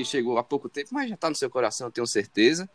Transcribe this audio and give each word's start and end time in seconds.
que 0.00 0.04
chegou 0.04 0.38
há 0.38 0.42
pouco 0.42 0.68
tempo, 0.68 0.88
mas 0.92 1.10
já 1.10 1.16
tá 1.16 1.28
no 1.28 1.36
seu 1.36 1.50
coração, 1.50 1.86
eu 1.86 1.90
tenho 1.90 2.06
certeza. 2.06 2.68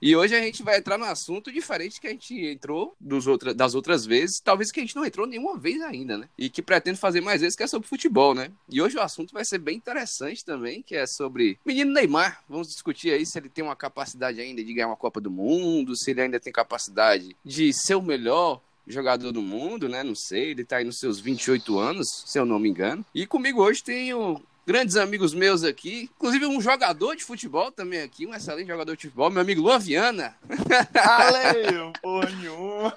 E 0.00 0.14
hoje 0.14 0.34
a 0.36 0.40
gente 0.40 0.62
vai 0.62 0.78
entrar 0.78 0.96
num 0.96 1.04
assunto 1.04 1.50
diferente 1.50 2.00
que 2.00 2.06
a 2.06 2.10
gente 2.10 2.34
entrou 2.46 2.94
dos 3.00 3.26
outra, 3.26 3.52
das 3.52 3.74
outras 3.74 4.06
vezes. 4.06 4.38
Talvez 4.38 4.70
que 4.70 4.78
a 4.78 4.82
gente 4.82 4.94
não 4.94 5.04
entrou 5.04 5.26
nenhuma 5.26 5.58
vez 5.58 5.82
ainda, 5.82 6.16
né? 6.16 6.28
E 6.38 6.48
que 6.48 6.62
pretende 6.62 6.98
fazer 6.98 7.20
mais 7.20 7.40
vezes, 7.40 7.56
que 7.56 7.64
é 7.64 7.66
sobre 7.66 7.88
futebol, 7.88 8.32
né? 8.32 8.52
E 8.68 8.80
hoje 8.80 8.96
o 8.96 9.00
assunto 9.00 9.32
vai 9.32 9.44
ser 9.44 9.58
bem 9.58 9.76
interessante 9.76 10.44
também, 10.44 10.82
que 10.82 10.94
é 10.94 11.06
sobre 11.06 11.58
menino 11.66 11.92
Neymar. 11.92 12.44
Vamos 12.48 12.68
discutir 12.68 13.10
aí 13.10 13.26
se 13.26 13.36
ele 13.38 13.48
tem 13.48 13.64
uma 13.64 13.74
capacidade 13.74 14.40
ainda 14.40 14.62
de 14.62 14.72
ganhar 14.72 14.86
uma 14.86 14.96
Copa 14.96 15.20
do 15.20 15.30
Mundo, 15.30 15.96
se 15.96 16.12
ele 16.12 16.20
ainda 16.20 16.38
tem 16.38 16.52
capacidade 16.52 17.36
de 17.44 17.72
ser 17.72 17.96
o 17.96 18.02
melhor 18.02 18.60
jogador 18.88 19.32
do 19.32 19.42
mundo, 19.42 19.88
né? 19.88 20.02
Não 20.02 20.14
sei, 20.14 20.52
ele 20.52 20.64
tá 20.64 20.76
aí 20.78 20.84
nos 20.84 20.98
seus 20.98 21.20
28 21.20 21.78
anos, 21.78 22.24
se 22.26 22.38
eu 22.38 22.46
não 22.46 22.58
me 22.58 22.68
engano. 22.68 23.04
E 23.14 23.26
comigo 23.26 23.62
hoje 23.62 23.82
tenho 23.82 24.40
grandes 24.68 24.96
amigos 24.96 25.32
meus 25.32 25.64
aqui, 25.64 26.10
inclusive 26.14 26.44
um 26.44 26.60
jogador 26.60 27.16
de 27.16 27.24
futebol 27.24 27.72
também 27.72 28.02
aqui, 28.02 28.26
um 28.26 28.34
excelente 28.34 28.66
jogador 28.68 28.94
de 28.94 29.04
futebol, 29.04 29.30
meu 29.30 29.40
amigo 29.40 29.62
Luan 29.62 29.78
Viana. 29.78 30.34
Valeu, 30.92 31.90
porra 32.02 32.28
nenhuma. 32.30 32.94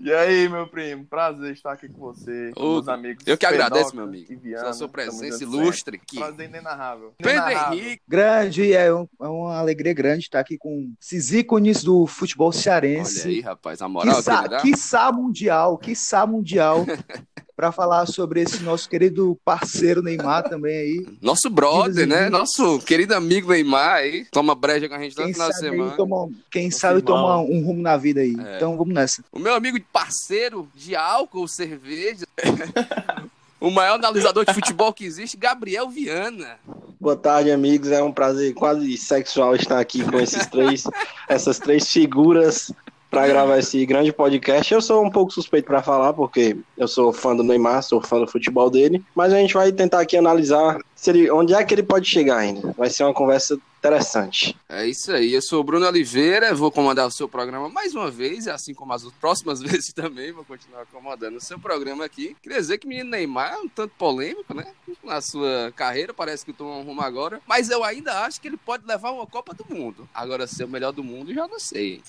E 0.00 0.10
aí, 0.12 0.48
meu 0.48 0.66
primo, 0.66 1.04
prazer 1.04 1.52
estar 1.52 1.72
aqui 1.72 1.88
com 1.90 1.98
você, 1.98 2.52
com 2.54 2.78
Ô, 2.78 2.90
amigos. 2.90 3.22
Eu 3.26 3.36
que 3.36 3.44
agradeço, 3.44 3.90
Pedoca 3.90 3.96
meu 3.96 4.04
amigo, 4.06 4.40
Viana, 4.40 4.62
pela 4.62 4.72
sua 4.72 4.88
presença 4.88 5.42
ilustre 5.42 5.98
certo. 5.98 6.02
aqui. 6.02 6.16
Prazer 6.16 6.48
inenarrável. 6.48 7.12
Pedro. 7.18 7.50
Henrique, 7.74 8.02
Grande, 8.08 8.72
é, 8.72 8.94
um- 8.94 9.08
é 9.20 9.26
uma 9.28 9.58
alegria 9.58 9.92
grande 9.92 10.24
estar 10.24 10.40
aqui 10.40 10.56
com 10.56 10.90
esses 11.02 11.32
ícones 11.32 11.82
do 11.84 12.06
futebol 12.06 12.48
olha 12.48 12.56
cearense. 12.56 13.28
aí, 13.28 13.40
rapaz, 13.42 13.82
a 13.82 13.88
moral 13.88 14.14
que 14.14 14.20
quiçá, 14.20 14.38
ele 14.40 14.48
dá. 14.48 14.60
quiçá 14.62 15.12
mundial, 15.12 15.76
quiçá 15.78 16.26
mundial, 16.26 16.86
para 17.58 17.72
falar 17.72 18.06
sobre 18.06 18.40
esse 18.40 18.62
nosso 18.62 18.88
querido 18.88 19.36
parceiro 19.44 20.00
Neymar 20.00 20.48
também 20.48 20.78
aí. 20.78 21.06
Nosso 21.20 21.50
brother, 21.50 22.06
né? 22.06 22.30
Nosso 22.30 22.78
querido 22.78 23.16
amigo 23.16 23.50
Neymar 23.50 23.96
aí, 23.96 24.24
toma 24.26 24.54
breja 24.54 24.88
com 24.88 24.94
a 24.94 24.98
gente 25.00 25.16
Quem 25.16 25.32
final 25.32 25.48
de 25.48 25.54
sabe, 25.56 25.66
aí 25.66 25.72
semana. 25.72 25.96
toma, 25.96 26.30
quem 26.52 26.70
sabe 26.70 27.02
tomar 27.02 27.38
um 27.38 27.60
rumo 27.64 27.82
na 27.82 27.96
vida 27.96 28.20
aí. 28.20 28.36
É. 28.38 28.56
Então 28.58 28.76
vamos 28.76 28.94
nessa. 28.94 29.24
O 29.32 29.40
meu 29.40 29.54
amigo 29.54 29.76
parceiro 29.92 30.68
de 30.72 30.94
álcool, 30.94 31.48
cerveja. 31.48 32.28
o 33.60 33.72
maior 33.72 33.94
analisador 33.94 34.44
de 34.44 34.54
futebol 34.54 34.92
que 34.92 35.04
existe, 35.04 35.36
Gabriel 35.36 35.88
Viana. 35.88 36.60
Boa 37.00 37.16
tarde, 37.16 37.50
amigos. 37.50 37.90
É 37.90 38.00
um 38.00 38.12
prazer 38.12 38.54
quase 38.54 38.96
sexual 38.96 39.56
estar 39.56 39.80
aqui 39.80 40.04
com 40.04 40.20
esses 40.20 40.46
três, 40.46 40.84
essas 41.28 41.58
três 41.58 41.90
figuras 41.90 42.70
para 43.10 43.26
gravar 43.26 43.58
esse 43.58 43.84
grande 43.86 44.12
podcast. 44.12 44.72
Eu 44.72 44.80
sou 44.80 45.04
um 45.04 45.10
pouco 45.10 45.32
suspeito 45.32 45.66
para 45.66 45.82
falar, 45.82 46.12
porque 46.12 46.56
eu 46.76 46.88
sou 46.88 47.12
fã 47.12 47.34
do 47.34 47.42
Neymar, 47.42 47.82
sou 47.82 48.00
fã 48.00 48.18
do 48.20 48.26
futebol 48.26 48.70
dele, 48.70 49.02
mas 49.14 49.32
a 49.32 49.36
gente 49.38 49.54
vai 49.54 49.72
tentar 49.72 50.00
aqui 50.00 50.16
analisar 50.16 50.78
ele, 51.06 51.30
onde 51.30 51.54
é 51.54 51.64
que 51.64 51.74
ele 51.74 51.82
pode 51.82 52.08
chegar 52.08 52.38
ainda. 52.38 52.74
Vai 52.76 52.90
ser 52.90 53.04
uma 53.04 53.14
conversa 53.14 53.58
interessante. 53.78 54.56
É 54.68 54.86
isso 54.86 55.12
aí, 55.12 55.32
eu 55.32 55.40
sou 55.40 55.60
o 55.60 55.64
Bruno 55.64 55.86
Oliveira, 55.86 56.52
vou 56.54 56.70
comandar 56.70 57.06
o 57.06 57.10
seu 57.10 57.28
programa 57.28 57.68
mais 57.68 57.94
uma 57.94 58.10
vez, 58.10 58.48
assim 58.48 58.74
como 58.74 58.92
as 58.92 59.04
próximas 59.12 59.60
vezes 59.62 59.92
também, 59.92 60.32
vou 60.32 60.44
continuar 60.44 60.84
comandando 60.86 61.36
o 61.36 61.40
seu 61.40 61.58
programa 61.58 62.04
aqui. 62.04 62.36
Queria 62.42 62.58
dizer 62.58 62.78
que 62.78 62.86
o 62.86 62.88
menino 62.88 63.10
Neymar 63.10 63.52
é 63.54 63.58
um 63.58 63.68
tanto 63.68 63.94
polêmico, 63.96 64.52
né? 64.52 64.66
Na 65.04 65.20
sua 65.20 65.72
carreira, 65.76 66.12
parece 66.12 66.44
que 66.44 66.52
tomou 66.52 66.80
um 66.80 66.82
rumo 66.82 67.00
agora, 67.02 67.40
mas 67.46 67.70
eu 67.70 67.84
ainda 67.84 68.24
acho 68.24 68.40
que 68.40 68.48
ele 68.48 68.56
pode 68.56 68.84
levar 68.86 69.12
uma 69.12 69.26
Copa 69.26 69.54
do 69.54 69.64
Mundo. 69.72 70.08
Agora, 70.12 70.46
ser 70.46 70.64
o 70.64 70.68
melhor 70.68 70.92
do 70.92 71.04
mundo, 71.04 71.32
já 71.32 71.46
não 71.46 71.60
sei. 71.60 72.02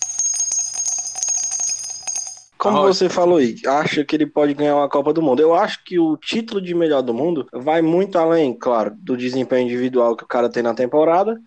Como 2.60 2.82
você 2.82 3.08
falou 3.08 3.38
aí, 3.38 3.56
acha 3.66 4.04
que 4.04 4.14
ele 4.16 4.26
pode 4.26 4.54
ganhar 4.54 4.76
uma 4.76 4.90
Copa 4.90 5.14
do 5.14 5.22
Mundo? 5.22 5.42
Eu 5.42 5.56
acho 5.56 5.82
que 5.86 5.98
o 5.98 6.18
título 6.18 6.62
de 6.62 6.76
melhor 6.76 7.02
do 7.02 7.14
mundo 7.14 7.48
vai 7.54 7.82
muito 7.82 8.20
além, 8.20 8.54
claro, 8.54 8.94
do 8.98 9.16
desempenho 9.16 9.66
individual 9.66 10.14
que 10.14 10.26
o 10.26 10.28
cara 10.28 10.50
tem 10.50 10.62
na 10.62 10.74
temporada, 10.74 11.40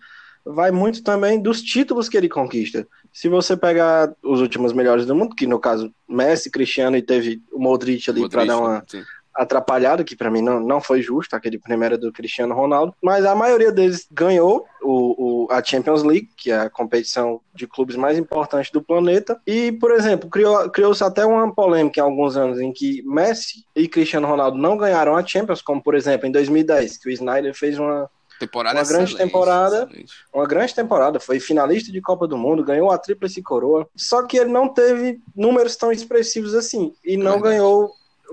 vai 0.43 0.71
muito 0.71 1.03
também 1.03 1.39
dos 1.39 1.61
títulos 1.61 2.09
que 2.09 2.17
ele 2.17 2.27
conquista. 2.27 2.87
Se 3.13 3.29
você 3.29 3.55
pegar 3.55 4.11
os 4.23 4.41
últimos 4.41 4.73
melhores 4.73 5.05
do 5.05 5.13
mundo, 5.13 5.35
que 5.35 5.45
no 5.45 5.59
caso 5.59 5.93
Messi, 6.09 6.49
Cristiano 6.49 6.97
e 6.97 7.01
teve 7.01 7.43
o 7.51 7.59
Modric 7.59 8.09
ali 8.09 8.27
para 8.27 8.45
dar 8.45 8.57
uma 8.57 8.83
sim. 8.87 9.03
Atrapalhada, 9.35 10.03
que 10.03 10.15
pra 10.15 10.29
mim 10.31 10.41
não, 10.41 10.59
não 10.59 10.79
foi 10.81 11.01
justo, 11.01 11.35
aquele 11.35 11.57
primeiro 11.59 11.97
do 11.97 12.11
Cristiano 12.11 12.53
Ronaldo, 12.53 12.93
mas 13.01 13.25
a 13.25 13.35
maioria 13.35 13.71
deles 13.71 14.07
ganhou 14.11 14.65
o, 14.81 15.45
o- 15.45 15.51
a 15.51 15.63
Champions 15.63 16.03
League, 16.03 16.29
que 16.37 16.51
é 16.51 16.59
a 16.59 16.69
competição 16.69 17.39
de 17.53 17.67
clubes 17.67 17.95
mais 17.95 18.17
importante 18.17 18.71
do 18.71 18.81
planeta, 18.81 19.39
e, 19.45 19.71
por 19.73 19.91
exemplo, 19.91 20.29
criou- 20.29 20.69
criou-se 20.69 21.03
até 21.03 21.25
uma 21.25 21.53
polêmica 21.53 21.99
em 21.99 22.03
alguns 22.03 22.35
anos 22.37 22.59
em 22.59 22.71
que 22.71 23.01
Messi 23.03 23.63
e 23.75 23.87
Cristiano 23.87 24.27
Ronaldo 24.27 24.57
não 24.57 24.77
ganharam 24.77 25.15
a 25.15 25.25
Champions, 25.25 25.61
como, 25.61 25.81
por 25.81 25.95
exemplo, 25.95 26.27
em 26.27 26.31
2010, 26.31 26.97
que 26.97 27.09
o 27.09 27.11
Snyder 27.11 27.53
fez 27.55 27.77
uma, 27.79 28.09
Temporada 28.39 28.79
Uma 28.79 28.85
grande 28.87 29.15
temporada. 29.15 29.83
excelente. 29.89 30.13
uma 30.33 30.45
grande 30.45 30.75
temporada, 30.75 31.19
foi 31.19 31.39
finalista 31.39 31.91
de 31.91 32.01
Copa 32.01 32.27
do 32.27 32.35
Mundo, 32.37 32.63
ganhou 32.63 32.91
a 32.91 32.97
tríplice 32.97 33.41
coroa, 33.41 33.87
só 33.95 34.23
que 34.23 34.37
ele 34.37 34.51
não 34.51 34.67
teve 34.67 35.21
números 35.35 35.77
tão 35.77 35.91
expressivos 35.93 36.53
assim, 36.55 36.93
e 37.05 37.15
não 37.15 37.39
ganhou 37.39 37.91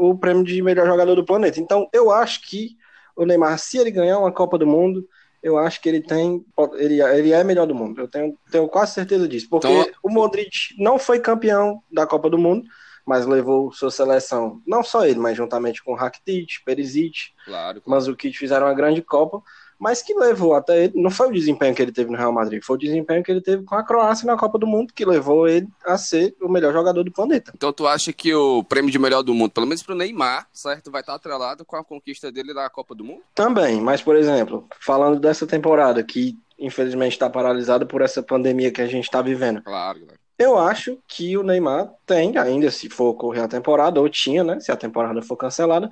o 0.09 0.17
prêmio 0.17 0.45
de 0.45 0.63
melhor 0.63 0.87
jogador 0.87 1.15
do 1.15 1.25
planeta. 1.25 1.61
Então, 1.61 1.89
eu 1.93 2.11
acho 2.11 2.43
que 2.49 2.77
o 3.17 3.25
Neymar, 3.27 3.59
se 3.59 3.77
ele 3.79 3.91
ganhar 3.91 4.19
uma 4.19 4.33
Copa 4.33 4.57
do 4.57 4.67
Mundo, 4.67 5.07
eu 5.43 5.57
acho 5.59 5.81
que 5.81 5.89
ele 5.89 6.01
tem, 6.03 6.45
ele, 6.79 7.01
ele 7.03 7.33
é 7.33 7.43
melhor 7.45 7.67
do 7.67 7.75
mundo. 7.75 8.01
Eu 8.01 8.09
tenho, 8.09 8.37
tenho 8.51 8.69
quase 8.69 8.93
certeza 8.95 9.27
disso, 9.27 9.47
porque 9.51 9.67
Então- 9.69 9.93
o 10.03 10.11
Modric 10.11 10.75
não 10.79 10.99
foi 10.99 11.19
campeão 11.19 11.83
da 11.91 12.07
Copa 12.07 12.29
do 12.29 12.37
Mundo, 12.39 12.67
mas 13.07 13.27
levou 13.27 13.73
sua 13.73 13.91
seleção, 13.91 14.61
não 14.67 14.83
só 14.83 15.07
ele, 15.07 15.19
mas 15.19 15.37
juntamente 15.37 15.83
com 15.83 15.95
Rakitic, 15.95 16.63
Perisic, 16.65 17.31
Claro, 17.47 17.81
claro. 17.81 17.83
Mandzukic 17.87 18.37
fizeram 18.37 18.67
uma 18.67 18.75
grande 18.75 19.01
Copa, 19.03 19.43
mas 19.81 20.03
que 20.03 20.13
levou 20.15 20.55
até 20.55 20.85
ele, 20.85 20.93
não 21.01 21.11
foi 21.11 21.29
o 21.29 21.33
desempenho 21.33 21.75
que 21.75 21.81
ele 21.81 21.91
teve 21.91 22.11
no 22.11 22.19
Real 22.19 22.33
Madrid, 22.33 22.63
foi 22.63 22.77
o 22.77 22.79
desempenho 22.79 23.23
que 23.25 23.33
ele 23.33 23.41
teve 23.41 23.65
com 23.65 23.75
a 23.75 23.83
Croácia 23.83 24.27
na 24.27 24.37
Copa 24.37 24.59
do 24.59 24.67
Mundo 24.67 24.93
que 24.95 25.07
levou 25.07 25.49
ele 25.49 25.67
a 25.87 25.97
ser 25.97 26.37
o 26.41 26.49
melhor 26.49 26.73
jogador 26.73 27.03
do 27.03 27.11
planeta. 27.11 27.51
Então 27.57 27.73
tu 27.73 27.87
acha 27.87 28.13
que 28.13 28.35
o 28.35 28.63
prêmio 28.63 28.91
de 28.91 28.99
melhor 28.99 29.23
do 29.23 29.33
mundo, 29.35 29.51
pelo 29.51 29.67
menos 29.67 29.83
pro 29.83 29.95
Neymar, 29.95 30.47
certo, 30.53 30.91
vai 30.91 31.01
estar 31.01 31.15
atrelado 31.15 31.65
com 31.65 31.77
a 31.77 31.83
conquista 31.83 32.31
dele 32.31 32.53
da 32.53 32.69
Copa 32.69 32.95
do 32.95 33.03
Mundo? 33.05 33.23
Também, 33.35 33.81
mas 33.81 34.03
por 34.03 34.15
exemplo, 34.17 34.67
falando 34.79 35.19
dessa 35.19 35.47
temporada 35.47 36.05
que 36.05 36.39
infelizmente 36.59 37.13
está 37.13 37.31
paralisada 37.31 37.87
por 37.87 38.03
essa 38.03 38.23
pandemia 38.23 38.71
que 38.71 38.83
a 38.83 38.87
gente 38.87 39.05
está 39.05 39.23
vivendo, 39.23 39.63
Claro, 39.63 40.01
claro. 40.01 40.21
eu 40.39 40.59
acho 40.59 40.99
que 41.09 41.39
o 41.39 41.43
Neymar 41.43 41.91
tem, 42.05 42.37
ainda 42.37 42.71
se 42.71 42.91
for 42.91 43.07
ocorrer 43.09 43.43
a 43.45 43.49
temporada, 43.49 43.99
ou 43.99 44.09
tinha, 44.11 44.45
né, 44.45 44.61
se 44.61 44.71
a 44.71 44.77
temporada 44.77 45.23
for 45.23 45.37
cancelada, 45.37 45.89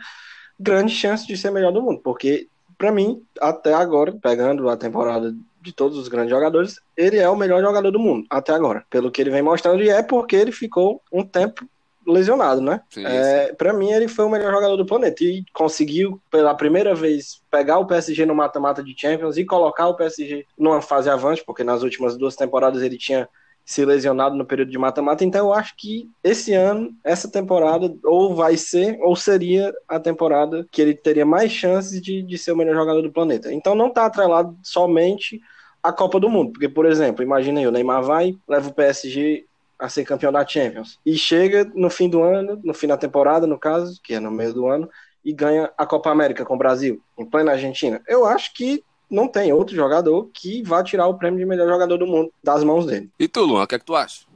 grande 0.61 0.93
chance 0.93 1.27
de 1.27 1.39
ser 1.39 1.51
melhor 1.51 1.73
do 1.73 1.81
mundo, 1.81 2.01
porque 2.05 2.49
para 2.79 2.93
mim, 2.93 3.23
até 3.41 3.75
agora, 3.75 4.13
pegando 4.13 4.69
a 4.69 4.77
temporada 4.77 5.35
de 5.61 5.73
todos 5.73 5.99
os 5.99 6.09
grandes 6.09 6.31
jogadores, 6.31 6.81
ele 6.97 7.19
é 7.19 7.29
o 7.29 7.37
melhor 7.37 7.61
jogador 7.61 7.91
do 7.91 7.99
mundo, 7.99 8.25
até 8.31 8.53
agora, 8.53 8.85
pelo 8.89 9.11
que 9.11 9.21
ele 9.21 9.31
vem 9.31 9.43
mostrando, 9.43 9.83
e 9.83 9.91
é 9.91 10.03
porque 10.03 10.37
ele 10.37 10.53
ficou 10.53 11.03
um 11.13 11.25
tempo 11.25 11.67
lesionado, 12.07 12.61
né? 12.61 12.81
Sim, 12.89 13.05
É, 13.05 13.53
para 13.53 13.73
mim, 13.73 13.91
ele 13.91 14.09
foi 14.09 14.25
o 14.25 14.31
melhor 14.31 14.51
jogador 14.53 14.77
do 14.77 14.87
planeta 14.87 15.23
e 15.23 15.45
conseguiu, 15.53 16.21
pela 16.31 16.55
primeira 16.55 16.95
vez, 16.95 17.43
pegar 17.51 17.79
o 17.79 17.87
PSG 17.87 18.25
no 18.25 18.35
mata-mata 18.35 18.83
de 18.83 18.95
Champions 18.97 19.37
e 19.37 19.45
colocar 19.45 19.89
o 19.89 19.95
PSG 19.95 20.47
numa 20.57 20.81
fase 20.81 21.11
avante, 21.11 21.45
porque 21.45 21.63
nas 21.63 21.83
últimas 21.83 22.17
duas 22.17 22.35
temporadas 22.35 22.83
ele 22.83 22.97
tinha 22.97 23.29
se 23.69 23.85
lesionado 23.85 24.35
no 24.35 24.47
período 24.47 24.71
de 24.71 24.79
mata-mata. 24.79 25.23
Então, 25.23 25.49
eu 25.49 25.53
acho 25.53 25.77
que 25.77 26.09
esse 26.25 26.55
ano, 26.55 26.91
essa 27.05 27.31
temporada, 27.31 27.95
ou 28.03 28.35
vai 28.35 28.57
ser, 28.57 28.99
ou 29.03 29.15
seria 29.15 29.75
a 29.87 30.01
temporada 30.01 30.67
que 30.73 30.81
ele 30.81 30.95
teria 30.95 31.27
mais 31.27 31.53
chances 31.53 32.01
de, 32.01 32.23
de 32.23 32.39
ser 32.39 32.53
o 32.53 32.57
melhor 32.57 32.75
jogador 32.75 33.03
do 33.03 33.13
planeta. 33.13 33.53
Então, 33.53 33.75
não 33.75 33.89
está 33.89 34.07
atrelado 34.07 34.57
somente 34.63 35.39
à 35.83 35.93
Copa 35.93 36.19
do 36.19 36.31
Mundo, 36.31 36.53
porque, 36.53 36.67
por 36.67 36.87
exemplo, 36.87 37.23
imagina 37.23 37.61
aí, 37.61 37.67
o 37.67 37.71
Neymar 37.71 38.03
vai, 38.03 38.35
leva 38.49 38.71
o 38.71 38.73
PSG 38.73 39.45
a 39.79 39.87
ser 39.91 40.07
campeão 40.07 40.33
da 40.33 40.47
Champions. 40.47 40.99
E 41.05 41.19
chega 41.19 41.71
no 41.75 41.91
fim 41.91 42.09
do 42.09 42.23
ano, 42.23 42.59
no 42.65 42.73
fim 42.73 42.87
da 42.87 42.97
temporada, 42.97 43.47
no 43.47 43.59
caso, 43.59 44.01
que 44.03 44.15
é 44.15 44.19
no 44.19 44.31
meio 44.31 44.55
do 44.55 44.67
ano, 44.67 44.89
e 45.23 45.31
ganha 45.31 45.71
a 45.77 45.85
Copa 45.85 46.11
América 46.11 46.43
com 46.43 46.55
o 46.55 46.59
Brasil, 46.59 47.03
em 47.19 47.27
plena 47.27 47.53
Argentina. 47.53 48.01
Eu 48.09 48.25
acho 48.25 48.55
que 48.55 48.83
não 49.11 49.29
tem 49.29 49.53
outro 49.53 49.75
jogador 49.75 50.29
que 50.33 50.63
vá 50.63 50.83
tirar 50.83 51.07
o 51.07 51.15
prêmio 51.15 51.39
de 51.39 51.47
melhor 51.47 51.69
jogador 51.69 51.99
do 51.99 52.07
mundo 52.07 52.33
das 52.43 52.63
mãos 52.63 52.87
dele. 52.87 53.11
E 53.19 53.29
tu, 53.29 53.43
Luan, 53.45 53.65
o 53.65 53.67
que 53.67 53.75
é 53.75 53.79
que 53.79 53.85
tu 53.85 53.95
acha? 53.95 54.27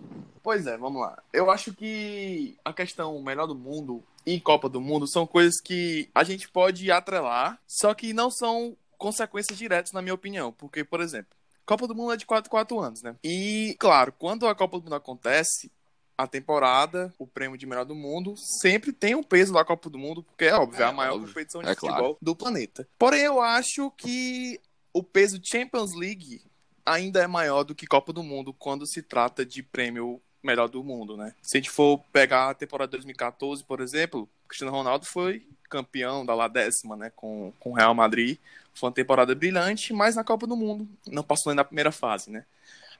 Pois 0.43 0.67
é, 0.67 0.77
vamos 0.77 1.01
lá. 1.01 1.23
Eu 1.33 1.51
acho 1.51 1.73
que 1.73 2.57
a 2.65 2.73
questão 2.73 3.21
melhor 3.23 3.47
do 3.47 3.55
mundo 3.55 4.03
e 4.27 4.41
Copa 4.41 4.69
do 4.69 4.81
Mundo 4.81 5.07
são 5.07 5.27
coisas 5.27 5.61
que 5.61 6.09
a 6.15 6.25
gente 6.25 6.49
pode 6.49 6.91
atrelar, 6.91 7.59
só 7.67 7.93
que 7.95 8.13
não 8.13 8.31
são 8.31 8.77
consequências 8.97 9.59
diretas, 9.59 9.93
na 9.93 10.03
minha 10.03 10.15
opinião. 10.15 10.53
Porque, 10.53 10.85
por 10.85 11.01
exemplo, 11.01 11.37
Copa 11.67 11.87
do 11.87 11.95
Mundo 11.95 12.13
é 12.13 12.17
de 12.17 12.27
4 12.27 12.51
4 12.51 12.81
anos, 12.81 13.03
né? 13.03 13.17
E, 13.23 13.77
claro, 13.79 14.13
quando 14.19 14.47
a 14.47 14.55
Copa 14.55 14.79
do 14.79 14.85
Mundo 14.85 14.95
acontece, 14.95 15.71
a 16.17 16.26
temporada, 16.26 17.12
o 17.19 17.26
prêmio 17.26 17.56
de 17.59 17.67
melhor 17.67 17.85
do 17.85 17.94
mundo, 17.94 18.35
sempre 18.37 18.93
tem 18.93 19.14
um 19.14 19.23
peso 19.23 19.53
da 19.53 19.64
Copa 19.64 19.88
do 19.91 19.99
Mundo, 19.99 20.23
porque 20.23 20.44
é 20.44 20.55
óbvio, 20.55 20.81
é, 20.81 20.85
É, 20.85 20.88
a 20.88 20.93
maior 20.93 21.14
óbvio. 21.14 21.29
competição 21.29 21.62
de 21.62 21.69
É 21.69 21.75
futebol 21.75 21.97
claro. 21.99 22.17
do 22.20 22.37
planeta. 22.37 22.87
Porém, 22.99 23.23
eu 23.23 23.41
acho 23.41 23.91
que 23.93 24.61
o 24.93 25.03
peso 25.03 25.41
Champions 25.43 25.94
League 25.94 26.43
ainda 26.85 27.23
é 27.23 27.26
maior 27.26 27.62
do 27.64 27.75
que 27.75 27.87
Copa 27.87 28.12
do 28.12 28.23
Mundo 28.23 28.53
quando 28.53 28.87
se 28.87 29.03
trata 29.03 29.44
de 29.44 29.62
prêmio 29.62 30.20
melhor 30.43 30.69
do 30.69 30.82
mundo, 30.82 31.17
né? 31.17 31.35
Se 31.41 31.56
a 31.56 31.61
gente 31.61 31.70
for 31.70 32.00
pegar 32.12 32.50
a 32.50 32.55
temporada 32.55 32.91
2014, 32.91 33.62
por 33.62 33.81
exemplo, 33.81 34.29
Cristiano 34.49 34.73
Ronaldo 34.73 35.06
foi 35.06 35.47
campeão 35.70 36.26
da 36.26 36.35
lá 36.35 36.49
décima, 36.49 36.97
né, 36.97 37.11
com, 37.14 37.53
com 37.61 37.70
o 37.70 37.75
Real 37.75 37.94
Madrid. 37.94 38.38
Foi 38.75 38.88
uma 38.88 38.94
temporada 38.94 39.35
brilhante, 39.35 39.93
mas 39.93 40.17
na 40.17 40.25
Copa 40.25 40.47
do 40.47 40.56
Mundo 40.56 40.87
não 41.06 41.23
passou 41.23 41.50
nem 41.50 41.56
na 41.56 41.64
primeira 41.64 41.93
fase, 41.93 42.31
né? 42.31 42.44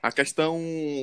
A 0.03 0.11
questão, 0.11 0.61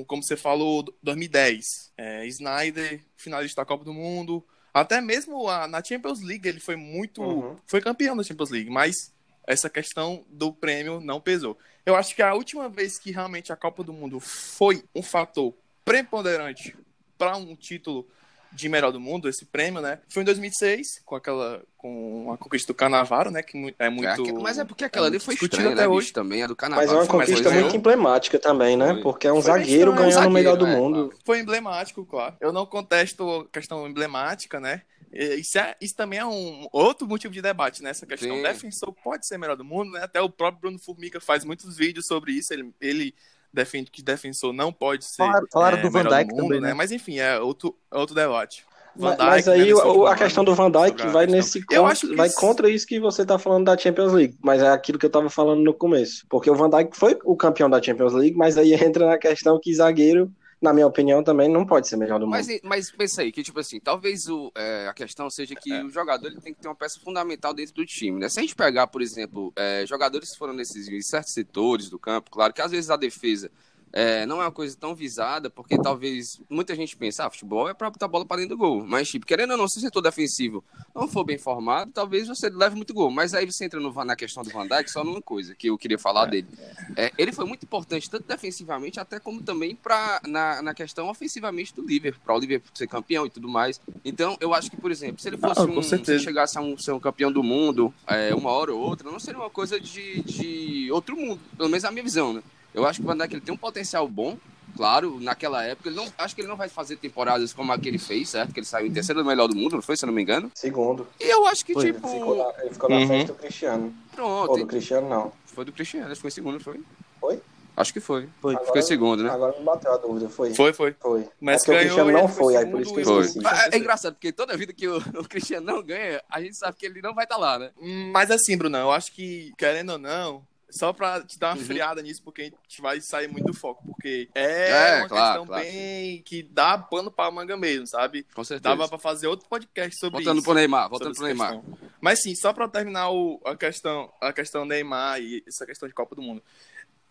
como 0.07 0.21
você 0.21 0.35
falou, 0.35 0.83
2010, 1.01 1.93
é, 1.97 2.27
Snyder, 2.27 3.01
finalista 3.15 3.61
da 3.61 3.65
Copa 3.65 3.85
do 3.85 3.93
Mundo, 3.93 4.45
até 4.73 4.99
mesmo 4.99 5.47
a, 5.47 5.67
na 5.67 5.83
Champions 5.83 6.21
League 6.21 6.47
ele 6.47 6.59
foi 6.59 6.75
muito, 6.75 7.21
uhum. 7.21 7.55
foi 7.65 7.81
campeão 7.81 8.15
da 8.15 8.23
Champions 8.23 8.49
League, 8.49 8.69
mas 8.69 9.13
essa 9.47 9.69
questão 9.69 10.25
do 10.29 10.53
prêmio 10.53 10.99
não 10.99 11.19
pesou. 11.19 11.57
Eu 11.85 11.95
acho 11.95 12.15
que 12.15 12.21
a 12.21 12.33
última 12.33 12.69
vez 12.69 12.99
que 12.99 13.11
realmente 13.11 13.51
a 13.51 13.55
Copa 13.55 13.83
do 13.83 13.93
Mundo 13.93 14.19
foi 14.19 14.83
um 14.93 15.01
fator 15.01 15.55
preponderante 15.83 16.77
para 17.17 17.35
um 17.35 17.55
título 17.55 18.07
de 18.51 18.69
melhor 18.69 18.91
do 18.91 18.99
mundo, 18.99 19.29
esse 19.29 19.45
prêmio, 19.45 19.81
né? 19.81 19.99
Foi 20.09 20.23
em 20.23 20.25
2006, 20.25 21.01
com 21.05 21.15
aquela 21.15 21.61
com 21.77 22.29
a 22.33 22.37
conquista 22.37 22.73
do 22.73 22.75
Canavaro, 22.75 23.31
né, 23.31 23.41
que 23.41 23.55
é 23.79 23.89
muito 23.89 24.09
é, 24.09 24.33
Mas 24.41 24.59
é 24.59 24.65
porque 24.65 24.83
aquela 24.83 25.07
é 25.07 25.09
ali 25.09 25.17
foi 25.17 25.35
estranha, 25.35 25.69
até 25.69 25.83
né, 25.83 25.87
hoje 25.87 26.11
também, 26.11 26.43
a 26.43 26.47
do 26.47 26.55
Canavaro. 26.55 26.85
Mas 26.85 26.93
é 26.93 26.99
uma 26.99 27.07
conquista 27.07 27.49
muito 27.49 27.73
emblemática 27.73 28.37
também, 28.37 28.75
né? 28.75 28.95
Foi. 28.95 29.01
Porque 29.01 29.27
é 29.27 29.31
um 29.31 29.41
foi 29.41 29.43
zagueiro 29.43 29.93
ganhando 29.93 30.27
o 30.27 30.31
melhor 30.31 30.57
do 30.57 30.67
é, 30.67 30.75
mundo. 30.75 31.07
Claro. 31.07 31.23
Foi 31.23 31.39
emblemático, 31.39 32.05
claro. 32.05 32.35
Eu 32.41 32.51
não 32.51 32.65
contesto 32.65 33.47
a 33.47 33.47
questão 33.47 33.87
emblemática, 33.87 34.59
né? 34.59 34.81
Isso, 35.11 35.57
é, 35.57 35.75
isso 35.79 35.95
também 35.95 36.19
é 36.19 36.25
um 36.25 36.67
outro 36.71 37.07
motivo 37.07 37.33
de 37.33 37.41
debate, 37.41 37.81
né? 37.81 37.91
Essa 37.91 38.05
questão. 38.05 38.35
Sim. 38.35 38.43
Defensor 38.43 38.93
pode 39.01 39.25
ser 39.25 39.37
melhor 39.37 39.55
do 39.55 39.63
mundo, 39.63 39.91
né? 39.91 40.01
Até 40.03 40.21
o 40.21 40.29
próprio 40.29 40.61
Bruno 40.61 40.79
Formiga 40.79 41.21
faz 41.21 41.45
muitos 41.45 41.77
vídeos 41.77 42.05
sobre 42.05 42.33
isso. 42.33 42.53
Ele, 42.53 42.73
ele 42.81 43.15
defende 43.53 43.91
que 43.91 44.01
defensor 44.01 44.53
não 44.53 44.71
pode 44.71 45.05
ser. 45.05 45.17
Falaram, 45.17 45.47
falaram 45.51 45.77
é, 45.77 45.81
do 45.81 45.91
Van 45.91 46.03
Dijk 46.03 46.31
mundo, 46.31 46.43
também, 46.43 46.61
né? 46.61 46.67
né? 46.69 46.73
Mas 46.73 46.91
enfim, 46.91 47.19
é 47.19 47.39
outro, 47.39 47.75
é 47.91 47.97
outro 47.97 48.15
debate. 48.15 48.65
Van 48.95 49.11
Dijk, 49.11 49.23
mas 49.23 49.47
aí 49.47 49.73
né, 49.73 49.81
a 50.09 50.15
questão 50.15 50.43
do 50.43 50.55
Van 50.55 50.71
Dijk 50.71 51.07
vai 51.07 51.25
nesse 51.25 51.63
contra, 51.63 52.15
vai 52.15 52.27
isso... 52.27 52.35
contra 52.35 52.69
isso 52.69 52.87
que 52.87 52.99
você 52.99 53.21
está 53.21 53.37
falando 53.37 53.65
da 53.65 53.77
Champions 53.77 54.11
League, 54.11 54.35
mas 54.41 54.61
é 54.61 54.67
aquilo 54.67 54.99
que 54.99 55.05
eu 55.05 55.09
estava 55.09 55.29
falando 55.29 55.63
no 55.63 55.73
começo, 55.73 56.25
porque 56.29 56.49
o 56.49 56.55
Van 56.55 56.69
Dijk 56.69 56.97
foi 56.97 57.17
o 57.23 57.35
campeão 57.35 57.69
da 57.69 57.81
Champions 57.81 58.13
League, 58.13 58.35
mas 58.35 58.57
aí 58.57 58.73
entra 58.73 59.05
na 59.05 59.17
questão 59.17 59.59
que 59.59 59.73
zagueiro 59.73 60.31
na 60.61 60.73
minha 60.73 60.85
opinião, 60.85 61.23
também 61.23 61.47
não 61.49 61.65
pode 61.65 61.87
ser 61.87 61.95
melhor 61.95 62.19
do 62.19 62.25
mundo. 62.25 62.35
Mas, 62.35 62.59
mas 62.63 62.91
pensa 62.91 63.21
aí, 63.21 63.31
que 63.31 63.41
tipo 63.41 63.59
assim, 63.59 63.79
talvez 63.79 64.27
o, 64.27 64.51
é, 64.55 64.87
a 64.87 64.93
questão 64.93 65.29
seja 65.29 65.55
que 65.55 65.71
é. 65.71 65.83
o 65.83 65.89
jogador 65.89 66.27
ele 66.27 66.41
tem 66.41 66.53
que 66.53 66.59
ter 66.59 66.67
uma 66.67 66.75
peça 66.75 66.99
fundamental 66.99 67.53
dentro 67.53 67.73
do 67.73 67.85
time, 67.85 68.19
né? 68.19 68.27
Se 68.27 68.39
a 68.39 68.41
gente 68.41 68.55
pegar, 68.55 68.87
por 68.87 69.01
exemplo, 69.01 69.53
é, 69.55 69.85
jogadores 69.85 70.31
que 70.31 70.37
foram 70.37 70.53
nesses 70.53 70.89
em 70.89 71.01
certos 71.01 71.33
setores 71.33 71.89
do 71.89 71.97
campo, 71.97 72.29
claro 72.29 72.53
que 72.53 72.61
às 72.61 72.71
vezes 72.71 72.89
a 72.89 72.97
defesa 72.97 73.49
é, 73.91 74.25
não 74.25 74.41
é 74.41 74.45
uma 74.45 74.51
coisa 74.51 74.75
tão 74.77 74.93
visada, 74.93 75.49
porque 75.49 75.77
talvez 75.77 76.39
muita 76.49 76.75
gente 76.75 76.95
pense, 76.95 77.21
ah, 77.21 77.29
futebol 77.29 77.69
é 77.69 77.73
para 77.73 77.89
botar 77.89 78.05
a 78.05 78.09
bola 78.09 78.25
para 78.25 78.37
dentro 78.37 78.55
do 78.55 78.59
gol. 78.59 78.85
Mas, 78.85 79.09
tipo, 79.09 79.25
querendo 79.25 79.51
ou 79.51 79.57
não, 79.57 79.67
se 79.67 79.77
o 79.77 79.81
setor 79.81 80.01
defensivo 80.01 80.63
não 80.93 81.07
for 81.07 81.23
bem 81.23 81.37
formado, 81.37 81.91
talvez 81.91 82.27
você 82.27 82.49
leve 82.49 82.75
muito 82.75 82.93
gol. 82.93 83.09
Mas 83.09 83.33
aí 83.33 83.45
você 83.45 83.65
entra 83.65 83.79
no, 83.79 83.91
na 84.03 84.15
questão 84.15 84.43
do 84.43 84.49
Van 84.49 84.67
Dijk, 84.67 84.89
só 84.89 85.03
numa 85.03 85.21
coisa 85.21 85.55
que 85.55 85.67
eu 85.67 85.77
queria 85.77 85.97
falar 85.97 86.27
é. 86.27 86.31
dele. 86.31 86.47
É, 86.95 87.11
ele 87.17 87.31
foi 87.31 87.45
muito 87.45 87.63
importante, 87.63 88.09
tanto 88.09 88.27
defensivamente, 88.27 88.99
até 88.99 89.19
como 89.19 89.41
também 89.41 89.75
pra, 89.75 90.21
na, 90.27 90.61
na 90.61 90.73
questão 90.73 91.09
ofensivamente 91.09 91.73
do 91.73 91.81
Liverpool, 91.81 92.21
para 92.23 92.35
o 92.35 92.39
Liverpool 92.39 92.71
ser 92.73 92.87
campeão 92.87 93.25
e 93.25 93.29
tudo 93.29 93.47
mais. 93.47 93.81
Então, 94.05 94.37
eu 94.39 94.53
acho 94.53 94.69
que, 94.69 94.77
por 94.77 94.91
exemplo, 94.91 95.21
se 95.21 95.29
ele 95.29 95.37
fosse 95.37 95.61
ah, 95.61 95.63
um, 95.63 95.81
se 95.81 96.19
chegasse 96.19 96.57
a 96.57 96.61
um, 96.61 96.77
ser 96.77 96.91
um 96.91 96.99
campeão 96.99 97.31
do 97.31 97.43
mundo, 97.43 97.93
é, 98.07 98.33
uma 98.35 98.51
hora 98.51 98.73
ou 98.73 98.79
outra, 98.79 99.09
não 99.09 99.19
seria 99.19 99.39
uma 99.39 99.49
coisa 99.49 99.79
de, 99.79 100.21
de 100.21 100.91
outro 100.91 101.15
mundo, 101.15 101.39
pelo 101.57 101.69
menos 101.69 101.83
a 101.85 101.91
minha 101.91 102.03
visão, 102.03 102.33
né? 102.33 102.43
Eu 102.73 102.85
acho 102.85 102.99
que 102.99 103.05
o 103.05 103.07
Van 103.07 103.17
Dijk 103.17 103.33
ele 103.33 103.41
tem 103.41 103.53
um 103.53 103.57
potencial 103.57 104.07
bom, 104.07 104.37
claro, 104.75 105.19
naquela 105.19 105.63
época. 105.63 105.89
Ele 105.89 105.95
não, 105.95 106.07
acho 106.17 106.35
que 106.35 106.41
ele 106.41 106.47
não 106.47 106.55
vai 106.55 106.69
fazer 106.69 106.95
temporadas 106.97 107.53
como 107.53 107.71
a 107.71 107.79
que 107.79 107.87
ele 107.87 107.97
fez, 107.97 108.29
certo? 108.29 108.53
Que 108.53 108.59
ele 108.59 108.67
saiu 108.67 108.87
em 108.87 108.91
terceiro 108.91 109.23
melhor 109.25 109.47
do 109.47 109.55
mundo, 109.55 109.75
não 109.75 109.81
foi, 109.81 109.97
se 109.97 110.05
eu 110.05 110.07
não 110.07 110.13
me 110.13 110.21
engano? 110.21 110.51
Segundo. 110.55 111.07
E 111.19 111.23
eu 111.23 111.45
acho 111.47 111.65
que, 111.65 111.73
foi. 111.73 111.91
tipo. 111.91 112.07
Ele 112.07 112.19
ficou 112.19 112.37
na, 112.37 112.63
ele 112.63 112.69
ficou 112.69 112.89
na 112.89 112.95
uhum. 112.97 113.07
frente 113.07 113.27
do 113.27 113.35
Cristiano. 113.35 113.93
Pronto. 114.13 114.51
Ou 114.51 114.57
do 114.59 114.67
Cristiano, 114.67 115.09
não. 115.09 115.31
Foi 115.45 115.65
do 115.65 115.71
Cristiano, 115.71 116.05
acho 116.07 116.15
que 116.15 116.21
foi 116.21 116.31
segundo, 116.31 116.59
foi? 116.59 116.79
Foi? 117.19 117.41
Acho 117.79 117.93
que 117.93 118.01
foi. 118.01 118.27
Foi. 118.41 118.53
Agora, 118.55 118.65
ficou 118.65 118.79
em 118.79 118.85
segundo, 118.85 119.23
né? 119.23 119.29
Agora 119.29 119.57
me 119.57 119.63
bateu 119.63 119.93
a 119.93 119.97
dúvida, 119.97 120.27
foi? 120.27 120.53
Foi, 120.53 120.73
foi. 120.73 120.93
Foi. 120.99 121.25
Mas 121.39 121.63
é 121.63 121.67
ganhou, 121.67 121.79
o 121.79 121.85
Cristiano 121.85 122.11
não 122.11 122.27
foi, 122.27 122.57
aí 122.57 122.65
por 122.65 122.81
isso 122.81 122.93
que 122.93 122.99
eu 122.99 123.21
esqueci. 123.21 123.47
É, 123.47 123.75
é, 123.75 123.77
engraçado, 123.77 124.13
porque 124.15 124.33
toda 124.33 124.57
vida 124.57 124.73
que 124.73 124.85
o, 124.85 124.97
o, 124.97 125.23
Cristiano 125.27 125.65
não 125.65 125.81
ganha, 125.81 126.21
a 126.29 126.41
gente 126.41 126.57
sabe 126.57 126.75
que 126.77 126.85
ele 126.85 127.01
não 127.01 127.13
vai 127.13 127.23
estar 127.23 127.35
tá 127.35 127.41
lá, 127.41 127.57
né? 127.57 127.71
Mas 128.11 128.29
assim, 128.31 128.57
Bruno, 128.57 128.77
eu 128.77 128.91
acho 128.91 129.13
que, 129.13 129.53
querendo 129.57 129.93
ou 129.93 129.97
não, 129.97 130.43
só 130.71 130.93
pra 130.93 131.21
te 131.21 131.37
dar 131.39 131.49
uma 131.49 131.57
uhum. 131.57 131.65
friada 131.65 132.01
nisso, 132.01 132.21
porque 132.23 132.41
a 132.41 132.45
gente 132.45 132.81
vai 132.81 133.01
sair 133.01 133.27
muito 133.27 133.45
do 133.45 133.53
foco. 133.53 133.83
Porque 133.85 134.29
é, 134.35 134.69
é 134.69 134.97
uma 134.99 135.07
claro, 135.07 135.25
questão 135.25 135.45
claro. 135.47 135.63
bem 135.63 136.21
que 136.23 136.43
dá 136.43 136.77
pano 136.77 137.11
pra 137.11 137.31
manga 137.31 137.57
mesmo, 137.57 137.87
sabe? 137.87 138.25
Com 138.33 138.43
certeza. 138.43 138.75
Dava 138.75 138.87
pra 138.87 138.97
fazer 138.97 139.27
outro 139.27 139.47
podcast 139.49 139.99
sobre 139.99 140.17
voltando 140.17 140.37
isso. 140.37 140.45
Pro 140.45 140.53
Neymar, 140.53 140.89
voltando 140.89 141.15
pro 141.15 141.25
Neymar. 141.25 141.59
Questão. 141.59 141.89
Mas 142.01 142.21
sim, 142.21 142.35
só 142.35 142.53
pra 142.53 142.67
terminar 142.67 143.09
o, 143.11 143.41
a 143.45 143.55
questão 143.55 144.11
a 144.21 144.31
questão 144.31 144.65
Neymar 144.65 145.21
e 145.21 145.43
essa 145.47 145.65
questão 145.65 145.87
de 145.87 145.93
Copa 145.93 146.15
do 146.15 146.21
Mundo. 146.21 146.41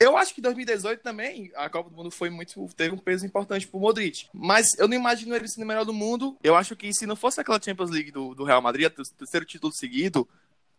Eu 0.01 0.17
acho 0.17 0.33
que 0.33 0.41
2018 0.41 1.03
também 1.03 1.51
a 1.57 1.69
Copa 1.69 1.91
do 1.91 1.97
Mundo 1.97 2.11
foi 2.11 2.31
muito 2.31 2.69
teve 2.77 2.95
um 2.95 2.99
peso 2.99 3.27
importante 3.27 3.67
pro 3.67 3.81
Modric, 3.81 4.29
mas 4.33 4.79
eu 4.79 4.87
não 4.87 4.95
imagino 4.95 5.35
ele 5.35 5.49
sendo 5.49 5.65
o 5.65 5.67
melhor 5.67 5.85
do 5.85 5.93
mundo. 5.93 6.37
Eu 6.43 6.55
acho 6.55 6.77
que 6.77 6.95
se 6.95 7.05
não 7.05 7.17
fosse 7.17 7.41
aquela 7.41 7.61
Champions 7.61 7.91
League 7.91 8.13
do, 8.13 8.33
do 8.33 8.45
Real 8.45 8.63
Madrid, 8.63 8.87
o 8.87 9.05
terceiro 9.17 9.45
título 9.45 9.73
seguido, 9.73 10.29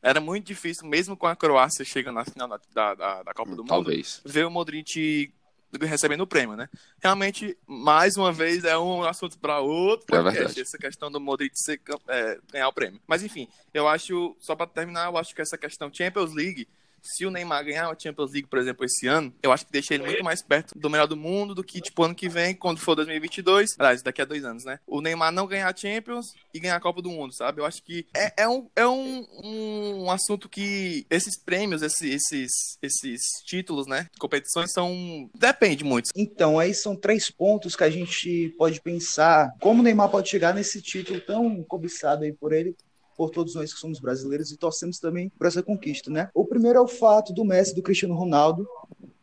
era 0.01 0.21
muito 0.21 0.47
difícil, 0.47 0.87
mesmo 0.87 1.15
com 1.17 1.27
a 1.27 1.35
Croácia 1.35 1.83
chegando 1.83 2.15
na 2.15 2.25
final 2.25 2.47
da, 2.47 2.93
da, 2.93 3.23
da 3.23 3.33
Copa 3.33 3.55
do 3.55 3.63
Talvez. 3.63 4.21
Mundo, 4.23 4.33
ver 4.33 4.45
o 4.45 4.51
Modric 4.51 5.33
recebendo 5.81 6.21
o 6.21 6.27
prêmio, 6.27 6.55
né? 6.55 6.67
Realmente, 6.99 7.57
mais 7.67 8.17
uma 8.17 8.31
vez, 8.31 8.63
é 8.63 8.77
um 8.77 9.03
assunto 9.03 9.37
para 9.37 9.59
outro 9.59 10.05
é 10.15 10.23
podcast, 10.23 10.59
é 10.59 10.61
essa 10.61 10.77
questão 10.77 11.11
do 11.11 11.19
Modric 11.19 11.51
ser, 11.59 11.79
é, 12.07 12.39
ganhar 12.51 12.67
o 12.67 12.73
prêmio. 12.73 12.99
Mas 13.05 13.21
enfim, 13.21 13.47
eu 13.73 13.87
acho, 13.87 14.35
só 14.39 14.55
para 14.55 14.67
terminar, 14.67 15.05
eu 15.05 15.17
acho 15.17 15.35
que 15.35 15.41
essa 15.41 15.57
questão 15.57 15.93
Champions 15.93 16.33
League 16.33 16.67
se 17.03 17.25
o 17.25 17.31
Neymar 17.31 17.63
ganhar 17.65 17.89
a 17.89 17.97
Champions 17.97 18.31
League, 18.31 18.47
por 18.47 18.59
exemplo, 18.59 18.85
esse 18.85 19.07
ano, 19.07 19.33
eu 19.41 19.51
acho 19.51 19.65
que 19.65 19.71
deixa 19.71 19.93
ele 19.93 20.03
muito 20.03 20.23
mais 20.23 20.41
perto 20.41 20.77
do 20.77 20.89
melhor 20.89 21.07
do 21.07 21.17
mundo 21.17 21.55
do 21.55 21.63
que, 21.63 21.81
tipo, 21.81 22.03
ano 22.03 22.15
que 22.15 22.29
vem, 22.29 22.55
quando 22.55 22.79
for 22.79 22.95
2022. 22.95 23.75
Aliás, 23.77 24.01
daqui 24.01 24.21
a 24.21 24.25
dois 24.25 24.43
anos, 24.43 24.63
né? 24.63 24.79
O 24.87 25.01
Neymar 25.01 25.31
não 25.31 25.47
ganhar 25.47 25.69
a 25.69 25.75
Champions 25.75 26.33
e 26.53 26.59
ganhar 26.59 26.75
a 26.75 26.79
Copa 26.79 27.01
do 27.01 27.09
Mundo, 27.09 27.33
sabe? 27.33 27.61
Eu 27.61 27.65
acho 27.65 27.83
que 27.83 28.05
é, 28.15 28.43
é, 28.43 28.47
um, 28.47 28.69
é 28.75 28.87
um, 28.87 29.25
um, 29.43 30.11
assunto 30.11 30.49
que 30.49 31.05
esses 31.09 31.37
prêmios, 31.37 31.81
esses, 31.81 32.01
esses, 32.01 32.77
esses 32.81 33.21
títulos, 33.45 33.87
né? 33.87 34.07
Competições 34.19 34.71
são. 34.71 35.29
Depende 35.37 35.83
muito. 35.83 36.09
Então, 36.15 36.59
aí 36.59 36.73
são 36.73 36.95
três 36.95 37.29
pontos 37.29 37.75
que 37.75 37.83
a 37.83 37.89
gente 37.89 38.53
pode 38.57 38.81
pensar 38.81 39.51
como 39.59 39.81
o 39.81 39.83
Neymar 39.83 40.09
pode 40.09 40.29
chegar 40.29 40.53
nesse 40.53 40.81
título 40.81 41.19
tão 41.21 41.63
cobiçado 41.63 42.23
aí 42.23 42.33
por 42.33 42.53
ele 42.53 42.75
por 43.19 43.31
todos 43.31 43.53
nós 43.53 43.73
que 43.73 43.79
somos 43.81 43.99
brasileiros 43.99 44.49
e 44.49 44.55
torcemos 44.55 44.97
também 44.97 45.27
por 45.37 45.45
essa 45.45 45.61
conquista, 45.61 46.09
né? 46.09 46.29
O 46.33 46.45
primeiro 46.45 46.79
é 46.79 46.81
o 46.81 46.87
fato 46.87 47.33
do 47.33 47.43
Messi 47.43 47.75
do 47.75 47.83
Cristiano 47.83 48.15
Ronaldo, 48.15 48.65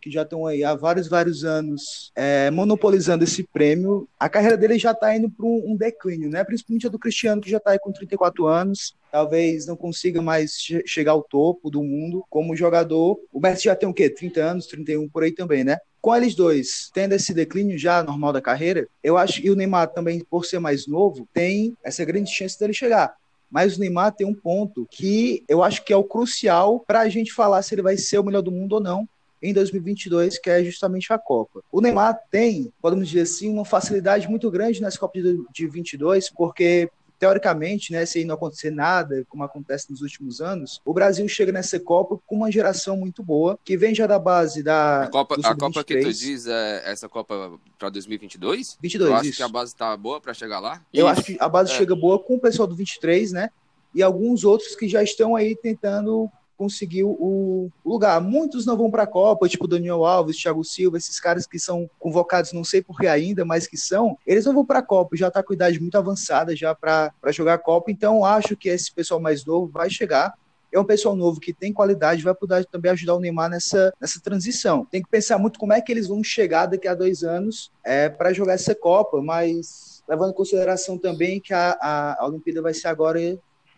que 0.02 0.10
já 0.10 0.20
estão 0.20 0.44
aí 0.44 0.62
há 0.62 0.74
vários, 0.74 1.08
vários 1.08 1.44
anos 1.44 2.12
é, 2.14 2.50
monopolizando 2.50 3.24
esse 3.24 3.42
prêmio. 3.42 4.06
A 4.20 4.28
carreira 4.28 4.54
dele 4.54 4.78
já 4.78 4.90
está 4.90 5.16
indo 5.16 5.30
para 5.30 5.46
um, 5.46 5.74
declínio, 5.74 6.28
né? 6.28 6.44
Principalmente 6.44 6.86
a 6.86 6.90
do 6.90 6.98
Cristiano, 6.98 7.40
que 7.40 7.48
já 7.48 7.56
está 7.56 7.70
aí 7.70 7.78
com 7.78 7.90
34 7.90 8.46
anos. 8.46 8.94
Talvez 9.10 9.66
não 9.66 9.76
consiga 9.76 10.20
mais 10.20 10.60
che 10.60 10.82
chegar 10.86 11.12
ao 11.12 11.22
topo 11.22 11.70
do 11.70 11.82
mundo 11.82 12.22
como 12.28 12.54
jogador. 12.54 13.18
O 13.32 13.40
Messi 13.40 13.64
já 13.64 13.74
tem 13.74 13.88
o 13.88 13.94
quê? 13.94 14.10
30 14.10 14.40
anos, 14.42 14.66
31 14.66 15.08
por 15.08 15.22
aí 15.22 15.32
também, 15.32 15.64
né? 15.64 15.78
Com 16.02 16.14
eles 16.14 16.34
dois 16.34 16.90
tendo 16.92 17.14
esse 17.14 17.32
declínio 17.32 17.78
já 17.78 18.02
normal 18.02 18.34
da 18.34 18.42
carreira, 18.42 18.86
eu 19.02 19.16
acho 19.16 19.40
que 19.40 19.50
o 19.50 19.56
Neymar 19.56 19.88
também, 19.88 20.22
por 20.22 20.44
ser 20.44 20.58
mais 20.58 20.86
novo, 20.86 21.26
tem 21.32 21.74
essa 21.82 22.04
grande 22.04 22.30
chance 22.30 22.60
dele 22.60 22.74
chegar. 22.74 23.16
Mas 23.50 23.76
o 23.76 23.80
Neymar 23.80 24.12
tem 24.12 24.26
um 24.26 24.34
ponto 24.34 24.86
que 24.90 25.44
eu 25.48 25.62
acho 25.62 25.84
que 25.84 25.92
é 25.92 25.96
o 25.96 26.04
crucial 26.04 26.80
para 26.80 27.00
a 27.00 27.08
gente 27.08 27.32
falar 27.32 27.62
se 27.62 27.74
ele 27.74 27.82
vai 27.82 27.96
ser 27.96 28.18
o 28.18 28.24
melhor 28.24 28.42
do 28.42 28.52
mundo 28.52 28.74
ou 28.74 28.80
não 28.80 29.08
em 29.42 29.52
2022, 29.52 30.38
que 30.38 30.50
é 30.50 30.64
justamente 30.64 31.12
a 31.12 31.18
Copa. 31.18 31.62
O 31.70 31.80
Neymar 31.80 32.18
tem, 32.30 32.72
podemos 32.80 33.08
dizer 33.08 33.22
assim, 33.22 33.48
uma 33.48 33.64
facilidade 33.64 34.28
muito 34.28 34.50
grande 34.50 34.80
nessa 34.80 34.98
Copa 34.98 35.18
de 35.52 35.66
22, 35.66 36.30
porque 36.30 36.90
teoricamente, 37.18 37.92
né, 37.92 38.04
se 38.04 38.24
não 38.24 38.34
acontecer 38.34 38.70
nada, 38.70 39.24
como 39.28 39.42
acontece 39.42 39.90
nos 39.90 40.02
últimos 40.02 40.40
anos, 40.40 40.80
o 40.84 40.92
Brasil 40.92 41.26
chega 41.28 41.52
nessa 41.52 41.78
Copa 41.80 42.18
com 42.26 42.36
uma 42.36 42.50
geração 42.50 42.96
muito 42.96 43.22
boa, 43.22 43.58
que 43.64 43.76
vem 43.76 43.94
já 43.94 44.06
da 44.06 44.18
base 44.18 44.62
da. 44.62 45.04
A 45.04 45.08
Copa, 45.08 45.36
a 45.42 45.54
Copa 45.54 45.84
que 45.84 46.00
tu 46.00 46.12
diz 46.12 46.46
é 46.46 46.82
essa 46.84 47.08
Copa 47.08 47.58
para 47.78 47.90
2022? 47.90 48.78
22, 48.80 49.10
Eu 49.10 49.16
acho 49.16 49.28
isso. 49.28 49.36
que 49.36 49.42
a 49.42 49.48
base 49.48 49.74
tá 49.74 49.96
boa 49.96 50.20
para 50.20 50.34
chegar 50.34 50.60
lá? 50.60 50.82
Eu 50.92 51.06
acho 51.06 51.22
que 51.22 51.36
a 51.40 51.48
base 51.48 51.72
é. 51.72 51.76
chega 51.76 51.94
boa 51.94 52.18
com 52.18 52.36
o 52.36 52.40
pessoal 52.40 52.68
do 52.68 52.74
23, 52.74 53.32
né? 53.32 53.50
E 53.94 54.02
alguns 54.02 54.44
outros 54.44 54.76
que 54.76 54.88
já 54.88 55.02
estão 55.02 55.34
aí 55.34 55.56
tentando 55.56 56.30
conseguiu 56.56 57.10
o 57.10 57.70
lugar. 57.84 58.20
Muitos 58.20 58.66
não 58.66 58.76
vão 58.76 58.90
para 58.90 59.04
a 59.04 59.06
Copa, 59.06 59.48
tipo 59.48 59.68
Daniel 59.68 60.04
Alves, 60.04 60.36
Thiago 60.36 60.64
Silva, 60.64 60.96
esses 60.96 61.20
caras 61.20 61.46
que 61.46 61.58
são 61.58 61.88
convocados, 61.98 62.52
não 62.52 62.64
sei 62.64 62.82
por 62.82 62.98
que 62.98 63.06
ainda, 63.06 63.44
mas 63.44 63.66
que 63.66 63.76
são, 63.76 64.16
eles 64.26 64.44
não 64.44 64.54
vão 64.54 64.64
para 64.64 64.80
a 64.80 64.82
Copa, 64.82 65.16
já 65.16 65.28
está 65.28 65.42
com 65.42 65.54
idade 65.54 65.80
muito 65.80 65.96
avançada 65.96 66.54
já 66.56 66.74
para 66.74 67.12
jogar 67.30 67.54
a 67.54 67.58
Copa, 67.58 67.90
então 67.90 68.24
acho 68.24 68.56
que 68.56 68.68
esse 68.68 68.92
pessoal 68.92 69.20
mais 69.20 69.44
novo 69.44 69.70
vai 69.72 69.90
chegar. 69.90 70.34
é 70.72 70.80
um 70.80 70.84
pessoal 70.84 71.16
novo 71.16 71.40
que 71.40 71.54
tem 71.54 71.72
qualidade, 71.72 72.22
vai 72.22 72.34
poder 72.34 72.66
também 72.66 72.90
ajudar 72.92 73.14
o 73.14 73.20
Neymar 73.20 73.48
nessa, 73.48 73.94
nessa 74.00 74.20
transição. 74.20 74.84
Tem 74.84 75.02
que 75.02 75.08
pensar 75.08 75.38
muito 75.38 75.58
como 75.58 75.72
é 75.72 75.80
que 75.80 75.90
eles 75.90 76.08
vão 76.08 76.22
chegar 76.22 76.66
daqui 76.66 76.86
a 76.86 76.94
dois 76.94 77.22
anos 77.22 77.70
é, 77.84 78.08
para 78.08 78.32
jogar 78.32 78.54
essa 78.54 78.74
Copa, 78.74 79.22
mas 79.22 80.02
levando 80.08 80.30
em 80.30 80.34
consideração 80.34 80.98
também 80.98 81.40
que 81.40 81.54
a, 81.54 81.76
a, 81.80 82.26
Olimpíada 82.26 82.62
vai 82.62 82.74
ser 82.74 82.88
agora 82.88 83.18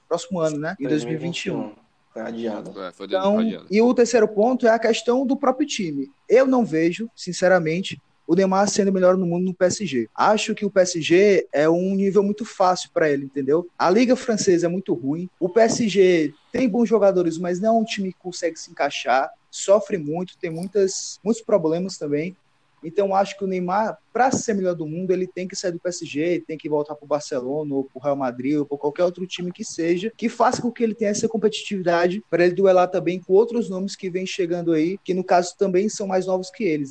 próximo 0.08 0.40
ano, 0.40 0.58
né? 0.58 0.76
Em 0.80 0.88
2021. 0.88 1.72
Foi 2.18 2.28
adiado. 2.28 2.82
É, 2.82 2.92
foi 2.92 3.06
Então, 3.06 3.38
adiado. 3.38 3.66
e 3.70 3.80
o 3.80 3.94
terceiro 3.94 4.26
ponto 4.28 4.66
é 4.66 4.70
a 4.70 4.78
questão 4.78 5.26
do 5.26 5.36
próprio 5.36 5.66
time. 5.66 6.10
Eu 6.28 6.46
não 6.46 6.64
vejo, 6.64 7.08
sinceramente, 7.14 8.00
o 8.26 8.34
Neymar 8.34 8.68
sendo 8.68 8.92
melhor 8.92 9.16
no 9.16 9.24
mundo 9.24 9.44
no 9.44 9.54
PSG. 9.54 10.08
Acho 10.14 10.54
que 10.54 10.66
o 10.66 10.70
PSG 10.70 11.48
é 11.52 11.68
um 11.68 11.94
nível 11.94 12.22
muito 12.22 12.44
fácil 12.44 12.90
para 12.92 13.08
ele, 13.10 13.24
entendeu? 13.24 13.66
A 13.78 13.88
liga 13.88 14.14
francesa 14.14 14.66
é 14.66 14.68
muito 14.68 14.92
ruim. 14.92 15.30
O 15.40 15.48
PSG 15.48 16.34
tem 16.52 16.68
bons 16.68 16.88
jogadores, 16.88 17.38
mas 17.38 17.58
não 17.58 17.76
é 17.76 17.80
um 17.80 17.84
time 17.84 18.12
que 18.12 18.18
consegue 18.18 18.58
se 18.58 18.70
encaixar. 18.70 19.30
Sofre 19.50 19.96
muito, 19.96 20.36
tem 20.36 20.50
muitas, 20.50 21.18
muitos 21.24 21.42
problemas 21.42 21.96
também. 21.96 22.36
Então 22.82 23.14
acho 23.14 23.36
que 23.36 23.44
o 23.44 23.46
Neymar, 23.46 23.98
para 24.12 24.30
ser 24.30 24.54
melhor 24.54 24.74
do 24.74 24.86
mundo, 24.86 25.12
ele 25.12 25.26
tem 25.26 25.46
que 25.46 25.56
sair 25.56 25.72
do 25.72 25.80
PSG, 25.80 26.44
tem 26.46 26.58
que 26.58 26.68
voltar 26.68 26.94
para 26.94 27.04
o 27.04 27.08
Barcelona 27.08 27.74
ou 27.74 27.84
para 27.84 27.98
o 27.98 28.02
Real 28.02 28.16
Madrid 28.16 28.58
ou 28.58 28.66
para 28.66 28.78
qualquer 28.78 29.04
outro 29.04 29.26
time 29.26 29.52
que 29.52 29.64
seja, 29.64 30.12
que 30.16 30.28
faça 30.28 30.62
com 30.62 30.70
que 30.70 30.82
ele 30.82 30.94
tenha 30.94 31.10
essa 31.10 31.28
competitividade 31.28 32.22
para 32.30 32.44
ele 32.44 32.54
duelar 32.54 32.88
também 32.88 33.20
com 33.20 33.32
outros 33.32 33.68
nomes 33.68 33.96
que 33.96 34.10
vêm 34.10 34.26
chegando 34.26 34.72
aí, 34.72 34.98
que 35.04 35.14
no 35.14 35.24
caso 35.24 35.56
também 35.56 35.88
são 35.88 36.06
mais 36.06 36.26
novos 36.26 36.50
que 36.50 36.64
eles. 36.64 36.90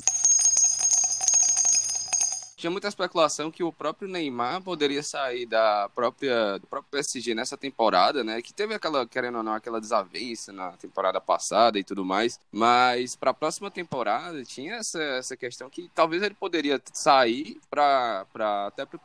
Tinha 2.58 2.72
muita 2.72 2.88
especulação 2.88 3.52
que 3.52 3.62
o 3.62 3.72
próprio 3.72 4.08
Neymar 4.08 4.60
poderia 4.60 5.00
sair 5.00 5.46
da 5.46 5.88
própria, 5.94 6.58
do 6.58 6.66
próprio 6.66 6.90
PSG 6.90 7.32
nessa 7.32 7.56
temporada, 7.56 8.24
né? 8.24 8.42
Que 8.42 8.52
teve 8.52 8.74
aquela, 8.74 9.06
querendo 9.06 9.38
ou 9.38 9.44
não, 9.44 9.54
aquela 9.54 9.80
desavença 9.80 10.52
na 10.52 10.72
temporada 10.72 11.20
passada 11.20 11.78
e 11.78 11.84
tudo 11.84 12.04
mais. 12.04 12.40
Mas 12.50 13.14
para 13.14 13.30
a 13.30 13.34
próxima 13.34 13.70
temporada 13.70 14.42
tinha 14.42 14.74
essa, 14.74 15.00
essa 15.00 15.36
questão 15.36 15.70
que 15.70 15.88
talvez 15.94 16.20
ele 16.20 16.34
poderia 16.34 16.82
sair 16.92 17.60
para 17.70 18.26
até 18.66 18.84
para 18.84 18.98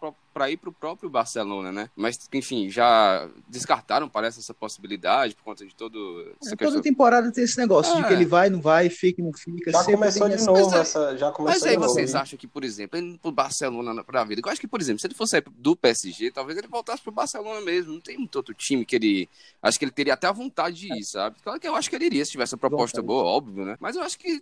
ir 0.49 0.57
para 0.57 0.69
o 0.69 0.73
próprio 0.73 1.09
Barcelona, 1.09 1.71
né? 1.71 1.89
Mas, 1.95 2.17
enfim, 2.33 2.69
já 2.69 3.27
descartaram, 3.47 4.09
parece, 4.09 4.39
essa 4.39 4.53
possibilidade 4.53 5.35
por 5.35 5.43
conta 5.43 5.65
de 5.65 5.73
todo 5.75 6.21
essa 6.41 6.53
É, 6.53 6.57
questão. 6.57 6.67
toda 6.71 6.81
temporada 6.81 7.31
tem 7.31 7.43
esse 7.43 7.57
negócio 7.57 7.95
de 7.95 8.01
É. 8.03 8.07
que 8.07 8.13
ele 8.13 8.25
vai, 8.25 8.49
não 8.49 8.61
vai, 8.61 8.89
fica, 8.89 9.21
não 9.21 9.33
fica. 9.33 9.71
Já 9.71 9.83
começou 9.83 10.29
de 10.29 10.43
novo 10.43 10.65
Mas 10.65 10.73
é- 10.73 10.79
essa. 10.79 11.17
Já 11.17 11.31
começou 11.31 11.59
Mas 11.61 11.63
aí 11.63 11.75
novo. 11.77 11.87
vocês 11.89 12.13
hein? 12.13 12.21
acham 12.21 12.37
que, 12.39 12.47
por 12.47 12.63
exemplo, 12.63 12.97
ele 12.97 13.07
indo 13.09 13.19
pro 13.19 13.31
Barcelona 13.31 14.03
pra 14.03 14.23
vida? 14.23 14.41
Eu 14.43 14.51
acho 14.51 14.59
que, 14.61 14.67
por 14.67 14.81
exemplo, 14.81 14.99
se 14.99 15.07
ele 15.07 15.13
fosse 15.13 15.31
sair 15.31 15.43
do 15.57 15.75
PSG, 15.75 16.31
talvez 16.31 16.57
ele 16.57 16.67
voltasse 16.67 17.01
pro 17.01 17.11
Barcelona 17.11 17.61
mesmo. 17.61 17.93
Não 17.93 18.01
tem 18.01 18.17
muito 18.17 18.35
outro 18.35 18.53
time 18.53 18.85
que 18.85 18.95
ele. 18.95 19.29
Acho 19.61 19.77
que 19.79 19.85
ele 19.85 19.91
teria 19.91 20.13
até 20.13 20.27
a 20.27 20.31
vontade 20.31 20.75
de 20.77 20.93
ir, 20.99 21.03
sabe? 21.03 21.37
Claro 21.43 21.59
que 21.59 21.67
eu 21.67 21.75
acho 21.75 21.89
que 21.89 21.95
ele 21.95 22.05
iria 22.05 22.25
se 22.25 22.31
tivesse 22.31 22.53
uma 22.55 22.59
proposta 22.59 23.01
Vontade. 23.01 23.07
boa, 23.07 23.23
óbvio, 23.23 23.65
né? 23.65 23.77
Mas 23.79 23.95
eu 23.95 24.01
acho 24.01 24.17
que 24.17 24.41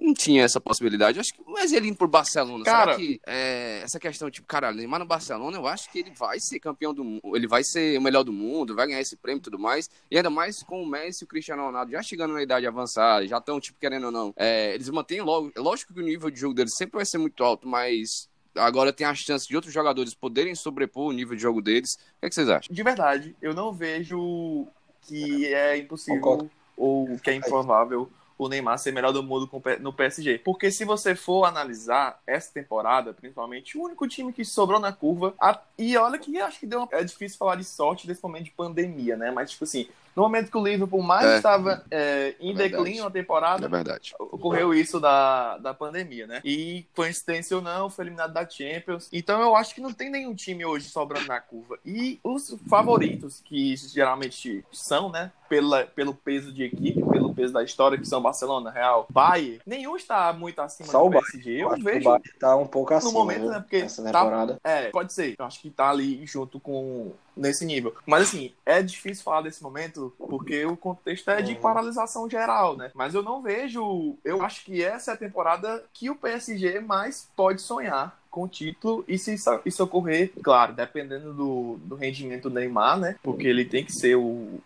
não 0.00 0.14
tinha 0.14 0.42
essa 0.44 0.60
possibilidade. 0.60 1.18
Eu 1.18 1.20
acho 1.20 1.32
que. 1.34 1.40
Mas 1.46 1.72
ele 1.72 1.88
indo 1.88 1.96
pro 1.96 2.08
Barcelona, 2.08 2.64
Cara- 2.64 2.94
será 2.94 2.96
que 2.96 3.20
é, 3.26 3.80
essa 3.82 3.98
questão, 3.98 4.30
tipo, 4.30 4.46
cara, 4.46 4.72
Neymar 4.72 5.00
no 5.00 5.06
Barcelona, 5.06 5.21
eu 5.30 5.66
acho 5.66 5.90
que 5.90 5.98
ele 5.98 6.10
vai 6.10 6.38
ser 6.40 6.58
campeão 6.58 6.92
do 6.92 7.04
mundo, 7.04 7.36
ele 7.36 7.46
vai 7.46 7.62
ser 7.64 7.98
o 7.98 8.02
melhor 8.02 8.22
do 8.22 8.32
mundo, 8.32 8.74
vai 8.74 8.86
ganhar 8.86 9.00
esse 9.00 9.16
prêmio 9.16 9.40
e 9.40 9.42
tudo 9.42 9.58
mais. 9.58 9.88
E 10.10 10.16
ainda 10.16 10.30
mais 10.30 10.62
com 10.62 10.82
o 10.82 10.86
Messi 10.86 11.22
e 11.22 11.24
o 11.24 11.28
Cristiano 11.28 11.62
Ronaldo 11.62 11.92
já 11.92 12.02
chegando 12.02 12.34
na 12.34 12.42
idade 12.42 12.66
avançada, 12.66 13.26
já 13.26 13.38
estão, 13.38 13.60
tipo, 13.60 13.78
querendo 13.78 14.04
ou 14.06 14.12
não. 14.12 14.34
é, 14.36 14.74
eles 14.74 14.88
mantêm 14.90 15.20
logo. 15.20 15.52
Lógico 15.56 15.94
que 15.94 16.00
o 16.00 16.04
nível 16.04 16.30
de 16.30 16.38
jogo 16.38 16.54
deles 16.54 16.74
sempre 16.76 16.96
vai 16.96 17.04
ser 17.04 17.18
muito 17.18 17.42
alto, 17.44 17.66
mas 17.68 18.28
agora 18.54 18.92
tem 18.92 19.06
a 19.06 19.14
chance 19.14 19.46
de 19.48 19.56
outros 19.56 19.72
jogadores 19.72 20.14
poderem 20.14 20.54
sobrepor 20.54 21.08
o 21.08 21.12
nível 21.12 21.36
de 21.36 21.42
jogo 21.42 21.62
deles. 21.62 21.94
O 21.94 22.20
que, 22.20 22.26
é 22.26 22.28
que 22.28 22.34
vocês 22.34 22.48
acham? 22.48 22.74
De 22.74 22.82
verdade, 22.82 23.36
eu 23.40 23.54
não 23.54 23.72
vejo 23.72 24.66
que 25.02 25.46
é 25.46 25.76
impossível 25.76 26.20
Concordo. 26.20 26.50
ou 26.76 27.18
que 27.18 27.30
é 27.30 27.34
improvável 27.34 28.10
o 28.44 28.48
Neymar 28.48 28.78
ser 28.78 28.92
melhor 28.92 29.12
do 29.12 29.22
mundo 29.22 29.48
no 29.80 29.92
PSG. 29.92 30.38
Porque 30.38 30.70
se 30.70 30.84
você 30.84 31.14
for 31.14 31.44
analisar 31.44 32.20
essa 32.26 32.52
temporada, 32.52 33.12
principalmente, 33.12 33.76
o 33.78 33.82
único 33.84 34.06
time 34.08 34.32
que 34.32 34.44
sobrou 34.44 34.80
na 34.80 34.92
curva. 34.92 35.34
a- 35.40 35.60
e 35.78 35.96
olha 35.96 36.18
que 36.18 36.38
acho 36.40 36.60
que 36.60 36.66
deu 36.66 36.80
uma- 36.80 36.88
é 36.92 37.02
difícil 37.04 37.38
falar 37.38 37.56
de 37.56 37.64
sorte 37.64 38.06
nesse 38.06 38.22
momento 38.22 38.44
de 38.44 38.50
pandemia, 38.52 39.16
né? 39.16 39.30
Mas, 39.30 39.50
tipo 39.50 39.64
assim, 39.64 39.88
no 40.14 40.22
momento 40.22 40.50
que 40.50 40.56
o 40.56 40.64
Liverpool 40.64 41.02
mais 41.02 41.26
É. 41.26 41.36
estava 41.36 41.82
é, 41.90 42.34
em 42.40 42.54
Verdade. 42.54 42.70
declínio 42.82 43.04
na 43.04 43.10
temporada, 43.10 43.66
É 43.66 43.68
verdade. 43.68 44.14
ocorreu 44.18 44.74
isso 44.74 45.00
da, 45.00 45.58
da 45.58 45.72
pandemia, 45.74 46.26
né? 46.26 46.40
E, 46.44 46.84
coincidência 46.94 47.56
ou 47.56 47.62
não, 47.62 47.88
foi 47.90 48.04
eliminado 48.04 48.32
da 48.32 48.48
Champions. 48.48 49.08
Então 49.12 49.40
eu 49.40 49.54
acho 49.56 49.74
que 49.74 49.80
não 49.80 49.92
tem 49.92 50.10
nenhum 50.10 50.34
time 50.34 50.64
hoje 50.64 50.88
sobrando 50.88 51.26
na 51.26 51.40
curva. 51.40 51.78
E 51.84 52.18
os 52.22 52.54
favoritos, 52.68 53.40
que 53.44 53.74
geralmente 53.76 54.64
são, 54.72 55.10
né? 55.10 55.30
Pela, 55.48 55.84
pelo 55.84 56.14
peso 56.14 56.50
de 56.50 56.62
equipe, 56.64 57.02
pelo 57.10 57.34
peso 57.34 57.52
da 57.52 57.62
história, 57.62 57.98
que 57.98 58.06
são 58.06 58.22
Barcelona, 58.22 58.70
Real, 58.70 59.06
Bayern, 59.10 59.60
nenhum 59.66 59.96
está 59.96 60.32
muito 60.32 60.58
acima 60.62 60.88
Só 60.90 61.00
do 61.00 61.08
o. 61.08 61.10
PSG. 61.10 61.50
Eu 61.56 61.58
Eu 61.60 61.66
acho 61.68 61.76
que 61.76 61.82
o 61.82 61.84
vejo. 61.92 62.04
Bayern 62.04 62.30
tá 62.40 62.56
um 62.56 62.66
pouco 62.66 62.94
acima, 62.94 63.12
momento, 63.12 63.40
viu, 63.42 63.50
né, 63.50 63.60
porque 63.60 63.76
Essa 63.76 64.02
tá- 64.02 64.20
temporada. 64.20 64.58
É, 64.64 64.88
pode 64.88 65.12
ser. 65.12 65.34
Eu 65.38 65.44
acho 65.44 65.60
que 65.60 65.68
tá 65.68 65.90
ali 65.90 66.24
junto 66.26 66.58
com. 66.58 67.12
Nesse 67.36 67.64
nível. 67.64 67.94
Mas 68.06 68.24
assim, 68.28 68.52
é 68.64 68.82
difícil 68.82 69.24
falar 69.24 69.42
desse 69.42 69.62
momento 69.62 70.12
porque 70.18 70.64
o 70.64 70.76
contexto 70.76 71.30
é 71.30 71.40
de 71.42 71.52
Uhum. 71.54 71.60
paralisação 71.60 72.28
geral, 72.28 72.76
né? 72.76 72.90
Mas 72.94 73.14
eu 73.14 73.22
não 73.22 73.42
vejo. 73.42 74.16
Eu 74.24 74.42
acho 74.42 74.64
que 74.64 74.82
essa 74.82 75.12
é 75.12 75.14
a 75.14 75.16
temporada 75.16 75.84
que 75.92 76.10
o 76.10 76.14
PSG 76.16 76.80
mais 76.80 77.28
pode 77.36 77.60
sonhar 77.62 78.18
com 78.30 78.44
o 78.44 78.48
título 78.48 79.04
e 79.06 79.18
se 79.18 79.34
isso, 79.66 79.84
ocorrer, 79.84 80.32
claro, 80.42 80.72
dependendo 80.72 81.34
do, 81.34 81.76
do 81.84 81.94
rendimento 81.96 82.48
do 82.48 82.54
Neymar, 82.54 82.98
né? 82.98 83.16
Porque 83.22 83.46
ele 83.46 83.64
tem 83.64 83.84
que 83.84 83.92
ser 83.92 84.16
o. 84.16 84.58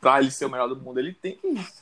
Pra 0.00 0.20
ele 0.20 0.30
ser 0.30 0.44
o 0.44 0.50
melhor 0.50 0.68
do 0.68 0.76
mundo, 0.76 0.98
ele 1.00 1.14
tem 1.14 1.34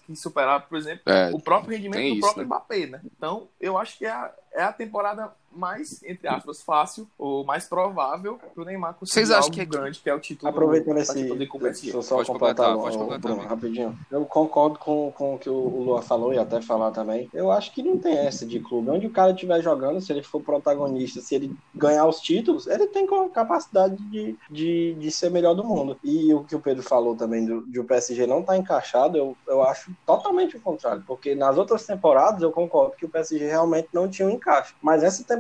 que, 0.06 0.14
superar, 0.14 0.68
por 0.68 0.78
exemplo, 0.78 1.02
É, 1.06 1.30
o 1.32 1.40
próprio 1.40 1.72
rendimento 1.76 2.00
do 2.00 2.08
isso, 2.10 2.20
próprio 2.20 2.42
né? 2.42 2.46
Mbappé, 2.46 2.86
né? 2.86 3.00
Então, 3.16 3.48
eu 3.60 3.76
acho 3.76 3.98
que 3.98 4.06
é 4.06 4.10
a, 4.10 4.32
é 4.52 4.62
a 4.62 4.72
temporada 4.72 5.32
mais, 5.50 6.02
entre 6.04 6.28
aspas, 6.28 6.62
fácil 6.62 7.08
ou 7.18 7.44
mais 7.44 7.64
provável 7.66 8.38
pro 8.54 8.64
Neymar 8.64 8.94
conseguir 8.94 9.14
Vocês 9.14 9.30
acham 9.30 9.44
algo 9.44 9.54
que 9.54 9.60
é- 9.60 9.64
grande, 9.64 9.98
que 10.00 10.08
é 10.10 10.14
o 10.14 10.20
título 10.20 10.48
Aproveitando 10.50 10.94
pra 10.94 11.02
esse. 11.02 11.30
o. 11.32 11.36
Deixa 11.36 11.96
eu 11.96 12.02
só 12.02 12.16
Pode 12.16 12.28
completar, 12.28 12.66
completar, 12.74 12.74
pode 12.76 12.96
o- 12.96 13.00
o 13.00 13.02
completar, 13.04 13.32
Bruno, 13.32 13.48
rapidinho. 13.48 13.98
Eu 14.10 14.24
concordo 14.26 14.78
com, 14.78 15.10
com 15.12 15.34
o 15.34 15.38
que 15.38 15.48
o, 15.48 15.54
o 15.54 15.82
Luan 15.84 16.02
falou 16.02 16.32
e 16.32 16.38
até 16.38 16.60
falar 16.60 16.90
também. 16.90 17.28
Eu 17.32 17.50
acho 17.50 17.72
que 17.72 17.82
não 17.82 17.98
tem 17.98 18.16
essa 18.18 18.46
de 18.46 18.60
clube. 18.60 18.90
Onde 18.90 19.06
o 19.06 19.10
cara 19.10 19.32
estiver 19.32 19.60
jogando, 19.62 20.00
se 20.00 20.12
ele 20.12 20.22
for 20.22 20.40
protagonista, 20.42 21.20
se 21.20 21.34
ele 21.34 21.56
ganhar 21.74 22.06
os 22.06 22.20
títulos, 22.20 22.66
ele 22.66 22.86
tem 22.86 23.06
capacidade 23.32 23.96
de, 24.10 24.36
de, 24.50 24.94
de 24.94 25.10
ser 25.10 25.30
melhor 25.30 25.54
do 25.54 25.64
mundo. 25.64 25.98
E 26.04 26.32
o 26.34 26.44
que 26.44 26.54
o 26.54 26.60
Pedro 26.60 26.82
falou 26.82 27.16
também 27.16 27.44
do, 27.46 27.62
de 27.66 27.80
o 27.80 27.84
PSG 27.84 28.26
não 28.26 28.40
estar 28.40 28.56
encaixado, 28.56 29.16
eu, 29.16 29.36
eu 29.46 29.62
acho 29.62 29.90
totalmente 30.06 30.56
o 30.56 30.60
contrário. 30.60 31.02
Porque 31.06 31.34
nas 31.34 31.56
outras 31.56 31.84
temporadas 31.86 32.42
eu 32.42 32.52
concordo 32.52 32.96
que 32.96 33.06
o 33.06 33.08
PSG 33.08 33.46
realmente 33.46 33.88
não 33.92 34.08
tinha 34.08 34.28
um 34.28 34.32
encaixe. 34.32 34.74
Mas 34.82 35.02
essa 35.02 35.24
temporada 35.24 35.37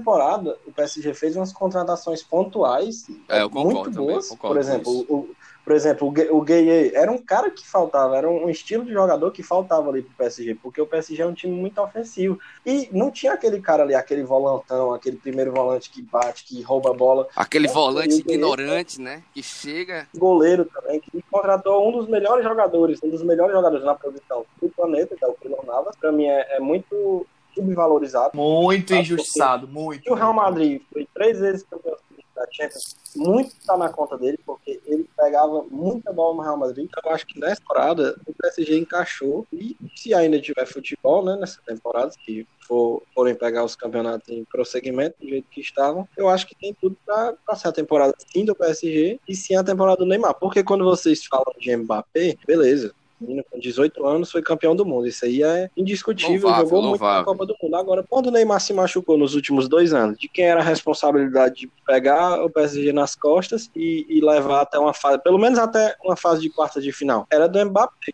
o 0.66 0.72
PSG 0.72 1.14
fez 1.14 1.36
umas 1.36 1.52
contratações 1.52 2.22
pontuais 2.22 3.06
É, 3.28 3.42
eu 3.42 3.50
concordo 3.50 3.74
muito 3.74 3.90
também, 3.92 4.08
boas. 4.10 4.28
concordo 4.28 4.54
Por 4.54 4.60
exemplo, 4.60 4.92
o, 5.08 5.34
por 5.64 5.74
exemplo, 5.76 6.08
o 6.08 6.38
o 6.38 6.40
Gueye 6.40 6.94
era 6.94 7.12
um 7.12 7.18
cara 7.18 7.50
que 7.50 7.66
faltava, 7.66 8.16
era 8.16 8.28
um 8.28 8.48
estilo 8.48 8.86
de 8.86 8.92
jogador 8.92 9.30
que 9.30 9.42
faltava 9.42 9.90
ali 9.90 10.00
pro 10.00 10.14
PSG, 10.16 10.54
porque 10.54 10.80
o 10.80 10.86
PSG 10.86 11.20
é 11.22 11.26
um 11.26 11.34
time 11.34 11.54
muito 11.54 11.78
ofensivo. 11.78 12.38
E 12.64 12.88
não 12.90 13.10
tinha 13.10 13.34
aquele 13.34 13.60
cara 13.60 13.82
ali, 13.82 13.94
aquele 13.94 14.22
volantão, 14.22 14.94
aquele 14.94 15.18
primeiro 15.18 15.52
volante 15.52 15.90
que 15.90 16.00
bate, 16.00 16.44
que 16.44 16.62
rouba 16.62 16.90
a 16.90 16.94
bola. 16.94 17.28
Aquele 17.36 17.66
É, 17.66 17.70
volante 17.70 18.14
ignorante, 18.16 18.98
né? 18.98 19.22
Que 19.34 19.42
chega. 19.42 20.08
Goleiro 20.16 20.64
também, 20.64 21.00
que 21.00 21.22
contratou 21.30 21.86
um 21.86 21.92
dos 21.92 22.08
melhores 22.08 22.42
jogadores, 22.44 22.98
um 23.02 23.10
dos 23.10 23.22
melhores 23.22 23.54
jogadores 23.54 23.84
na 23.84 23.94
posição 23.94 24.46
do 24.62 24.70
planeta, 24.70 25.16
que 25.16 25.24
é 25.24 25.28
o 25.28 25.34
Keylor 25.34 25.66
Navas. 25.66 25.94
Pra 25.96 26.10
mim 26.10 26.24
é, 26.24 26.56
é 26.56 26.60
muito 26.60 27.26
subvalorizado. 27.58 28.36
Muito 28.36 28.94
injustiçado, 28.94 29.66
muito. 29.66 30.06
E 30.06 30.10
o 30.10 30.14
Real 30.14 30.32
Madrid 30.32 30.80
foi 30.92 31.06
três 31.14 31.38
vezes 31.40 31.64
campeão 31.64 31.96
da 32.38 32.46
Champions, 32.52 32.96
muito 33.16 33.52
tá 33.66 33.76
na 33.76 33.88
conta 33.88 34.16
dele, 34.16 34.38
porque 34.46 34.80
ele 34.86 35.08
pegava 35.16 35.64
muita 35.70 36.12
bola 36.12 36.36
no 36.36 36.42
Real 36.42 36.56
Madrid. 36.56 36.86
Então, 36.86 37.02
eu 37.04 37.14
acho 37.14 37.26
que 37.26 37.38
nessa 37.38 37.56
temporada 37.56 38.18
o 38.26 38.32
PSG 38.32 38.78
encaixou. 38.78 39.46
E 39.52 39.76
se 39.96 40.14
ainda 40.14 40.40
tiver 40.40 40.66
futebol, 40.66 41.24
né, 41.24 41.36
nessa 41.36 41.60
temporada, 41.66 42.12
se 42.24 42.46
for, 42.60 43.02
forem 43.14 43.34
pegar 43.34 43.64
os 43.64 43.74
campeonatos 43.74 44.28
em 44.28 44.44
prosseguimento, 44.44 45.16
do 45.20 45.28
jeito 45.28 45.48
que 45.50 45.60
estavam, 45.60 46.08
eu 46.16 46.28
acho 46.28 46.46
que 46.46 46.54
tem 46.54 46.72
tudo 46.74 46.96
pra, 47.04 47.34
pra 47.44 47.56
ser 47.56 47.68
a 47.68 47.72
temporada 47.72 48.14
sim 48.32 48.44
do 48.44 48.54
PSG 48.54 49.18
e 49.28 49.34
sim 49.34 49.56
a 49.56 49.64
temporada 49.64 49.98
do 49.98 50.06
Neymar. 50.06 50.34
Porque 50.34 50.62
quando 50.62 50.84
vocês 50.84 51.24
falam 51.24 51.54
de 51.58 51.76
Mbappé, 51.76 52.36
beleza. 52.46 52.94
Menino 53.20 53.44
com 53.50 53.58
18 53.58 54.06
anos 54.06 54.30
foi 54.30 54.42
campeão 54.42 54.74
do 54.74 54.84
mundo. 54.84 55.06
Isso 55.06 55.24
aí 55.24 55.42
é 55.42 55.70
indiscutível. 55.76 56.48
Louvável, 56.48 56.64
jogou 56.64 56.82
muito 56.82 57.00
na 57.00 57.06
louvável. 57.06 57.24
Copa 57.24 57.46
do 57.46 57.54
Mundo. 57.62 57.76
Agora, 57.76 58.04
quando 58.08 58.26
o 58.26 58.30
Neymar 58.30 58.60
se 58.60 58.72
machucou 58.72 59.18
nos 59.18 59.34
últimos 59.34 59.68
dois 59.68 59.92
anos, 59.92 60.18
de 60.18 60.28
quem 60.28 60.46
era 60.46 60.60
a 60.60 60.64
responsabilidade 60.64 61.54
de 61.56 61.70
pegar 61.86 62.42
o 62.44 62.50
PSG 62.50 62.92
nas 62.92 63.14
costas 63.14 63.70
e, 63.74 64.06
e 64.08 64.20
levar 64.20 64.62
até 64.62 64.78
uma 64.78 64.94
fase, 64.94 65.22
pelo 65.22 65.38
menos 65.38 65.58
até 65.58 65.96
uma 66.04 66.16
fase 66.16 66.40
de 66.42 66.50
quarta 66.50 66.80
de 66.80 66.92
final? 66.92 67.26
Era 67.30 67.48
do 67.48 67.64
Mbappé. 67.64 68.12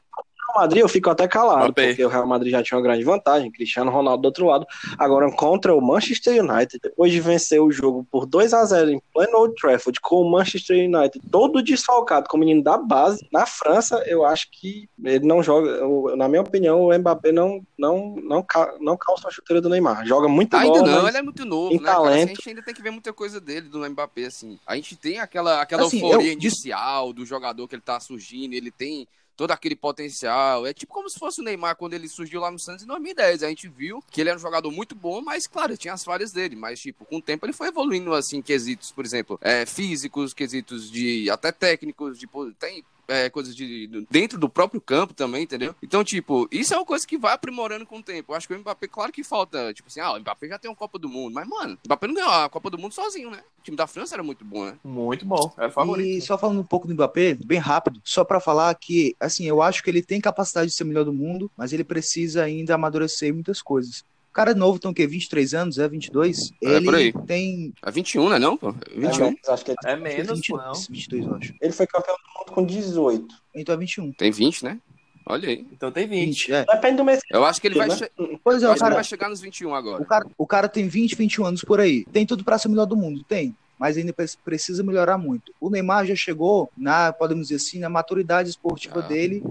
Madrid 0.54 0.80
eu 0.80 0.88
fico 0.88 1.10
até 1.10 1.26
calado, 1.28 1.72
porque 1.72 2.04
o 2.04 2.08
Real 2.08 2.26
Madrid 2.26 2.50
já 2.52 2.62
tinha 2.62 2.76
uma 2.78 2.82
grande 2.84 3.04
vantagem, 3.04 3.50
Cristiano 3.50 3.90
Ronaldo 3.90 4.22
do 4.22 4.26
outro 4.26 4.46
lado. 4.46 4.66
Agora, 4.98 5.30
contra 5.32 5.74
o 5.74 5.80
Manchester 5.80 6.42
United, 6.44 6.78
depois 6.82 7.12
de 7.12 7.20
vencer 7.20 7.60
o 7.60 7.70
jogo 7.70 8.06
por 8.10 8.26
2 8.26 8.52
a 8.54 8.64
0 8.64 8.90
em 8.90 9.02
pleno 9.12 9.38
Old 9.38 9.54
Trafford, 9.60 10.00
com 10.00 10.16
o 10.22 10.30
Manchester 10.30 10.76
United 10.76 11.20
todo 11.30 11.62
desfalcado, 11.62 12.28
com 12.28 12.36
o 12.36 12.40
menino 12.40 12.62
da 12.62 12.76
base, 12.78 13.26
na 13.32 13.46
França, 13.46 14.02
eu 14.06 14.24
acho 14.24 14.48
que 14.50 14.88
ele 15.02 15.26
não 15.26 15.42
joga, 15.42 15.80
na 16.16 16.28
minha 16.28 16.42
opinião, 16.42 16.82
o 16.82 16.98
Mbappé 16.98 17.32
não, 17.32 17.60
não, 17.78 18.16
não, 18.22 18.46
não 18.80 18.96
calça 18.96 19.28
a 19.28 19.30
chuteira 19.30 19.60
do 19.60 19.68
Neymar. 19.68 20.06
Joga 20.06 20.28
muito 20.28 20.54
Ainda 20.56 20.80
bola, 20.80 20.90
não, 21.02 21.08
ele 21.08 21.16
é 21.18 21.22
muito 21.22 21.44
novo, 21.44 21.72
né, 21.74 21.78
cara? 21.80 21.98
Assim, 21.98 22.04
talento. 22.04 22.24
a 22.24 22.34
gente 22.34 22.48
ainda 22.48 22.62
tem 22.62 22.74
que 22.74 22.82
ver 22.82 22.90
muita 22.90 23.12
coisa 23.12 23.40
dele, 23.40 23.68
do 23.68 23.88
Mbappé, 23.88 24.26
assim. 24.26 24.58
A 24.66 24.76
gente 24.76 24.96
tem 24.96 25.18
aquela, 25.18 25.60
aquela 25.60 25.84
Assim, 25.84 26.00
euforia 26.00 26.28
eu- 26.28 26.32
inicial 26.32 27.12
do 27.12 27.24
jogador 27.26 27.66
que 27.68 27.74
ele 27.74 27.82
tá 27.82 27.98
surgindo, 28.00 28.54
ele 28.54 28.70
tem 28.70 29.06
todo 29.36 29.50
aquele 29.50 29.76
potencial. 29.76 30.66
É 30.66 30.72
tipo 30.72 30.92
como 30.92 31.08
se 31.08 31.18
fosse 31.18 31.40
o 31.40 31.44
Neymar 31.44 31.76
quando 31.76 31.94
ele 31.94 32.08
surgiu 32.08 32.40
lá 32.40 32.50
no 32.50 32.58
Santos 32.58 32.84
em 32.84 32.86
2010. 32.86 33.42
A 33.42 33.48
gente 33.48 33.68
viu 33.68 34.02
que 34.10 34.20
ele 34.20 34.30
era 34.30 34.38
um 34.38 34.42
jogador 34.42 34.70
muito 34.70 34.94
bom, 34.94 35.20
mas, 35.20 35.46
claro, 35.46 35.76
tinha 35.76 35.94
as 35.94 36.04
falhas 36.04 36.32
dele. 36.32 36.56
Mas, 36.56 36.80
tipo, 36.80 37.04
com 37.04 37.16
o 37.16 37.22
tempo 37.22 37.44
ele 37.46 37.52
foi 37.52 37.68
evoluindo, 37.68 38.14
assim, 38.14 38.40
quesitos, 38.40 38.92
por 38.92 39.04
exemplo, 39.04 39.38
é, 39.40 39.66
físicos, 39.66 40.32
quesitos 40.32 40.90
de 40.90 41.28
até 41.30 41.52
técnicos, 41.52 42.18
tipo, 42.18 42.50
tem 42.52 42.84
é, 43.08 43.28
coisas 43.30 43.54
de, 43.54 44.06
dentro 44.10 44.38
do 44.38 44.48
próprio 44.48 44.80
campo 44.80 45.14
também, 45.14 45.42
entendeu? 45.42 45.74
Então, 45.82 46.04
tipo, 46.04 46.48
isso 46.50 46.74
é 46.74 46.76
uma 46.76 46.86
coisa 46.86 47.06
que 47.06 47.18
vai 47.18 47.34
aprimorando 47.34 47.86
com 47.86 47.98
o 47.98 48.02
tempo. 48.02 48.32
Eu 48.32 48.36
acho 48.36 48.46
que 48.46 48.54
o 48.54 48.58
Mbappé, 48.58 48.88
claro 48.88 49.12
que 49.12 49.22
falta, 49.22 49.72
tipo 49.72 49.88
assim, 49.88 50.00
ah, 50.00 50.12
o 50.12 50.20
Mbappé 50.20 50.48
já 50.48 50.58
tem 50.58 50.70
uma 50.70 50.76
Copa 50.76 50.98
do 50.98 51.08
Mundo, 51.08 51.34
mas, 51.34 51.46
mano, 51.46 51.74
o 51.74 51.86
Mbappé 51.86 52.06
não 52.06 52.14
ganhou 52.14 52.30
a 52.30 52.48
Copa 52.48 52.70
do 52.70 52.78
Mundo 52.78 52.92
sozinho, 52.92 53.30
né? 53.30 53.40
O 53.58 53.62
time 53.62 53.76
da 53.76 53.86
França 53.86 54.14
era 54.14 54.22
muito 54.22 54.44
bom, 54.44 54.64
né? 54.64 54.76
Muito 54.84 55.24
bom. 55.24 55.52
Era 55.56 55.70
favorito. 55.70 56.06
E 56.06 56.20
só 56.20 56.36
falando 56.36 56.60
um 56.60 56.64
pouco 56.64 56.86
do 56.86 56.94
Mbappé, 56.94 57.34
bem 57.34 57.58
rápido, 57.58 58.00
só 58.04 58.24
pra 58.24 58.40
falar 58.40 58.74
que, 58.74 59.16
assim, 59.18 59.46
eu 59.46 59.62
acho 59.62 59.82
que 59.82 59.90
ele 59.90 60.02
tem 60.02 60.20
capacidade 60.20 60.68
de 60.68 60.74
ser 60.74 60.84
o 60.84 60.86
melhor 60.86 61.04
do 61.04 61.12
mundo, 61.12 61.50
mas 61.56 61.72
ele 61.72 61.84
precisa 61.84 62.42
ainda 62.42 62.74
amadurecer 62.74 63.28
em 63.28 63.32
muitas 63.32 63.62
coisas. 63.62 64.04
O 64.34 64.40
cara 64.42 64.50
é 64.50 64.54
novo, 64.54 64.80
tem 64.80 64.90
o 64.90 64.94
quê? 64.94 65.06
23 65.06 65.54
anos, 65.54 65.78
é 65.78 65.86
22? 65.88 66.50
É, 66.60 66.66
ele 66.74 66.84
por 66.84 66.94
aí. 66.96 67.12
tem 67.24 67.72
É 67.86 67.88
21, 67.88 68.30
né, 68.30 68.36
não, 68.40 68.56
pô? 68.56 68.70
é 68.70 68.72
21. 69.00 69.26
menos, 69.26 69.48
acho 69.48 69.64
que 69.64 69.70
ele, 69.70 69.76
É 69.84 69.92
acho 69.92 70.02
que 70.02 70.08
é 70.10 70.16
menos, 70.16 70.38
22, 70.40 70.46
pô, 70.48 70.56
não. 70.56 70.72
22, 70.90 71.24
eu 71.26 71.34
acho. 71.36 71.54
ele 71.60 71.72
foi 71.72 71.86
campeão 71.86 72.16
do 72.16 72.40
mundo 72.40 72.52
com 72.52 72.66
18. 72.66 73.26
Então 73.54 73.72
é 73.76 73.78
21. 73.78 74.12
Tem 74.12 74.32
20, 74.32 74.64
né? 74.64 74.80
Olha 75.24 75.48
aí. 75.48 75.64
Então 75.72 75.92
tem 75.92 76.08
20. 76.08 76.26
20, 76.48 76.52
é. 76.52 76.64
Depende 76.64 76.96
do 76.96 77.04
mês. 77.04 77.20
Eu 77.30 77.44
acho 77.44 77.60
que 77.60 77.68
ele 77.68 77.76
vai, 77.76 77.86
Né? 77.86 77.94
che- 77.96 78.10
Pois 78.42 78.60
é, 78.60 78.66
eu 78.66 78.70
o 78.70 78.72
acho 78.72 78.78
que 78.80 78.84
ele 78.84 78.90
cara, 78.90 78.94
vai 78.96 79.04
chegar 79.04 79.28
nos 79.28 79.40
21 79.40 79.72
agora. 79.72 80.02
o, 80.02 80.04
cara, 80.04 80.26
o 80.36 80.46
cara 80.48 80.68
tem 80.68 80.88
20, 80.88 81.14
21 81.14 81.46
anos 81.46 81.62
por 81.62 81.78
aí. 81.78 82.04
Tem 82.12 82.26
tudo 82.26 82.42
pra 82.42 82.58
ser 82.58 82.66
o 82.66 82.72
melhor 82.72 82.86
do 82.86 82.96
mundo? 82.96 83.22
Tem. 83.22 83.56
Mas 83.78 83.96
ainda 83.96 84.12
pre- 84.12 84.26
precisa 84.44 84.82
melhorar 84.82 85.16
muito. 85.16 85.52
O 85.60 85.70
Neymar 85.70 86.06
já 86.06 86.16
chegou 86.16 86.68
na, 86.76 87.12
podemos 87.12 87.46
dizer 87.48 87.56
assim, 87.64 87.78
na 87.78 87.88
maturidade 87.88 88.50
esportiva 88.50 88.98
Ah. 88.98 89.02
dele 89.06 89.44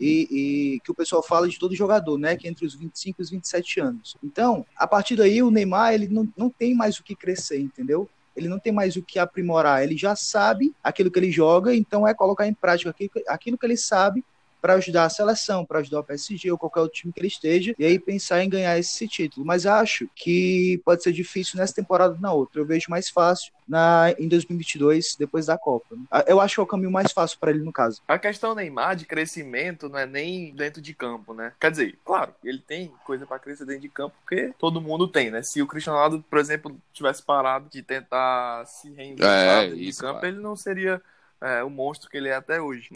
e, 0.00 0.28
e 0.30 0.80
que 0.80 0.90
o 0.90 0.94
pessoal 0.94 1.22
fala 1.22 1.48
de 1.48 1.58
todo 1.58 1.74
jogador, 1.74 2.18
né? 2.18 2.36
Que 2.36 2.46
é 2.46 2.50
entre 2.50 2.64
os 2.64 2.74
25 2.74 3.20
e 3.20 3.22
os 3.22 3.30
27 3.30 3.80
anos. 3.80 4.16
Então, 4.22 4.64
a 4.76 4.86
partir 4.86 5.16
daí, 5.16 5.42
o 5.42 5.50
Neymar, 5.50 5.94
ele 5.94 6.08
não, 6.08 6.28
não 6.36 6.50
tem 6.50 6.74
mais 6.74 6.98
o 6.98 7.04
que 7.04 7.14
crescer, 7.14 7.60
entendeu? 7.60 8.08
Ele 8.36 8.48
não 8.48 8.58
tem 8.58 8.72
mais 8.72 8.96
o 8.96 9.02
que 9.02 9.18
aprimorar. 9.18 9.82
Ele 9.82 9.96
já 9.96 10.14
sabe 10.14 10.72
aquilo 10.82 11.10
que 11.10 11.18
ele 11.18 11.32
joga, 11.32 11.74
então 11.74 12.06
é 12.06 12.14
colocar 12.14 12.46
em 12.46 12.54
prática 12.54 12.90
aquilo, 12.90 13.10
aquilo 13.26 13.58
que 13.58 13.66
ele 13.66 13.76
sabe 13.76 14.24
para 14.60 14.74
ajudar 14.74 15.04
a 15.04 15.10
seleção, 15.10 15.64
para 15.64 15.80
ajudar 15.80 16.00
o 16.00 16.04
PSG 16.04 16.50
ou 16.50 16.58
qualquer 16.58 16.80
outro 16.80 16.98
time 16.98 17.12
que 17.12 17.20
ele 17.20 17.28
esteja, 17.28 17.74
e 17.78 17.84
aí 17.84 17.98
pensar 17.98 18.42
em 18.42 18.48
ganhar 18.48 18.78
esse 18.78 19.06
título. 19.08 19.44
Mas 19.46 19.66
acho 19.66 20.08
que 20.14 20.80
pode 20.84 21.02
ser 21.02 21.12
difícil 21.12 21.58
nessa 21.58 21.74
temporada 21.74 22.14
ou 22.14 22.20
na 22.20 22.32
outra. 22.32 22.60
Eu 22.60 22.66
vejo 22.66 22.86
mais 22.90 23.08
fácil 23.08 23.52
na, 23.68 24.14
em 24.18 24.26
2022, 24.28 25.16
depois 25.18 25.46
da 25.46 25.58
Copa. 25.58 25.96
Ah, 26.10 26.24
Eu 26.26 26.40
acho 26.40 26.54
que 26.54 26.60
é 26.60 26.62
o 26.62 26.66
caminho 26.66 26.90
mais 26.90 27.12
fácil 27.12 27.38
para 27.38 27.50
ele, 27.50 27.62
no 27.62 27.72
caso. 27.72 28.00
A 28.08 28.18
questão 28.18 28.54
Neymar 28.54 28.96
de 28.96 29.04
crescimento 29.04 29.88
não 29.88 29.98
é 29.98 30.06
nem 30.06 30.54
dentro 30.54 30.80
de 30.80 30.94
campo, 30.94 31.34
né? 31.34 31.52
Quer 31.60 31.70
dizer, 31.70 31.98
claro, 32.04 32.34
ele 32.42 32.58
tem 32.60 32.92
coisa 33.04 33.26
pra 33.26 33.38
crescer 33.38 33.64
dentro 33.64 33.82
de 33.82 33.88
campo, 33.88 34.14
porque 34.20 34.52
todo 34.58 34.80
mundo 34.80 35.06
tem, 35.06 35.30
né? 35.30 35.42
Se 35.42 35.60
o 35.62 35.66
Cristiano 35.66 35.96
Ronaldo, 35.98 36.24
por 36.28 36.38
exemplo, 36.38 36.76
tivesse 36.92 37.22
parado 37.22 37.68
de 37.70 37.82
tentar 37.82 38.64
se 38.66 38.90
reinventar 38.92 39.30
É, 39.64 39.64
dentro 39.66 39.78
isso, 39.80 40.00
de 40.00 40.06
campo, 40.06 40.20
claro. 40.20 40.34
ele 40.34 40.42
não 40.42 40.56
seria 40.56 41.00
é, 41.40 41.62
o 41.62 41.70
monstro 41.70 42.08
que 42.10 42.16
ele 42.16 42.28
é 42.28 42.34
até 42.34 42.60
hoje. 42.60 42.88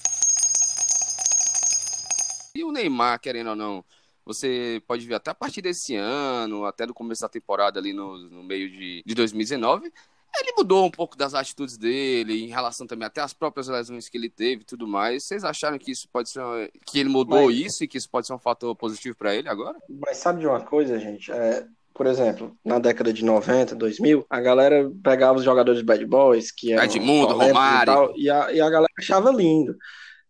E 2.54 2.62
o 2.64 2.71
Neymar, 2.71 3.18
querendo 3.18 3.50
ou 3.50 3.56
não, 3.56 3.85
você 4.26 4.82
pode 4.86 5.06
ver 5.06 5.15
até 5.15 5.30
a 5.30 5.34
partir 5.34 5.62
desse 5.62 5.97
ano, 5.97 6.67
até 6.67 6.84
no 6.86 6.93
começo 6.93 7.23
da 7.23 7.28
temporada 7.28 7.80
ali 7.80 7.93
no, 7.95 8.19
no 8.28 8.43
meio 8.43 8.71
de, 8.71 9.02
de 9.04 9.15
2019, 9.15 9.91
ele 10.38 10.52
mudou 10.56 10.84
um 10.84 10.91
pouco 10.91 11.17
das 11.17 11.34
atitudes 11.34 11.78
dele, 11.78 12.43
em 12.45 12.49
relação 12.49 12.86
também 12.86 13.06
até 13.06 13.23
às 13.23 13.32
próprias 13.32 13.69
lesões 13.69 14.08
que 14.08 14.19
ele 14.19 14.28
teve 14.28 14.62
e 14.62 14.67
tudo 14.67 14.86
mais. 14.86 15.25
Vocês 15.25 15.45
acharam 15.45 15.78
que 15.78 15.91
isso 15.91 16.06
pode 16.12 16.28
ser. 16.28 16.41
uma- 16.41 16.69
que 16.86 16.99
ele 16.99 17.08
mudou 17.08 17.47
Mas- 17.47 17.56
isso 17.56 17.84
e 17.84 17.88
que 17.88 17.97
isso 17.97 18.08
pode 18.10 18.26
ser 18.26 18.34
um 18.34 18.38
fator 18.38 18.75
positivo 18.76 19.17
pra 19.17 19.34
ele 19.34 19.49
agora? 19.49 19.78
Mas 19.88 20.19
sabe 20.19 20.41
de 20.41 20.47
uma 20.47 20.60
coisa, 20.60 20.99
gente? 20.99 21.32
É, 21.32 21.67
por 21.95 22.06
exemplo, 22.06 22.54
na 22.62 22.78
década 22.78 23.12
de 23.15 23.25
90, 23.25 23.75
2000, 23.75 24.26
a 24.28 24.41
galera 24.41 24.91
pegava 25.02 25.38
os 25.38 25.45
jogadores 25.45 25.80
bad 25.82 26.04
boys, 26.04 26.50
que 26.50 26.73
eram 26.73 26.84
Edmundo, 26.84 27.32
Romário. 27.34 27.82
E, 27.82 27.86
tal, 27.95 28.12
e, 28.19 28.30
a, 28.30 28.52
e 28.52 28.60
a 28.60 28.69
galera 28.71 28.93
achava 28.99 29.30
lindo. 29.30 29.75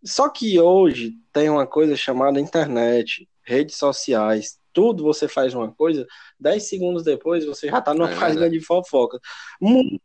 Só 0.04 0.28
que 0.28 0.58
hoje 0.58 1.14
tem 1.32 1.48
uma 1.48 1.66
coisa 1.66 1.96
chamada 1.96 2.40
internet, 2.40 3.28
redes 3.42 3.76
sociais, 3.76 4.58
tudo 4.72 5.04
você 5.04 5.28
faz 5.28 5.54
uma 5.54 5.72
coisa, 5.72 6.06
10 6.40 6.68
segundos 6.68 7.04
depois 7.04 7.44
você 7.44 7.68
já 7.68 7.80
tá 7.80 7.94
numa 7.94 8.10
É 8.10 8.18
página 8.18 8.48
de 8.48 8.60
fofoca. 8.60 9.20
Muitos 9.60 10.00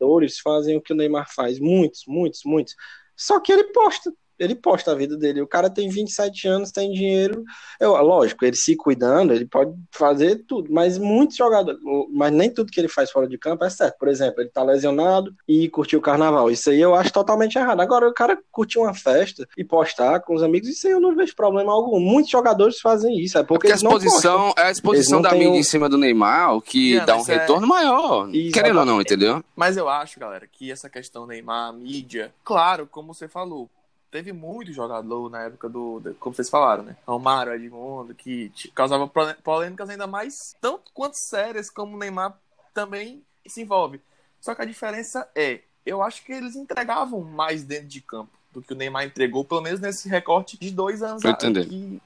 jogadores 0.00 0.38
fazem 0.40 0.76
o 0.76 0.80
que 0.80 0.92
o 0.92 0.96
Neymar 0.96 1.32
faz, 1.32 1.58
muitos, 1.58 2.02
muitos, 2.06 2.40
muitos. 2.44 2.74
Só 3.14 3.40
que 3.40 3.52
ele 3.52 3.64
posta. 3.72 4.12
Ele 4.38 4.54
posta 4.54 4.92
a 4.92 4.94
vida 4.94 5.16
dele. 5.16 5.40
O 5.40 5.46
cara 5.46 5.70
tem 5.70 5.88
27 5.88 6.46
anos, 6.48 6.70
tem 6.70 6.90
dinheiro. 6.92 7.42
Eu, 7.80 7.92
lógico, 8.02 8.44
ele 8.44 8.56
se 8.56 8.76
cuidando, 8.76 9.32
ele 9.32 9.46
pode 9.46 9.72
fazer 9.90 10.44
tudo, 10.46 10.70
mas 10.72 10.98
muitos 10.98 11.36
jogadores, 11.36 11.80
mas 12.12 12.32
nem 12.32 12.50
tudo 12.50 12.70
que 12.70 12.78
ele 12.80 12.88
faz 12.88 13.10
fora 13.10 13.26
de 13.26 13.38
campo 13.38 13.64
é 13.64 13.70
certo. 13.70 13.96
Por 13.98 14.08
exemplo, 14.08 14.40
ele 14.42 14.50
tá 14.50 14.62
lesionado 14.62 15.34
e 15.48 15.68
curtiu 15.68 15.98
o 15.98 16.02
carnaval. 16.02 16.50
Isso 16.50 16.70
aí 16.70 16.80
eu 16.80 16.94
acho 16.94 17.12
totalmente 17.12 17.56
errado. 17.56 17.80
Agora, 17.80 18.08
o 18.08 18.14
cara 18.14 18.38
curtir 18.50 18.78
uma 18.78 18.94
festa 18.94 19.46
e 19.56 19.64
postar 19.64 20.20
com 20.20 20.34
os 20.34 20.42
amigos, 20.42 20.68
isso 20.68 20.86
aí 20.86 20.92
eu 20.92 21.00
não 21.00 21.14
vejo 21.14 21.34
problema 21.34 21.72
algum. 21.72 21.98
Muitos 22.00 22.30
jogadores 22.30 22.78
fazem 22.80 23.18
isso, 23.18 23.38
é 23.38 23.40
É 23.40 23.44
porque, 23.44 23.68
porque 23.68 23.68
a 23.68 23.70
eles 23.72 23.82
não 23.82 23.92
postam. 23.92 24.06
exposição, 24.08 24.54
é 24.58 24.62
a 24.62 24.70
exposição 24.70 25.18
Eles 25.20 25.30
da 25.30 25.36
mídia 25.36 25.50
um- 25.52 25.56
em 25.56 25.62
cima 25.62 25.88
do 25.88 25.96
Neymar 25.98 26.54
o 26.56 26.60
que 26.60 27.00
dá 27.00 27.16
um 27.16 27.20
é- 27.20 27.38
retorno 27.38 27.66
maior. 27.66 28.24
Exatamente. 28.28 28.52
Querendo 28.52 28.78
ou 28.80 28.84
não, 28.84 29.00
entendeu? 29.00 29.42
Mas 29.54 29.76
eu 29.76 29.88
acho, 29.88 30.18
galera, 30.20 30.46
que 30.50 30.70
essa 30.70 30.88
questão 30.90 31.26
Neymar, 31.26 31.72
mídia, 31.72 32.32
claro, 32.44 32.86
como 32.90 33.12
você 33.14 33.26
falou, 33.28 33.68
teve 34.16 34.32
muito 34.32 34.72
jogador 34.72 35.28
na 35.28 35.42
época 35.42 35.68
do, 35.68 36.00
do- 36.00 36.14
como 36.14 36.34
vocês 36.34 36.48
falaram, 36.48 36.82
né? 36.82 36.96
Romário, 37.06 37.52
Edmundo, 37.52 38.14
que 38.14 38.50
causava 38.74 39.06
polêmicas 39.42 39.90
ainda 39.90 40.06
mais 40.06 40.56
tanto 40.58 40.90
quanto 40.94 41.16
sérias 41.16 41.68
como 41.68 41.94
o 41.94 41.98
Neymar 41.98 42.34
também 42.72 43.22
se 43.46 43.60
envolve. 43.60 44.00
Só 44.40 44.54
que 44.54 44.62
a 44.62 44.64
diferença 44.64 45.28
é, 45.34 45.60
eu 45.84 46.02
acho 46.02 46.24
que 46.24 46.32
eles 46.32 46.56
entregavam 46.56 47.20
mais 47.20 47.62
dentro 47.62 47.88
de 47.88 48.00
campo 48.00 48.30
do 48.52 48.62
que 48.62 48.72
o 48.72 48.76
Neymar 48.76 49.04
entregou, 49.04 49.44
pelo 49.44 49.60
menos 49.60 49.80
nesse 49.80 50.08
recorte 50.08 50.58
de 50.58 50.70
dois 50.70 51.02
anos 51.02 51.22
entendendo. 51.44 52.00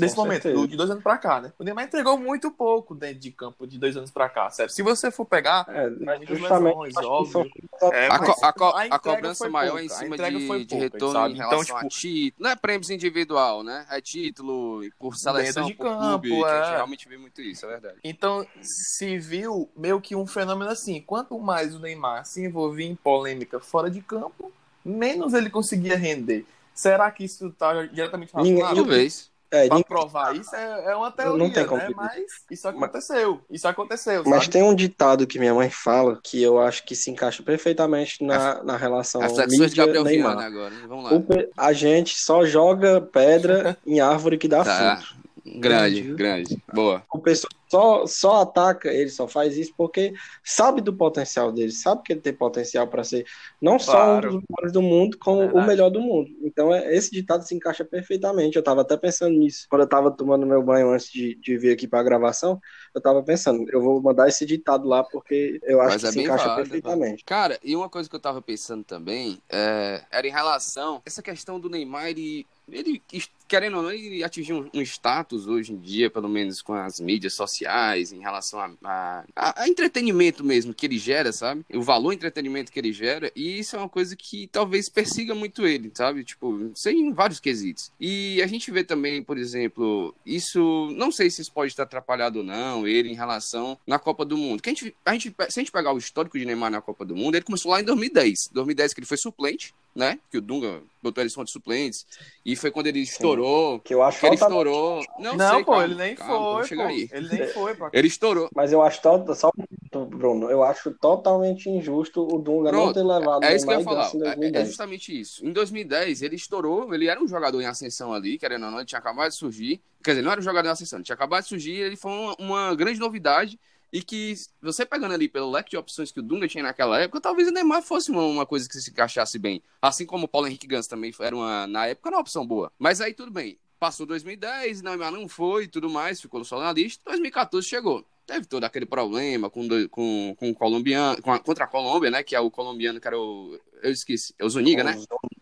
A- 0.00 0.06
desse 0.06 0.14
Com 0.16 0.22
momento, 0.22 0.52
do- 0.52 0.66
de 0.68 0.76
dois 0.76 0.90
anos 0.90 1.02
pra 1.02 1.18
cá, 1.18 1.40
né? 1.40 1.52
O 1.58 1.64
Neymar 1.64 1.84
entregou 1.84 2.18
muito 2.18 2.50
pouco 2.50 2.94
dentro 2.94 3.18
de 3.20 3.30
campo 3.30 3.66
de 3.66 3.78
dois 3.78 3.96
anos 3.96 4.10
pra 4.10 4.28
cá, 4.28 4.48
sério. 4.50 4.72
Se 4.72 4.82
você 4.82 5.10
for 5.10 5.24
pegar 5.24 5.66
É, 5.68 5.86
lesões, 5.86 6.28
que 6.28 6.92
são- 7.00 7.10
óbvio. 7.10 7.50
É, 7.92 8.06
A, 8.08 8.18
co- 8.18 8.44
a 8.44 8.52
co- 8.52 8.64
a 8.76 8.82
a 8.84 8.98
cobrança 8.98 9.44
foi 9.44 9.48
maior 9.50 9.70
pouca, 9.72 9.82
é 9.82 9.84
em 9.84 9.86
a 9.86 9.94
cima 9.94 10.16
de, 10.16 10.46
foi 10.46 10.64
de 10.64 10.66
pouca, 10.68 10.82
retorno 10.84 11.12
sabe? 11.14 11.30
em 11.32 11.36
Então, 11.36 11.50
relação 11.50 11.76
a 11.76 11.80
tipo- 11.80 11.88
título. 12.00 12.42
Não 12.44 12.50
é 12.50 12.56
prêmios 12.56 12.90
individual, 12.90 13.62
né? 13.62 13.86
É 13.90 14.00
título 14.00 14.82
por 14.98 15.16
seleção, 15.16 15.64
Dentro 15.64 15.64
de 15.66 15.74
por 15.74 15.84
campo, 15.84 16.00
clube, 16.22 16.28
que 16.28 16.44
a 16.44 16.56
gente 16.62 16.72
é. 16.72 16.74
realmente 16.76 17.08
vê 17.08 17.16
muito 17.16 17.40
isso, 17.40 17.66
é 17.66 17.68
verdade. 17.68 17.96
Então, 18.04 18.46
se 18.62 19.18
viu 19.18 19.68
meio 19.76 20.00
que 20.00 20.14
um 20.16 20.26
fenômeno 20.26 20.70
assim. 20.70 21.00
Quanto 21.00 21.38
mais 21.38 21.74
o 21.74 21.78
Neymar 21.78 22.24
se 22.26 22.44
envolvia 22.44 22.86
em 22.86 22.94
polêmica 22.94 23.60
fora 23.60 23.90
de 23.90 24.00
campo, 24.00 24.52
menos 24.84 25.34
ele 25.34 25.50
conseguia 25.50 25.96
render. 25.96 26.44
Será 26.74 27.10
que 27.10 27.24
isso 27.24 27.48
está 27.48 27.84
diretamente 27.86 28.34
Ninguém- 28.36 28.54
relacionado? 28.56 28.76
Talvez. 28.86 29.29
É, 29.50 29.66
Pra 29.66 29.82
provar 29.82 30.36
isso 30.36 30.54
é, 30.54 30.92
é 30.92 30.96
uma 30.96 31.10
teoria, 31.10 31.36
Não 31.38 31.50
tem 31.52 31.66
como 31.66 31.80
né? 31.82 31.90
Mas 31.96 32.22
isso 32.50 32.68
aconteceu. 32.68 33.40
Isso 33.50 33.66
aconteceu, 33.66 34.22
Mas 34.24 34.42
sabe? 34.44 34.50
tem 34.52 34.62
um 34.62 34.74
ditado 34.74 35.26
que 35.26 35.38
minha 35.38 35.52
mãe 35.52 35.68
fala 35.68 36.20
que 36.22 36.40
eu 36.40 36.60
acho 36.60 36.84
que 36.84 36.94
se 36.94 37.10
encaixa 37.10 37.42
perfeitamente 37.42 38.22
na, 38.24 38.62
na 38.62 38.76
relação 38.76 39.20
de 39.20 39.58
mídia 39.58 39.84
Gabriel 39.84 40.04
Neymar. 40.04 40.36
Viana 40.36 40.46
agora. 40.46 40.70
né? 40.74 40.84
Vamos 40.86 41.04
lá. 41.04 41.12
O 41.16 41.24
A 41.56 41.72
gente 41.72 42.16
só 42.16 42.44
joga 42.44 43.00
pedra 43.00 43.76
em 43.86 44.00
árvore 44.00 44.38
que 44.38 44.46
dá 44.48 44.62
Tá. 44.64 44.96
fruto. 44.96 45.20
Grande, 45.44 46.02
Grande. 46.02 46.14
grande. 46.14 46.62
Boa. 46.72 47.02
O 47.12 47.18
pessoal 47.18 47.50
só, 47.68 48.04
só 48.06 48.42
ataca, 48.42 48.92
ele 48.92 49.10
só 49.10 49.28
faz 49.28 49.56
isso 49.56 49.72
porque 49.76 50.12
sabe 50.42 50.80
do 50.80 50.92
potencial 50.92 51.52
dele, 51.52 51.70
sabe 51.70 52.02
que 52.02 52.12
ele 52.12 52.20
tem 52.20 52.32
potencial 52.32 52.88
para 52.88 53.04
ser 53.04 53.24
não 53.62 53.78
só 53.78 53.92
Claro. 53.92 54.28
um 54.28 54.32
dos 54.38 54.42
melhores 54.50 54.72
do 54.72 54.82
mundo, 54.82 55.16
como 55.18 55.40
Verdade. 55.42 55.64
o 55.64 55.66
melhor 55.68 55.90
do 55.90 56.00
mundo. 56.00 56.30
Então, 56.42 56.74
é, 56.74 56.94
esse 56.96 57.10
ditado 57.12 57.44
se 57.46 57.54
encaixa 57.54 57.84
perfeitamente. 57.84 58.56
Eu 58.56 58.62
tava 58.64 58.80
até 58.80 58.96
pensando 58.96 59.36
nisso. 59.38 59.66
Quando 59.70 59.82
eu 59.82 59.88
tava 59.88 60.10
tomando 60.10 60.44
meu 60.46 60.62
banho 60.62 60.90
antes 60.92 61.10
de, 61.12 61.36
de 61.36 61.56
vir 61.56 61.72
aqui 61.72 61.86
pra 61.86 62.02
gravação, 62.02 62.60
eu 62.94 63.00
tava 63.00 63.22
pensando, 63.22 63.68
eu 63.70 63.80
vou 63.80 64.00
mandar 64.00 64.28
esse 64.28 64.44
ditado 64.44 64.86
lá 64.88 65.04
porque 65.04 65.60
eu 65.64 65.80
acho 65.80 65.90
Mas 65.92 66.02
que 66.02 66.08
é 66.08 66.12
se 66.12 66.20
encaixa 66.20 66.46
válido, 66.46 66.68
perfeitamente. 66.70 67.24
Cara, 67.24 67.58
e 67.62 67.76
uma 67.76 67.88
coisa 67.88 68.08
que 68.08 68.16
eu 68.16 68.20
tava 68.20 68.42
pensando 68.42 68.84
também 68.84 69.38
é, 69.48 70.02
era 70.10 70.26
em 70.26 70.30
relação 70.30 70.96
a 70.96 71.02
essa 71.06 71.22
questão 71.22 71.60
do 71.60 71.68
Neymar, 71.70 72.08
ele, 72.08 72.46
ele 72.68 73.02
querendo 73.46 73.78
ou 73.78 73.82
não, 73.82 73.90
ele 73.90 74.22
atingiu 74.22 74.70
um, 74.72 74.80
status 74.82 75.46
hoje 75.48 75.72
em 75.72 75.76
dia, 75.76 76.08
pelo 76.08 76.28
menos 76.28 76.62
com 76.62 76.72
as 76.72 77.00
mídias 77.00 77.34
sociais, 77.34 78.12
em 78.12 78.20
relação 78.20 78.60
a, 78.60 78.70
a, 78.84 79.24
a- 79.34 79.62
a 79.62 79.68
entretenimento 79.68 80.44
mesmo 80.44 80.72
que 80.72 80.86
ele 80.86 80.98
gera, 80.98 81.32
sabe? 81.32 81.64
O 81.74 81.82
valor 81.82 82.12
entretenimento 82.12 82.70
que 82.70 82.78
ele 82.78 82.92
gera, 82.92 83.30
e 83.34 83.58
isso 83.58 83.74
é 83.74 83.78
uma 83.80 83.88
coisa 83.88 84.14
que 84.14 84.46
talvez 84.46 84.88
persiga 84.88 85.34
muito 85.34 85.66
ele, 85.66 85.90
sabe? 85.94 86.22
Tipo, 86.24 86.70
sei 86.74 86.94
em 86.94 87.12
vários 87.12 87.40
quesitos. 87.40 87.90
E 88.00 88.40
a 88.42 88.46
gente 88.46 88.70
vê 88.70 88.84
também, 88.84 89.20
por 89.22 89.36
exemplo, 89.36 90.14
isso, 90.24 90.88
não 90.96 91.10
sei 91.10 91.28
se 91.28 91.42
isso 91.42 91.52
pode 91.52 91.72
estar 91.72 91.82
atrapalhado 91.82 92.38
ou 92.38 92.44
não, 92.44 92.79
ele 92.86 93.10
em 93.10 93.14
relação 93.14 93.78
na 93.86 93.98
Copa 93.98 94.24
do 94.24 94.36
Mundo. 94.36 94.62
Que 94.62 94.70
a 94.70 94.72
gente, 94.72 94.96
a 95.04 95.12
gente, 95.12 95.34
se 95.48 95.60
a 95.60 95.62
gente 95.62 95.72
pegar 95.72 95.92
o 95.92 95.98
histórico 95.98 96.38
de 96.38 96.44
Neymar 96.44 96.70
na 96.70 96.80
Copa 96.80 97.04
do 97.04 97.16
Mundo, 97.16 97.34
ele 97.34 97.44
começou 97.44 97.72
lá 97.72 97.80
em 97.80 97.84
2010. 97.84 98.50
2010 98.52 98.94
que 98.94 99.00
ele 99.00 99.06
foi 99.06 99.16
suplente, 99.16 99.74
né? 99.94 100.18
Que 100.30 100.38
o 100.38 100.40
Dunga 100.40 100.82
botou 101.02 101.22
eles 101.22 101.34
contra 101.34 101.50
suplentes. 101.52 102.06
E 102.44 102.54
foi 102.54 102.70
quando 102.70 102.86
ele 102.86 103.00
estourou. 103.00 103.80
Que 103.80 103.94
eu 103.94 104.02
acho 104.02 104.20
Que 104.20 104.26
ele 104.26 104.36
falta- 104.36 104.54
estourou. 104.54 105.02
Não, 105.18 105.36
Não, 105.36 105.54
sei, 105.54 105.64
pô, 105.64 105.70
calma, 105.72 105.84
ele 105.84 105.94
nem 105.94 106.14
calma, 106.14 106.64
foi, 106.64 106.76
pô. 106.76 106.82
aí. 106.82 107.08
Ele 107.12 107.28
nem 107.28 107.48
foi, 107.48 107.74
pô. 107.74 107.88
Ele 107.92 108.06
estourou. 108.08 108.48
Mas 108.54 108.72
eu 108.72 108.82
acho 108.82 109.00
to- 109.02 109.34
só 109.34 109.50
um 109.94 110.04
Bruno, 110.06 110.48
eu 110.50 110.62
acho 110.62 110.92
totalmente 111.00 111.68
injusto 111.68 112.22
o 112.22 112.38
Dunga 112.38 112.70
não 112.70 112.92
Pronto, 112.92 112.94
ter 112.94 113.02
levado 113.02 113.42
É 113.44 113.56
isso 113.56 113.66
que 113.66 113.72
eu 113.72 113.78
ia 113.78 113.84
falar. 113.84 114.04
É- 114.04 114.06
É, 114.06 114.34
2010. 114.36 114.68
justamente 114.68 115.20
isso. 115.20 115.44
Em 115.44 115.52
2010, 115.52 116.22
ele 116.22 116.36
estourou, 116.36 116.94
ele 116.94 117.08
era 117.08 117.20
um 117.20 117.26
jogador 117.26 117.60
em 117.60 117.66
ascensão 117.66 118.12
ali, 118.12 118.38
querendo 118.38 118.66
ou 118.66 118.70
não, 118.70 118.78
ele 118.78 118.86
tinha 118.86 118.98
acabado 119.00 119.30
de 119.30 119.36
surgir. 119.36 119.80
Quer 120.04 120.12
dizer, 120.12 120.22
não 120.22 120.30
era 120.30 120.40
um 120.40 120.44
jogador 120.44 120.68
em 120.68 120.70
ascensão, 120.70 120.98
ele 120.98 121.04
tinha 121.04 121.14
acabado 121.14 121.42
de 121.42 121.48
surgir, 121.48 121.72
ele 121.72 121.96
foi 121.96 122.10
uma, 122.12 122.36
uma 122.38 122.74
grande 122.74 123.00
novidade. 123.00 123.58
E 123.92 124.02
que 124.02 124.34
você 124.62 124.86
pegando 124.86 125.14
ali 125.14 125.28
pelo 125.28 125.50
leque 125.50 125.70
de 125.70 125.76
opções 125.76 126.12
que 126.12 126.20
o 126.20 126.22
Dunga 126.22 126.46
tinha 126.46 126.62
naquela 126.62 126.98
época, 127.00 127.20
talvez 127.20 127.48
o 127.48 127.50
Neymar 127.50 127.82
fosse 127.82 128.10
uma, 128.10 128.22
uma 128.24 128.46
coisa 128.46 128.68
que 128.68 128.78
se 128.80 128.90
encaixasse 128.90 129.38
bem. 129.38 129.62
Assim 129.82 130.06
como 130.06 130.26
o 130.26 130.28
Paulo 130.28 130.46
Henrique 130.46 130.66
Gans 130.66 130.86
também 130.86 131.12
era 131.20 131.34
uma, 131.34 131.66
na 131.66 131.86
época, 131.86 132.10
uma 132.10 132.20
opção 132.20 132.46
boa. 132.46 132.70
Mas 132.78 133.00
aí 133.00 133.12
tudo 133.12 133.30
bem. 133.32 133.58
Passou 133.80 134.04
2010, 134.06 134.82
Neymar 134.82 135.10
não 135.10 135.26
foi 135.26 135.66
tudo 135.66 135.88
mais, 135.88 136.20
ficou 136.20 136.44
só 136.44 136.60
na 136.60 136.72
lista. 136.72 137.02
2014 137.06 137.66
chegou. 137.66 138.04
Teve 138.26 138.46
todo 138.46 138.62
aquele 138.62 138.86
problema 138.86 139.50
com, 139.50 139.66
com, 139.88 140.36
com 140.38 140.50
o 140.50 140.54
colombiano, 140.54 141.20
com 141.20 141.32
a- 141.32 141.38
contra 141.40 141.64
a 141.64 141.66
Colômbia, 141.66 142.10
né? 142.12 142.22
Que 142.22 142.36
é 142.36 142.40
o 142.40 142.48
colombiano 142.50 143.00
que 143.00 143.06
era 143.08 143.18
o. 143.18 143.58
Eu 143.82 143.90
esqueci. 143.90 144.32
É 144.38 144.44
o 144.44 144.50
Zuniga, 144.50 144.84
né? 144.84 144.92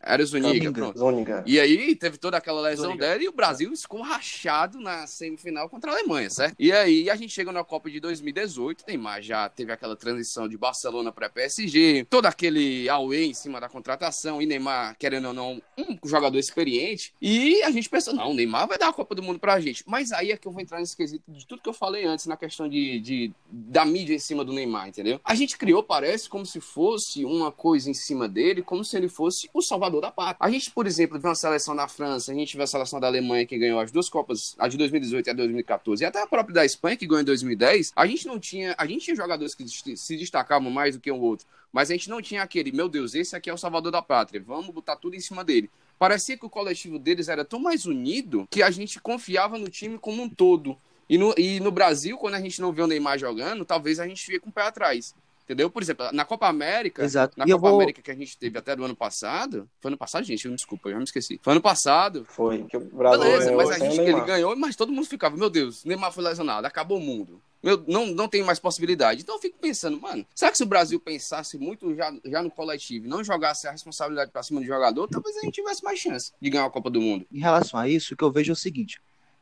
Era 0.09 0.23
o 0.23 0.27
Zuniga, 0.27 0.49
Zuniga. 0.49 0.73
pronto. 0.73 0.99
Zúñiga. 0.99 1.45
E 1.47 1.61
aí 1.61 1.95
teve 1.95 2.17
toda 2.19 2.37
aquela 2.37 2.61
lesão 2.61 2.87
Zuniga. 2.87 3.07
dela 3.07 3.23
e 3.23 3.29
o 3.29 3.33
Brasil 3.33 3.73
escorrachado 3.73 4.81
na 4.81 5.07
semifinal 5.07 5.69
contra 5.69 5.91
a 5.91 5.95
Alemanha, 5.95 6.31
certo? 6.31 6.55
E 6.59 6.73
aí 6.73 7.11
a 7.11 7.17
gente 7.17 7.33
chega 7.33 7.53
na 7.53 7.63
Copa 7.63 7.91
de 7.91 8.01
2018, 8.01 8.85
Neymar 8.89 9.23
já 9.23 9.49
teve 9.49 9.73
aquela 9.73 9.95
transição 9.97 10.49
de 10.49 10.57
Barcelona 10.57 11.13
para 11.13 11.29
PSG, 11.29 12.07
todo 12.09 12.27
aquele 12.27 12.89
away 12.89 13.27
em 13.27 13.35
cima 13.35 13.61
da 13.61 13.69
contratação 13.69 14.41
e 14.41 14.47
Neymar, 14.47 14.97
querendo 14.99 15.29
ou 15.29 15.35
não, 15.35 15.63
um 15.77 15.99
jogador 16.09 16.39
experiente. 16.39 17.13
E 17.21 17.63
a 17.63 17.71
gente 17.71 17.89
pensou, 17.89 18.15
não, 18.15 18.31
o 18.31 18.35
Neymar 18.35 18.67
vai 18.67 18.79
dar 18.79 18.89
a 18.89 18.93
Copa 18.93 19.15
do 19.15 19.23
Mundo 19.23 19.39
pra 19.39 19.61
gente. 19.61 19.85
Mas 19.87 20.13
aí 20.13 20.31
é 20.33 20.37
que 20.37 20.49
eu 20.49 20.53
vou 20.53 20.61
entrar 20.63 20.79
nesse 20.81 20.97
quesito 20.97 21.25
de 21.31 21.47
tudo 21.47 21.63
que 21.63 21.69
eu 21.69 21.75
falei 21.75 22.05
antes 22.05 22.27
na 22.27 22.37
questão 22.37 22.69
de, 22.69 22.99
de- 23.01 23.33
da 23.51 23.85
mídia 23.85 24.15
em 24.15 24.19
cima 24.19 24.45
do 24.45 24.53
Neymar, 24.53 24.89
entendeu? 24.89 25.21
A 25.25 25.35
gente 25.35 25.57
criou, 25.59 25.83
parece, 25.83 26.29
como 26.29 26.47
se 26.47 26.61
fosse 26.61 27.25
uma 27.25 27.53
coisa 27.53 27.91
em 27.91 27.95
cima 27.95 28.29
dele, 28.29 28.63
como 28.63 28.85
se 28.85 28.97
ele 28.97 29.09
fosse 29.09 29.49
o 29.53 29.61
salvador 29.63 29.98
da 30.01 30.11
pátria. 30.11 30.37
A 30.41 30.51
gente, 30.51 30.71
por 30.71 30.87
exemplo, 30.87 31.19
vê 31.19 31.29
uma 31.29 31.35
seleção 31.35 31.75
da 31.75 31.89
França, 31.89 32.33
a 32.33 32.35
gente 32.35 32.57
vê 32.57 32.63
a 32.63 32.67
seleção 32.67 33.01
da 33.01 33.07
Alemanha 33.07 33.47
que 33.47 33.59
ganhou 33.59 33.81
as 33.81 33.91
duas 33.91 34.09
Copas, 34.09 34.55
a 34.59 34.69
de 34.69 34.77
2018 34.77 35.27
e 35.27 35.31
a 35.31 35.33
de 35.33 35.39
2014, 35.39 36.03
e 36.03 36.07
até 36.07 36.23
a 36.23 36.27
própria 36.27 36.55
da 36.55 36.65
Espanha 36.65 36.97
que 36.97 37.07
ganhou 37.07 37.23
em 37.23 37.25
2010. 37.25 37.93
A 37.95 38.07
gente 38.07 38.27
não 38.27 38.39
tinha, 38.39 38.75
a 38.79 38.87
gente 38.87 39.05
tinha 39.05 39.17
jogadores 39.17 39.55
que 39.55 39.67
se 39.69 40.17
destacavam 40.17 40.71
mais 40.71 40.95
do 40.95 41.01
que 41.01 41.11
o 41.11 41.21
outro, 41.21 41.47
mas 41.73 41.91
a 41.91 41.95
gente 41.95 42.09
não 42.09 42.23
tinha 42.23 42.43
aquele, 42.43 42.73
meu 42.73 42.89
Deus, 42.89 43.15
esse 43.15 43.37
aqui 43.37 43.51
é 43.51 43.55
o 43.55 43.59
salvador 43.59 43.93
da 43.93 44.03
pátria, 44.03 44.43
vamos 44.45 44.69
botar 44.69 44.97
tudo 44.97 45.17
em 45.17 45.21
cima 45.21 45.45
dele. 45.45 45.71
Parecia 45.99 46.37
que 46.37 46.47
o 46.47 46.51
coletivo 46.51 46.99
deles 46.99 47.29
era 47.29 47.45
tão 47.45 47.59
mais 47.59 47.85
unido 47.85 48.47
que 48.51 48.63
a 48.63 48.71
gente 48.71 49.01
confiava 49.01 49.59
no 49.59 49.69
time 49.69 49.99
como 49.99 50.23
um 50.23 50.29
todo. 50.29 50.77
E 51.09 51.19
no, 51.19 51.35
e 51.37 51.59
no 51.59 51.73
Brasil, 51.73 52.17
quando 52.19 52.35
a 52.35 52.41
gente 52.41 52.61
não 52.61 52.71
vê 52.71 52.83
o 52.83 52.87
Neymar 52.87 53.19
jogando, 53.19 53.65
talvez 53.65 53.99
a 53.99 54.07
gente 54.07 54.25
fique 54.25 54.41
com 54.41 54.51
o 54.51 54.53
pé 54.53 54.63
atrás. 54.63 55.15
Entendeu? 55.49 55.71
Por 55.71 55.83
exemplo, 55.83 56.07
na 56.13 56.27
Copa 56.27 56.47
América, 56.47 57.03
Exato. 57.03 57.33
na 57.39 57.47
E 57.47 57.51
Copa 57.53 57.69
vou- 57.71 57.77
América 57.77 58.03
que 58.03 58.11
a 58.11 58.15
gente 58.15 58.37
teve 58.37 58.59
até 58.59 58.77
do 58.77 58.85
ano 58.85 58.95
passado. 58.95 59.67
Foi 59.81 59.89
ano 59.89 59.97
passado, 59.97 60.23
gente? 60.25 60.45
Eu 60.45 60.51
me 60.51 60.57
desculpa, 60.57 60.89
eu 60.91 60.93
já 60.93 60.99
me 60.99 61.05
esqueci. 61.05 61.41
Foi 61.43 61.53
ano 61.55 61.63
passado. 61.63 62.27
Foi, 62.29 62.65
que 62.65 62.77
o 62.77 62.81
Brasil 62.81 63.21
Beleza, 63.25 63.45
ganhou 63.47 63.57
mas 63.57 63.71
a 63.71 63.79
gente, 63.79 63.99
ele 64.01 64.21
ganhou, 64.21 64.55
mas 64.57 64.77
todo 64.77 64.93
mundo 64.93 65.07
ficava, 65.07 65.35
meu 65.39 65.49
Deus, 65.49 65.87
Neymar 65.87 66.13
foi 66.13 66.23
lesionado, 66.23 66.67
acabou 66.67 66.99
o 66.99 67.01
mundo. 67.01 67.41
Meu, 67.63 67.83
não, 67.89 68.07
não 68.07 68.29
tem 68.29 68.45
mais 68.45 68.59
possibilidade. 68.59 69.23
Então 69.23 69.37
eu 69.37 69.41
fico 69.41 69.59
pensando, 69.59 69.99
mano, 69.99 70.25
será 70.35 70.51
que 70.53 70.59
se 70.59 70.63
o 70.63 70.67
Brasil 70.67 71.01
pensasse 71.01 71.57
muito 71.59 71.93
já, 71.95 72.15
já 72.27 72.43
no 72.43 72.51
coletivo 72.51 73.07
e 73.07 73.09
não 73.09 73.25
jogasse 73.25 73.67
a 73.67 73.73
responsabilidade 73.73 74.31
pra 74.31 74.43
cima 74.43 74.61
do 74.61 74.67
jogador, 74.67 75.09
talvez 75.09 75.35
a 75.39 75.41
gente 75.41 75.55
tivesse 75.55 75.83
mais 75.83 75.99
chance 75.99 76.31
de 76.41 76.51
ganhar 76.51 76.67
a 76.67 76.71
Copa 76.71 76.91
do 76.91 77.01
Mundo. 77.01 77.27
Em 77.33 77.41
relação 77.41 77.81
a 77.81 77.89
isso, 77.89 78.13
o 78.13 78.17
que 78.17 78.23
eu 78.23 78.31
vejo 78.31 78.53
é 78.53 78.55
o 78.55 78.57
seguinte. 78.57 79.01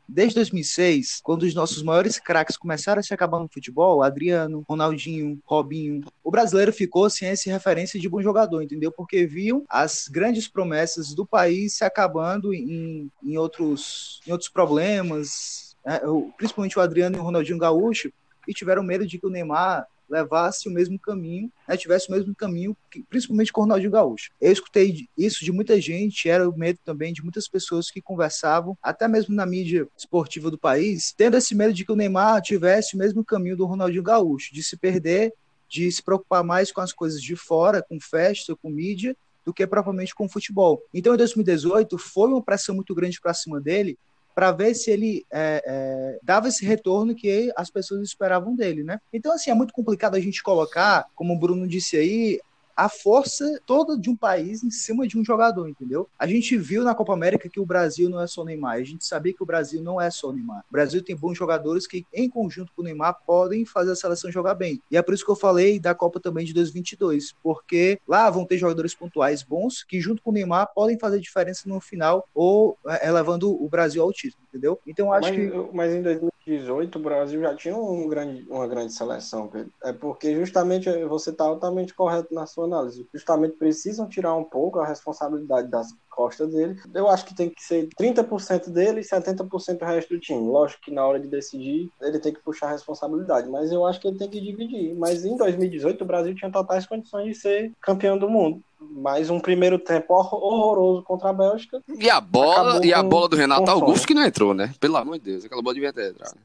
Desde 0.08 0.36
2006, 0.36 1.20
quando 1.22 1.42
os 1.42 1.54
nossos 1.54 1.82
maiores 1.82 2.18
craques 2.18 2.56
começaram 2.56 3.00
a 3.00 3.02
se 3.02 3.12
acabar 3.12 3.40
no 3.40 3.48
futebol, 3.48 4.02
Adriano, 4.02 4.64
Ronaldinho, 4.68 5.40
Robinho, 5.44 6.02
o 6.22 6.30
brasileiro 6.30 6.72
ficou 6.72 7.10
sem 7.10 7.28
essa 7.28 7.50
referência 7.50 7.98
de 7.98 8.08
bom 8.08 8.22
jogador, 8.22 8.62
entendeu? 8.62 8.92
Porque 8.92 9.26
viam 9.26 9.64
as 9.68 10.08
grandes 10.08 10.46
promessas 10.46 11.12
do 11.12 11.26
país 11.26 11.74
se 11.74 11.84
acabando 11.84 12.54
em, 12.54 13.10
em, 13.22 13.36
outros, 13.36 14.20
em 14.26 14.30
outros 14.30 14.48
problemas, 14.48 15.76
né? 15.84 16.00
Principalmente 16.36 16.78
o 16.78 16.82
Adriano 16.82 17.16
e 17.16 17.20
o 17.20 17.22
Ronaldinho 17.22 17.58
Gaúcho, 17.58 18.12
e 18.46 18.54
tiveram 18.54 18.82
medo 18.82 19.06
de 19.06 19.18
que 19.18 19.26
o 19.26 19.30
Neymar 19.30 19.86
levasse 20.08 20.68
o 20.68 20.72
mesmo 20.72 20.98
caminho, 20.98 21.50
né, 21.68 21.76
tivesse 21.76 22.08
o 22.08 22.12
mesmo 22.12 22.34
caminho, 22.34 22.76
principalmente 23.08 23.52
com 23.52 23.60
o 23.60 23.64
Ronaldinho 23.64 23.90
Gaúcho. 23.90 24.30
Eu 24.40 24.52
escutei 24.52 25.06
isso 25.16 25.44
de 25.44 25.52
muita 25.52 25.80
gente, 25.80 26.28
era 26.28 26.48
o 26.48 26.56
medo 26.56 26.78
também 26.84 27.12
de 27.12 27.22
muitas 27.22 27.48
pessoas 27.48 27.90
que 27.90 28.00
conversavam, 28.00 28.76
até 28.82 29.08
mesmo 29.08 29.34
na 29.34 29.46
mídia 29.46 29.88
esportiva 29.96 30.50
do 30.50 30.58
país, 30.58 31.12
tendo 31.16 31.36
esse 31.36 31.54
medo 31.54 31.72
de 31.72 31.84
que 31.84 31.92
o 31.92 31.96
Neymar 31.96 32.40
tivesse 32.42 32.94
o 32.94 32.98
mesmo 32.98 33.24
caminho 33.24 33.56
do 33.56 33.66
Ronaldinho 33.66 34.02
Gaúcho, 34.02 34.54
de 34.54 34.62
se 34.62 34.76
perder, 34.76 35.32
de 35.68 35.90
se 35.90 36.02
preocupar 36.02 36.44
mais 36.44 36.70
com 36.70 36.80
as 36.80 36.92
coisas 36.92 37.20
de 37.20 37.34
fora, 37.34 37.82
com 37.82 37.98
festa, 38.00 38.54
com 38.54 38.70
mídia, 38.70 39.16
do 39.44 39.54
que 39.54 39.64
propriamente 39.64 40.14
com 40.14 40.26
o 40.26 40.28
futebol. 40.28 40.82
Então, 40.92 41.14
em 41.14 41.16
2018, 41.16 41.96
foi 41.98 42.30
uma 42.30 42.42
pressão 42.42 42.74
muito 42.74 42.92
grande 42.94 43.20
para 43.20 43.32
cima 43.32 43.60
dele, 43.60 43.96
para 44.36 44.52
ver 44.52 44.74
se 44.74 44.90
ele 44.90 45.24
é, 45.32 45.62
é, 45.64 46.18
dava 46.22 46.48
esse 46.48 46.62
retorno 46.62 47.14
que 47.14 47.50
as 47.56 47.70
pessoas 47.70 48.02
esperavam 48.02 48.54
dele, 48.54 48.84
né? 48.84 49.00
Então, 49.10 49.32
assim, 49.32 49.50
é 49.50 49.54
muito 49.54 49.72
complicado 49.72 50.14
a 50.14 50.20
gente 50.20 50.42
colocar, 50.42 51.06
como 51.14 51.32
o 51.32 51.38
Bruno 51.38 51.66
disse 51.66 51.96
aí, 51.96 52.38
a 52.76 52.88
força 52.88 53.60
toda 53.64 53.98
de 53.98 54.10
um 54.10 54.16
país 54.16 54.62
em 54.62 54.70
cima 54.70 55.06
de 55.06 55.18
um 55.18 55.24
jogador, 55.24 55.68
entendeu? 55.68 56.08
A 56.18 56.26
gente 56.26 56.56
viu 56.58 56.84
na 56.84 56.94
Copa 56.94 57.14
América 57.14 57.48
que 57.48 57.58
o 57.58 57.64
Brasil 57.64 58.10
não 58.10 58.20
é 58.20 58.26
só 58.26 58.44
Neymar, 58.44 58.76
a 58.76 58.82
gente 58.82 59.04
sabia 59.06 59.32
que 59.32 59.42
o 59.42 59.46
Brasil 59.46 59.82
não 59.82 60.00
é 60.00 60.10
só 60.10 60.32
Neymar. 60.32 60.64
O 60.68 60.72
Brasil 60.72 61.02
tem 61.02 61.16
bons 61.16 61.38
jogadores 61.38 61.86
que, 61.86 62.04
em 62.12 62.28
conjunto 62.28 62.72
com 62.74 62.82
o 62.82 62.84
Neymar, 62.84 63.18
podem 63.26 63.64
fazer 63.64 63.92
a 63.92 63.96
seleção 63.96 64.30
jogar 64.30 64.54
bem. 64.54 64.80
E 64.90 64.96
é 64.96 65.02
por 65.02 65.14
isso 65.14 65.24
que 65.24 65.30
eu 65.30 65.36
falei 65.36 65.80
da 65.80 65.94
Copa 65.94 66.20
também 66.20 66.44
de 66.44 66.52
2022, 66.52 67.34
porque 67.42 67.98
lá 68.06 68.28
vão 68.28 68.44
ter 68.44 68.58
jogadores 68.58 68.94
pontuais 68.94 69.42
bons 69.42 69.82
que, 69.82 70.00
junto 70.00 70.22
com 70.22 70.30
o 70.30 70.34
Neymar, 70.34 70.70
podem 70.74 70.98
fazer 70.98 71.18
diferença 71.18 71.68
no 71.68 71.80
final 71.80 72.28
ou 72.34 72.76
é, 72.86 73.10
levando 73.10 73.50
o 73.50 73.68
Brasil 73.68 74.02
ao 74.02 74.12
título, 74.12 74.42
entendeu? 74.48 74.78
Então, 74.86 75.06
eu 75.06 75.12
acho 75.12 75.32
mas, 75.32 75.36
que. 75.36 75.74
mas 75.74 75.94
em 75.94 76.02
2018 76.46 76.96
o 76.96 77.02
Brasil 77.02 77.40
já 77.40 77.54
tinha 77.54 77.76
um 77.76 78.08
grande, 78.08 78.46
uma 78.48 78.66
grande 78.66 78.92
seleção. 78.92 79.50
É 79.82 79.92
porque 79.92 80.34
justamente 80.34 80.90
você 81.04 81.30
está 81.30 81.44
altamente 81.44 81.92
correto 81.92 82.32
na 82.32 82.46
sua 82.46 82.64
análise. 82.64 83.06
Justamente 83.12 83.56
precisam 83.56 84.08
tirar 84.08 84.34
um 84.34 84.44
pouco 84.44 84.78
a 84.78 84.86
responsabilidade 84.86 85.68
das 85.68 85.88
costas 86.08 86.50
dele. 86.50 86.80
Eu 86.94 87.08
acho 87.08 87.26
que 87.26 87.34
tem 87.34 87.50
que 87.50 87.62
ser 87.62 87.88
30% 88.00 88.70
dele 88.70 89.00
e 89.00 89.04
70% 89.04 89.82
o 89.82 89.84
resto 89.84 90.14
do 90.14 90.20
time. 90.20 90.48
Lógico 90.48 90.82
que 90.82 90.90
na 90.90 91.04
hora 91.04 91.20
de 91.20 91.28
decidir 91.28 91.90
ele 92.00 92.18
tem 92.18 92.32
que 92.32 92.42
puxar 92.42 92.68
a 92.68 92.72
responsabilidade, 92.72 93.48
mas 93.50 93.70
eu 93.70 93.84
acho 93.84 94.00
que 94.00 94.08
ele 94.08 94.18
tem 94.18 94.30
que 94.30 94.40
dividir. 94.40 94.94
Mas 94.94 95.24
em 95.24 95.36
2018 95.36 96.02
o 96.02 96.06
Brasil 96.06 96.34
tinha 96.34 96.50
totais 96.50 96.86
condições 96.86 97.26
de 97.26 97.34
ser 97.34 97.72
campeão 97.82 98.16
do 98.16 98.30
mundo. 98.30 98.62
Mais 98.80 99.30
um 99.30 99.40
primeiro 99.40 99.78
tempo 99.78 100.12
hor- 100.14 100.34
horroroso 100.34 101.02
contra 101.02 101.30
a 101.30 101.32
Bélgica. 101.32 101.82
E 101.98 102.10
a 102.10 102.20
bola, 102.20 102.84
e 102.84 102.92
a 102.92 103.02
com- 103.02 103.08
bola 103.08 103.28
do 103.28 103.36
Renato 103.36 103.70
Augusto 103.70 104.06
que 104.06 104.14
não 104.14 104.22
entrou, 104.24 104.52
né? 104.52 104.72
Pelo 104.78 104.96
amor 104.96 105.18
de 105.18 105.24
Deus, 105.24 105.44
aquela 105.44 105.62
bola 105.62 105.74
devia 105.74 105.92
ter 105.92 106.10
entrado. 106.10 106.36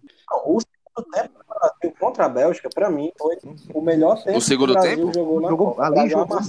O 0.45 0.59
segundo 0.61 1.11
tempo 1.13 1.29
do 1.39 1.45
Brasil 1.47 1.95
contra 1.99 2.25
a 2.25 2.29
Bélgica, 2.29 2.69
para 2.73 2.89
mim, 2.89 3.11
foi 3.19 3.37
o 3.73 3.81
melhor 3.81 4.21
tempo 4.23 4.37
O 4.37 4.41
segundo 4.41 4.73
que 4.73 4.79
o 4.79 4.81
Brasil 4.81 4.97
tempo? 5.05 5.13
jogou 5.13 5.41
na 5.41 5.49
Jogou- 5.49 5.67
Copa. 5.75 5.83
ali 5.87 6.09
jogou 6.09 6.39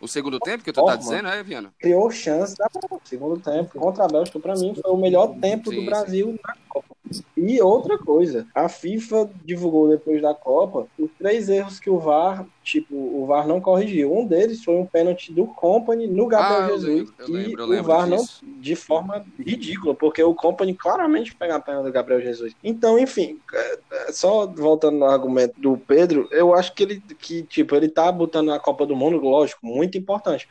O 0.00 0.08
segundo 0.08 0.40
tempo 0.40 0.64
que 0.64 0.72
tu 0.72 0.84
tá 0.84 0.96
dizendo, 0.96 1.28
é, 1.28 1.42
Viana? 1.42 1.72
criou 1.78 2.10
chance 2.10 2.56
da 2.56 2.68
Segundo 3.04 3.38
tempo 3.40 3.78
contra 3.78 4.04
a 4.04 4.08
Bélgica, 4.08 4.40
para 4.40 4.54
mim, 4.56 4.74
foi 4.74 4.90
o 4.90 4.96
melhor 4.96 5.28
tempo 5.40 5.70
Sim, 5.70 5.76
do 5.76 5.80
sim. 5.82 5.86
Brasil 5.86 6.38
na 6.44 6.54
Copa. 6.68 6.91
E 7.36 7.60
outra 7.60 7.98
coisa, 7.98 8.46
a 8.54 8.68
FIFA 8.68 9.30
divulgou 9.44 9.88
depois 9.88 10.22
da 10.22 10.34
Copa 10.34 10.86
os 10.98 11.10
três 11.18 11.48
erros 11.48 11.78
que 11.80 11.90
o 11.90 11.98
VAR, 11.98 12.46
tipo, 12.62 12.94
o 12.94 13.26
VAR 13.26 13.46
não 13.46 13.60
corrigiu. 13.60 14.12
Um 14.16 14.26
deles 14.26 14.62
foi 14.64 14.74
um 14.74 14.86
pênalti 14.86 15.32
do 15.32 15.46
Company 15.46 16.06
no 16.06 16.26
Gabriel 16.26 16.62
Ah, 16.64 16.68
eu 16.68 16.78
Jesus. 16.78 16.94
lembro, 16.96 17.14
eu 17.18 17.28
e 17.28 17.32
lembro, 17.32 17.62
eu 17.62 17.66
o 17.66 17.70
lembro 17.70 17.86
VAR 17.86 18.06
não 18.06 18.16
disso. 18.18 18.44
de 18.44 18.76
forma 18.76 19.24
ridícula, 19.38 19.94
porque 19.94 20.22
o 20.22 20.34
Company 20.34 20.74
claramente 20.74 21.34
pega 21.34 21.56
a 21.56 21.60
perna 21.60 21.82
do 21.82 21.92
Gabriel 21.92 22.20
Jesus. 22.20 22.54
Então, 22.62 22.98
enfim, 22.98 23.38
é, 23.52 23.78
é, 24.08 24.12
só 24.12 24.46
voltando 24.46 24.98
no 24.98 25.04
argumento 25.06 25.54
do 25.60 25.76
Pedro, 25.76 26.28
eu 26.30 26.54
acho 26.54 26.74
que 26.74 26.82
ele 26.82 27.02
que 27.18 27.42
tipo, 27.44 27.74
ele 27.74 27.88
tá 27.88 28.10
botando 28.10 28.52
a 28.52 28.58
Copa 28.58 28.86
do 28.86 28.96
Mundo, 28.96 29.18
lógico, 29.18 29.64
muito 29.66 29.98
importante. 29.98 30.48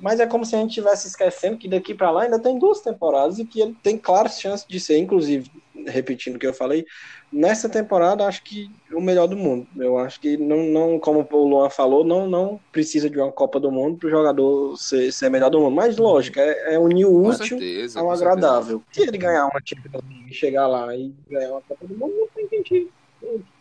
Mas 0.00 0.20
é 0.20 0.26
como 0.26 0.44
se 0.44 0.54
a 0.56 0.58
gente 0.58 0.70
estivesse 0.70 1.08
esquecendo 1.08 1.56
que 1.56 1.68
daqui 1.68 1.94
para 1.94 2.10
lá 2.10 2.22
ainda 2.22 2.38
tem 2.38 2.58
duas 2.58 2.80
temporadas 2.80 3.38
e 3.38 3.44
que 3.44 3.60
ele 3.60 3.76
tem 3.82 3.98
claras 3.98 4.40
chances 4.40 4.66
de 4.66 4.80
ser, 4.80 4.98
inclusive, 4.98 5.50
repetindo 5.86 6.36
o 6.36 6.38
que 6.38 6.46
eu 6.46 6.54
falei, 6.54 6.84
nessa 7.32 7.68
temporada 7.68 8.26
acho 8.26 8.42
que 8.42 8.70
o 8.92 9.00
melhor 9.00 9.26
do 9.26 9.36
mundo. 9.36 9.66
Eu 9.76 9.98
acho 9.98 10.20
que 10.20 10.36
não, 10.36 10.64
não 10.64 10.98
como 10.98 11.26
o 11.30 11.48
Luan 11.48 11.70
falou, 11.70 12.04
não, 12.04 12.28
não 12.28 12.60
precisa 12.72 13.08
de 13.08 13.18
uma 13.18 13.30
Copa 13.30 13.60
do 13.60 13.70
Mundo 13.70 13.98
para 13.98 14.08
o 14.08 14.10
jogador 14.10 14.76
ser, 14.76 15.12
ser 15.12 15.30
melhor 15.30 15.50
do 15.50 15.60
mundo. 15.60 15.74
Mas 15.74 15.96
lógico, 15.96 16.38
é, 16.38 16.74
é 16.74 16.78
unir 16.78 17.04
o 17.04 17.26
útil 17.26 17.58
certeza. 17.58 18.00
ao 18.00 18.08
certeza. 18.08 18.30
agradável. 18.30 18.82
Se 18.90 19.02
ele 19.02 19.18
ganhar 19.18 19.44
uma 19.46 19.60
Champions 19.64 20.02
League 20.08 20.30
e 20.30 20.34
chegar 20.34 20.66
lá 20.66 20.94
e 20.94 21.14
ganhar 21.28 21.52
uma 21.52 21.62
Copa 21.62 21.86
do 21.86 21.96
Mundo, 21.96 22.14
não 22.16 22.48
tem 22.48 22.62
tire 22.62 22.90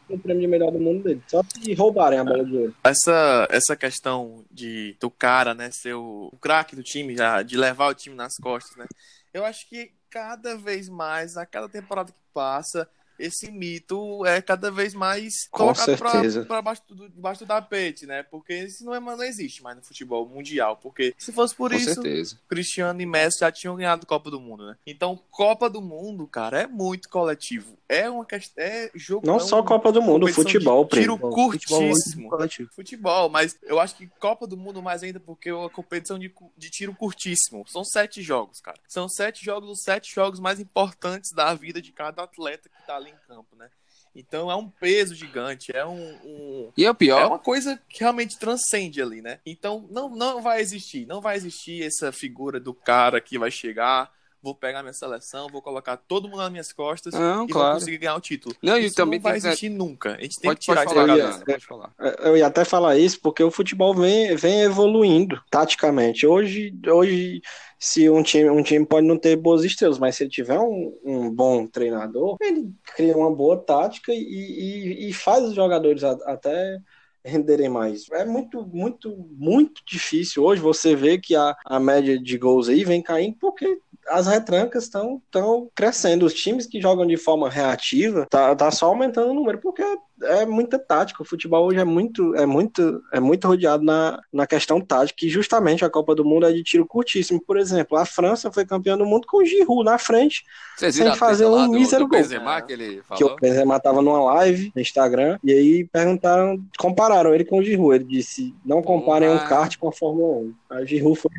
o- 0.10 0.16
o 0.16 0.20
prêmio 0.20 0.42
de 0.42 0.48
melhor 0.48 0.72
do 0.72 0.80
mundo 0.80 1.04
dele. 1.04 1.22
Só 1.28 1.42
se 1.44 1.74
roubarem 1.74 2.20
a 2.20 2.24
bola 2.24 2.44
de 2.44 2.58
ouro. 2.58 2.76
Essa, 2.84 3.48
essa 3.52 3.76
questão 3.76 4.44
de 4.52 4.96
do 5.00 5.10
cara, 5.10 5.54
né, 5.54 5.70
ser 5.72 5.94
o, 5.94 6.30
o 6.32 6.38
craque 6.38 6.76
do 6.76 6.84
time, 6.84 7.16
já, 7.16 7.42
de 7.44 7.58
levar 7.58 7.88
o 7.88 7.94
time 7.96 8.16
nas 8.16 8.36
costas, 8.38 8.76
né? 8.78 8.86
Eu 9.34 9.46
acho 9.46 9.68
que 9.70 9.92
cada 10.10 10.58
vez 10.58 10.90
mais, 10.90 11.38
a 11.38 11.46
cada 11.46 11.70
temporada 11.70 12.12
que 12.12 12.18
passa, 12.34 12.90
esse 13.20 13.52
mito 13.52 14.26
é 14.26 14.42
cada 14.42 14.72
vez 14.72 14.94
mais 14.94 15.48
Com 15.52 15.74
colocado 15.74 16.46
pra 16.48 16.62
baixo 16.62 16.82
do, 16.88 17.10
debaixo 17.10 17.44
do 17.44 17.48
tapete, 17.48 18.06
né? 18.06 18.24
Porque 18.24 18.54
isso 18.54 18.86
não, 18.86 18.96
é, 18.96 19.00
não 19.00 19.24
existe 19.24 19.62
mais 19.62 19.76
no 19.76 19.84
futebol 19.84 20.28
mundial. 20.28 20.78
Porque 20.78 21.14
se 21.18 21.32
fosse 21.32 21.54
por 21.54 21.72
Com 21.72 21.78
isso, 21.78 21.96
certeza. 21.96 22.40
Cristiano 22.48 23.02
e 23.02 23.06
Messi 23.06 23.40
já 23.40 23.52
tinham 23.52 23.76
ganhado 23.76 24.06
Copa 24.06 24.32
do 24.32 24.40
Mundo, 24.40 24.66
né? 24.66 24.78
Então, 24.88 25.20
Copa 25.30 25.70
do 25.70 25.82
Mundo, 25.82 26.26
cara, 26.26 26.62
é 26.62 26.68
muito 26.68 27.10
coletivo. 27.10 27.78
É 27.88 28.10
uma 28.10 28.24
questão. 28.24 28.64
É 28.64 28.90
jogo. 28.96 29.26
Não 29.26 29.38
é 29.38 29.40
só 29.40 29.62
Copa 29.64 29.92
do 29.92 30.02
Mundo, 30.02 30.28
futebol, 30.28 30.84
de 30.86 31.02
tiro 31.02 31.18
primo. 31.18 31.32
Futebol 31.32 31.50
curtíssimo 31.50 32.30
coletivo. 32.30 32.70
futebol, 32.74 33.30
mas 33.30 33.58
eu 33.64 33.80
acho 33.80 33.96
que 33.96 34.08
Copa 34.20 34.46
do 34.48 34.56
Mundo 34.56 34.82
mais 34.82 35.04
ainda 35.04 35.20
porque 35.20 35.50
é 35.50 35.54
uma 35.54 35.70
competição 35.70 36.18
de, 36.18 36.32
de 36.56 36.70
tiro 36.70 36.94
curtíssimo. 36.94 37.66
São 37.68 37.84
sete 37.84 38.22
jogos, 38.22 38.62
cara. 38.62 38.78
São 38.88 39.10
sete 39.10 39.44
jogos, 39.44 39.70
os 39.70 39.82
sete 39.82 40.14
jogos 40.14 40.40
mais 40.40 40.60
importantes 40.60 41.32
da 41.32 41.54
vida 41.54 41.82
de 41.82 41.92
cada 41.92 42.24
atleta 42.24 42.70
que 42.70 42.86
tá 42.86 42.96
ali 42.96 43.09
em 43.10 43.28
campo, 43.28 43.56
né? 43.56 43.70
Então 44.16 44.50
é 44.50 44.56
um 44.56 44.68
peso 44.70 45.14
gigante, 45.14 45.72
é 45.76 45.86
um, 45.86 46.12
um- 46.26 46.72
E 46.76 46.84
é 46.86 46.90
o 46.90 46.92
é 46.92 46.94
pior, 46.96 47.28
uma 47.28 47.38
coisa 47.40 47.80
que 47.90 48.00
realmente 48.00 48.40
transcende 48.40 49.02
ali, 49.02 49.22
né? 49.22 49.40
Então 49.46 49.88
não, 49.92 50.10
não 50.10 50.42
vai 50.42 50.62
existir, 50.62 51.06
não 51.06 51.22
vai 51.22 51.36
existir 51.36 51.84
essa 51.84 52.12
figura 52.12 52.60
do 52.60 52.74
cara 52.74 53.22
que 53.22 53.38
vai 53.38 53.52
chegar, 53.52 54.12
vou 54.42 54.56
pegar 54.56 54.82
minha 54.82 54.94
seleção, 54.94 55.48
vou 55.50 55.62
colocar 55.62 55.98
todo 55.98 56.28
mundo 56.30 56.38
nas 56.40 56.52
minhas 56.52 56.72
costas 56.72 57.14
Não, 57.14 57.44
e 57.44 57.48
vou 57.52 57.62
claro. 57.62 57.76
conseguir 57.80 57.98
ganhar 57.98 58.16
o 58.16 58.22
título. 58.22 58.56
Não, 58.64 58.78
Isso 58.78 58.96
também 58.96 59.20
não 59.20 59.24
vai 59.24 59.38
existir 59.38 59.70
nunca. 59.70 60.16
A 60.16 60.22
gente 60.22 60.40
tem 60.40 60.50
pode, 60.50 60.60
que 60.60 60.66
tirar 60.66 60.86
pode 60.86 60.98
isso 61.00 61.08
da 61.08 61.16
ia- 61.16 61.24
cabeça. 61.24 61.40
Dana, 61.40 61.46
pode 61.46 61.66
falar. 61.66 61.94
Eu 62.24 62.38
ia 62.38 62.48
até 62.48 62.64
falar 62.66 62.98
isso 62.98 63.20
porque 63.22 63.44
o 63.44 63.52
futebol 63.52 63.94
vem, 63.94 64.36
vem 64.36 64.62
evoluindo 64.62 65.42
taticamente. 65.50 66.26
Hoje, 66.26 66.74
hoje 66.88 67.42
se 67.78 68.10
um 68.10 68.22
time, 68.24 68.50
um 68.50 68.64
time 68.64 68.86
pode 68.86 69.06
não 69.08 69.18
ter 69.18 69.36
boas 69.36 69.64
estrelas, 69.64 69.98
mas 70.00 70.16
se 70.16 70.24
ele 70.24 70.30
tiver 70.30 70.60
um, 70.60 70.98
um 71.04 71.30
bom 71.34 71.66
treinador, 71.68 72.38
ele 72.42 72.72
cria 72.96 73.16
uma 73.18 73.34
boa 73.34 73.58
tática 73.58 74.14
e, 74.14 74.18
e, 74.20 75.10
e 75.10 75.14
faz 75.14 75.44
os 75.44 75.54
jogadores 75.56 76.04
a- 76.04 76.18
até 76.26 76.78
renderem 77.24 77.70
mais. 77.70 78.06
É 78.12 78.24
muito, 78.26 78.66
muito, 78.66 79.14
muito 79.38 79.82
difícil 79.86 80.44
hoje 80.44 80.62
você 80.62 80.96
ver 80.96 81.20
que 81.20 81.36
a, 81.36 81.56
a 81.66 81.80
média 81.80 82.18
de 82.18 82.38
gols 82.38 82.70
aí 82.70 82.84
vem 82.86 83.02
caindo 83.02 83.36
porque 83.40 83.78
as 84.10 84.28
retrancas 84.28 84.84
estão 84.84 85.22
tão 85.32 85.70
crescendo. 85.76 86.26
Os 86.26 86.34
times 86.34 86.66
que 86.66 86.82
jogam 86.82 87.06
de 87.06 87.18
forma 87.18 87.50
reativa 87.50 88.28
tá, 88.30 88.56
tá 88.56 88.72
só 88.72 88.88
aumentando 88.88 89.32
o 89.32 89.34
número, 89.34 89.60
porque 89.60 89.84
é 90.24 90.46
muita 90.46 90.78
tática. 90.78 91.22
O 91.22 91.26
futebol 91.26 91.68
hoje 91.68 91.80
é 91.80 91.84
muito, 91.84 92.36
é 92.36 92.46
muito, 92.46 93.02
é 93.12 93.20
muito 93.20 93.48
rodeado 93.48 93.84
na, 93.84 94.20
na 94.32 94.46
questão 94.46 94.82
tática, 94.82 95.26
e 95.26 95.30
justamente 95.30 95.86
a 95.86 95.90
Copa 95.90 96.16
do 96.16 96.26
Mundo 96.26 96.46
é 96.46 96.52
de 96.52 96.64
tiro 96.64 96.86
curtíssimo. 96.86 97.42
Por 97.42 97.58
exemplo, 97.58 97.98
a 97.98 98.06
França 98.06 98.52
foi 98.52 98.66
campeã 98.66 98.98
do 98.98 99.06
mundo 99.06 99.28
com 99.28 99.38
o 99.38 99.46
Giroud 99.46 99.84
na 99.84 99.98
frente, 99.98 100.44
Vocês 100.76 100.96
Sem 100.96 101.08
a 101.08 101.16
fazer 101.16 101.46
um 101.46 101.68
mísero 101.68 102.08
gol. 102.08 102.20
Benzema 102.20 102.62
que 102.62 102.74
ele 102.74 103.02
que 103.16 103.24
o 103.24 103.28
falou? 103.28 103.38
Benzema 103.40 103.80
tava 103.80 104.02
numa 104.02 104.22
live 104.36 104.72
no 104.76 104.82
Instagram, 104.82 105.38
e 105.44 105.52
aí 105.52 105.84
perguntaram, 105.86 106.62
compararam 106.78 107.34
ele 107.34 107.46
com 107.46 107.60
o 107.60 107.64
Giroud. 107.64 107.96
Ele 107.96 108.04
disse, 108.04 108.54
não 108.66 108.82
comparem 108.82 109.30
um 109.30 109.40
kart 109.40 109.78
com 109.78 109.88
a 109.88 109.92
Fórmula 109.92 110.38
1. 110.38 110.54
Aí 110.72 110.84
o 110.84 110.88
Giroud 110.88 111.20
foi... 111.20 111.32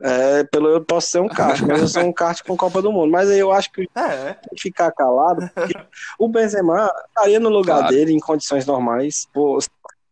É, 0.00 0.44
pelo 0.44 0.68
eu 0.68 0.84
posso 0.84 1.08
ser 1.10 1.20
um 1.20 1.28
kart, 1.28 1.60
mas 1.62 1.80
eu 1.80 1.88
sou 1.88 2.02
um 2.04 2.12
kart 2.12 2.40
com 2.46 2.56
Copa 2.56 2.80
do 2.80 2.92
Mundo. 2.92 3.10
Mas 3.10 3.28
aí 3.28 3.38
eu 3.38 3.50
acho 3.50 3.72
que 3.72 3.88
É, 3.96 4.34
tem 4.34 4.54
que 4.54 4.62
ficar 4.62 4.92
calado, 4.92 5.50
porque 5.54 5.74
o 6.18 6.28
Benzema 6.28 6.88
estaria 7.08 7.40
no 7.40 7.48
lugar 7.48 7.78
Claro. 7.78 7.94
dele 7.94 8.12
em 8.12 8.20
condições 8.20 8.64
normais, 8.64 9.26
pô, 9.34 9.58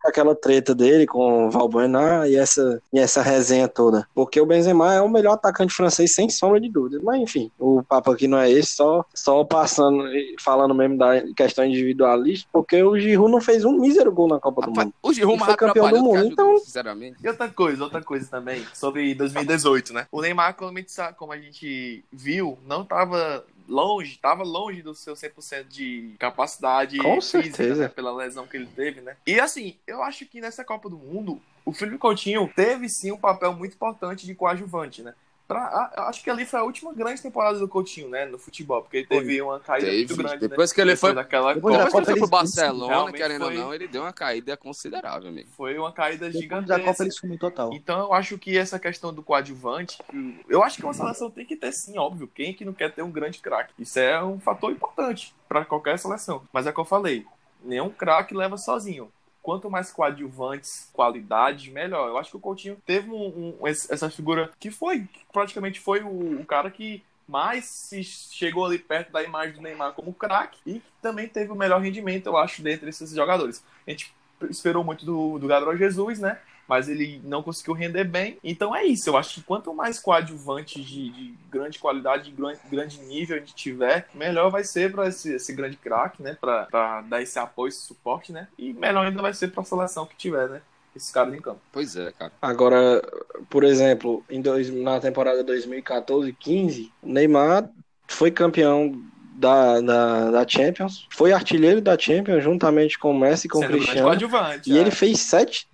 aquela 0.09 0.35
treta 0.35 0.75
dele 0.75 1.07
com 1.07 1.47
o 1.47 1.51
Valbuena 1.51 2.29
e 2.29 2.37
essa, 2.37 2.81
e 2.93 2.99
essa 2.99 3.23
resenha 3.23 3.69
toda. 3.69 4.07
Porque 4.15 4.41
o 4.41 4.47
Benzema 4.47 4.95
é 4.95 5.01
o 5.01 5.09
melhor 5.09 5.35
atacante 5.35 5.75
francês, 5.75 6.15
sem 6.15 6.29
sombra 6.29 6.61
de 6.61 6.69
dúvida. 6.69 7.01
Mas 7.03 7.21
enfim, 7.21 7.51
o 7.59 7.83
papo 7.83 8.11
aqui 8.11 8.27
não 8.29 8.39
é 8.39 8.51
esse, 8.51 8.73
só, 8.73 9.05
só 9.15 9.45
passando 9.45 10.07
e 10.09 10.37
falando 10.41 10.75
mesmo 10.75 10.97
da 10.99 11.23
questão 11.35 11.65
individualista, 11.65 12.49
porque 12.53 12.83
o 12.83 12.99
Giroud 12.99 13.31
não 13.33 13.41
fez 13.41 13.65
um 13.65 13.73
mísero 13.79 14.13
gol 14.13 14.29
na 14.29 14.39
Copa 14.41 14.63
do 14.63 14.69
Rapaz, 14.69 14.87
Mundo. 14.87 14.95
o 15.03 15.13
Giroud 15.13 15.39
mais 15.39 15.47
foi 15.55 15.57
campeão 15.57 15.89
do 15.91 15.97
do 15.97 16.03
mundo, 16.03 16.17
ajudou, 16.17 16.33
então- 16.33 16.59
sinceramente. 16.59 17.17
E 17.23 17.29
outra 17.29 17.49
coisa, 17.49 17.83
outra 17.85 18.03
coisa 18.03 18.27
também, 18.31 18.65
sobre 18.75 19.15
2018, 19.15 19.93
né? 19.93 20.07
O 20.13 20.21
Neymar, 20.21 20.55
como 20.55 20.77
a 20.77 20.81
gente, 20.81 20.95
como 21.17 21.33
a 21.33 21.39
gente 21.39 22.05
viu, 22.13 22.59
não 22.67 22.85
tava 22.85 23.45
longe, 23.69 24.19
tava 24.19 24.43
longe 24.43 24.83
do 24.83 24.95
seu 24.95 25.15
100% 25.15 25.69
de 25.69 26.15
capacidade 26.19 26.99
Com 26.99 27.21
física, 27.21 27.43
certeza. 27.43 27.83
né? 27.83 27.89
Pela 27.89 28.15
lesão 28.15 28.47
que 28.47 28.57
ele 28.57 28.67
teve, 28.67 29.01
né? 29.01 29.17
E 29.27 29.39
assim, 29.41 29.77
eu 29.87 30.03
acho 30.03 30.27
que 30.27 30.41
nessa 30.41 30.65
Copa 30.65 30.89
do 30.89 30.97
Mundo, 30.97 31.41
o 31.65 31.73
Felipe 31.73 31.99
Coutinho 31.99 32.51
teve 32.55 32.89
sim 32.89 33.13
um 33.13 33.19
papel 33.19 33.53
muito 33.53 33.75
importante 33.75 34.27
de 34.27 34.35
coadjuvante, 34.35 35.03
né? 35.03 35.15
Pra, 35.47 35.93
acho 36.09 36.25
que 36.25 36.29
ali 36.31 36.45
foi 36.45 36.59
a 36.59 36.65
última 36.65 36.93
grande 36.93 37.23
temporada 37.23 37.57
do 37.59 37.69
Coutinho, 37.69 38.09
né? 38.09 38.25
No 38.25 38.37
futebol, 38.37 38.83
porque 38.83 38.97
ele 38.97 39.07
teve 39.07 39.41
uma 39.41 39.61
caída 39.61 39.87
Teve. 39.87 39.99
muito 39.99 40.17
grande, 40.17 40.49
Depois 40.49 40.71
né? 40.71 40.75
que 40.75 40.81
ele 40.81 40.97
foi- 40.97 41.15
daquela 41.15 41.55
Depois 41.55 41.77
Copa. 41.77 41.99
ele 41.99 42.05
foi 42.07 42.17
pro 42.19 42.27
Barcelona, 42.27 43.13
querendo 43.13 43.45
foi- 43.45 43.57
ou 43.57 43.63
não, 43.63 43.73
ele 43.75 43.87
deu 43.87 44.03
uma 44.03 44.13
caída 44.13 44.57
considerável, 44.57 45.29
amigo. 45.29 45.49
Foi 45.57 45.79
uma 45.79 45.93
caída 45.93 46.27
Depois 46.27 46.43
gigantesca. 46.43 46.79
da 46.79 46.85
Copa 46.85 47.03
ele 47.05 47.11
sumiu 47.13 47.39
total. 47.39 47.73
Então 47.73 48.01
eu 48.01 48.13
acho 48.13 48.37
que 48.39 48.59
essa 48.59 48.77
questão 48.79 49.15
do 49.15 49.23
coadjuvante, 49.23 49.99
eu 50.49 50.65
acho 50.65 50.79
que 50.79 50.83
uma 50.85 50.93
seleção 50.95 51.31
tem 51.31 51.47
que 51.47 51.55
ter 51.55 51.71
sim, 51.71 51.97
óbvio. 51.97 52.27
Quem 52.27 52.51
é 52.51 52.53
que 52.53 52.65
não 52.65 52.73
quer 52.73 52.93
ter 52.93 53.03
um 53.03 53.11
grande 53.13 53.39
craque? 53.39 53.73
Isso 53.79 54.01
é 54.01 54.21
um 54.25 54.41
fator 54.41 54.73
importante 54.73 55.33
para 55.49 55.65
qualquer 55.65 55.97
seleção. 55.99 56.43
Mas 56.53 56.67
é 56.67 56.71
o 56.71 56.73
que 56.73 56.81
eu 56.81 56.85
falei, 56.85 57.25
nenhum 57.65 57.89
craque 57.89 58.35
leva 58.35 58.57
sozinho. 58.57 59.13
Quanto 59.47 59.71
mais 59.71 59.93
coadjuvantes, 59.93 60.91
qualidade, 60.93 61.71
melhor. 61.71 62.09
Eu 62.09 62.19
acho 62.19 62.31
que 62.31 62.37
o 62.37 62.41
Coutinho 62.41 62.77
teve 62.85 63.09
um- 63.11 63.55
um- 63.61 63.67
essa 63.69 64.11
figura 64.11 64.51
que 64.59 64.73
foi, 64.73 65.07
praticamente 65.33 65.79
foi 65.79 66.01
o, 66.03 66.41
o 66.41 66.45
cara 66.45 66.69
que 66.69 67.01
mais 67.29 67.65
se 67.65 68.03
chegou 68.03 68.65
ali 68.65 68.77
perto 68.77 69.13
da 69.13 69.23
imagem 69.23 69.55
do 69.55 69.63
Neymar 69.63 69.93
como 69.93 70.13
craque 70.13 70.59
e 70.67 70.83
também 71.01 71.29
teve 71.29 71.53
o 71.53 71.55
melhor 71.55 71.81
rendimento, 71.81 72.27
eu 72.27 72.37
acho, 72.37 72.61
dentre 72.61 72.89
esses 72.89 73.13
jogadores. 73.13 73.63
A 73.87 73.91
gente 73.93 74.13
esperou 74.51 74.83
muito 74.83 75.07
do, 75.07 75.39
do 75.39 75.47
Gabriel 75.47 75.77
Jesus, 75.77 76.19
né? 76.19 76.41
Mas 76.69 76.89
ele 76.89 77.21
não 77.25 77.43
conseguiu 77.43 77.75
render 77.75 78.05
bem. 78.05 78.39
Então 78.43 78.75
é 78.75 78.85
isso. 78.85 79.09
Eu 79.11 79.17
acho 79.17 79.35
que 79.35 79.43
quanto 79.43 79.73
mais 79.73 79.99
coadjuvantes 79.99 80.85
de, 80.85 81.11
de 81.11 81.35
grande 81.51 81.79
qualidade, 81.79 82.25
de 82.25 82.31
grande, 82.31 82.61
grande 82.71 82.99
nível 83.01 83.37
a 83.37 83.39
gente 83.39 83.55
tiver, 83.55 84.09
melhor 84.15 84.51
vai 84.51 84.65
ser 84.65 84.93
para 84.93 85.09
esse, 85.09 85.35
esse 85.35 85.53
grande 85.53 85.77
craque, 85.77 86.23
né? 86.23 86.37
Para 86.41 87.03
dar 87.03 87.23
esse 87.23 87.39
apoio, 87.39 87.69
esse 87.69 87.83
suporte, 87.83 88.33
né? 88.33 88.49
E 88.59 88.73
melhor 88.73 89.07
ainda 89.07 89.23
vai 89.23 89.35
ser 89.35 89.49
para 89.49 89.63
a 89.63 89.67
seleção 89.67 90.07
que 90.07 90.17
tiver, 90.17 90.49
né? 90.49 90.61
Esses 90.95 91.11
caras 91.11 91.35
em 91.35 91.41
campo. 91.41 91.61
Pois 91.71 91.95
é, 91.95 92.11
cara. 92.13 92.33
Agora, 92.41 93.03
por 93.51 93.65
exemplo, 93.65 94.25
em 94.31 94.41
dois, 94.41 94.71
na 94.71 94.99
temporada 94.99 95.45
2014-15, 95.45 96.91
o 97.03 97.09
Neymar 97.09 97.69
foi 98.09 98.31
campeão 98.31 98.99
da, 99.37 99.81
da, 99.81 100.31
da 100.31 100.49
Champions, 100.49 101.07
foi 101.11 101.33
artilheiro 101.33 101.81
da 101.81 101.99
Champions 101.99 102.43
juntamente 102.43 102.99
com 102.99 103.11
o 103.11 103.19
Messi 103.19 103.47
e 103.47 103.51
com 103.51 103.59
o 103.59 103.61
Sendo 103.61 103.73
Cristiano. 103.73 104.09
coadjuvante. 104.09 104.73
E 104.73 104.77
é. 104.77 104.81
ele 104.81 104.91
fez 104.91 105.21
sete. 105.21 105.69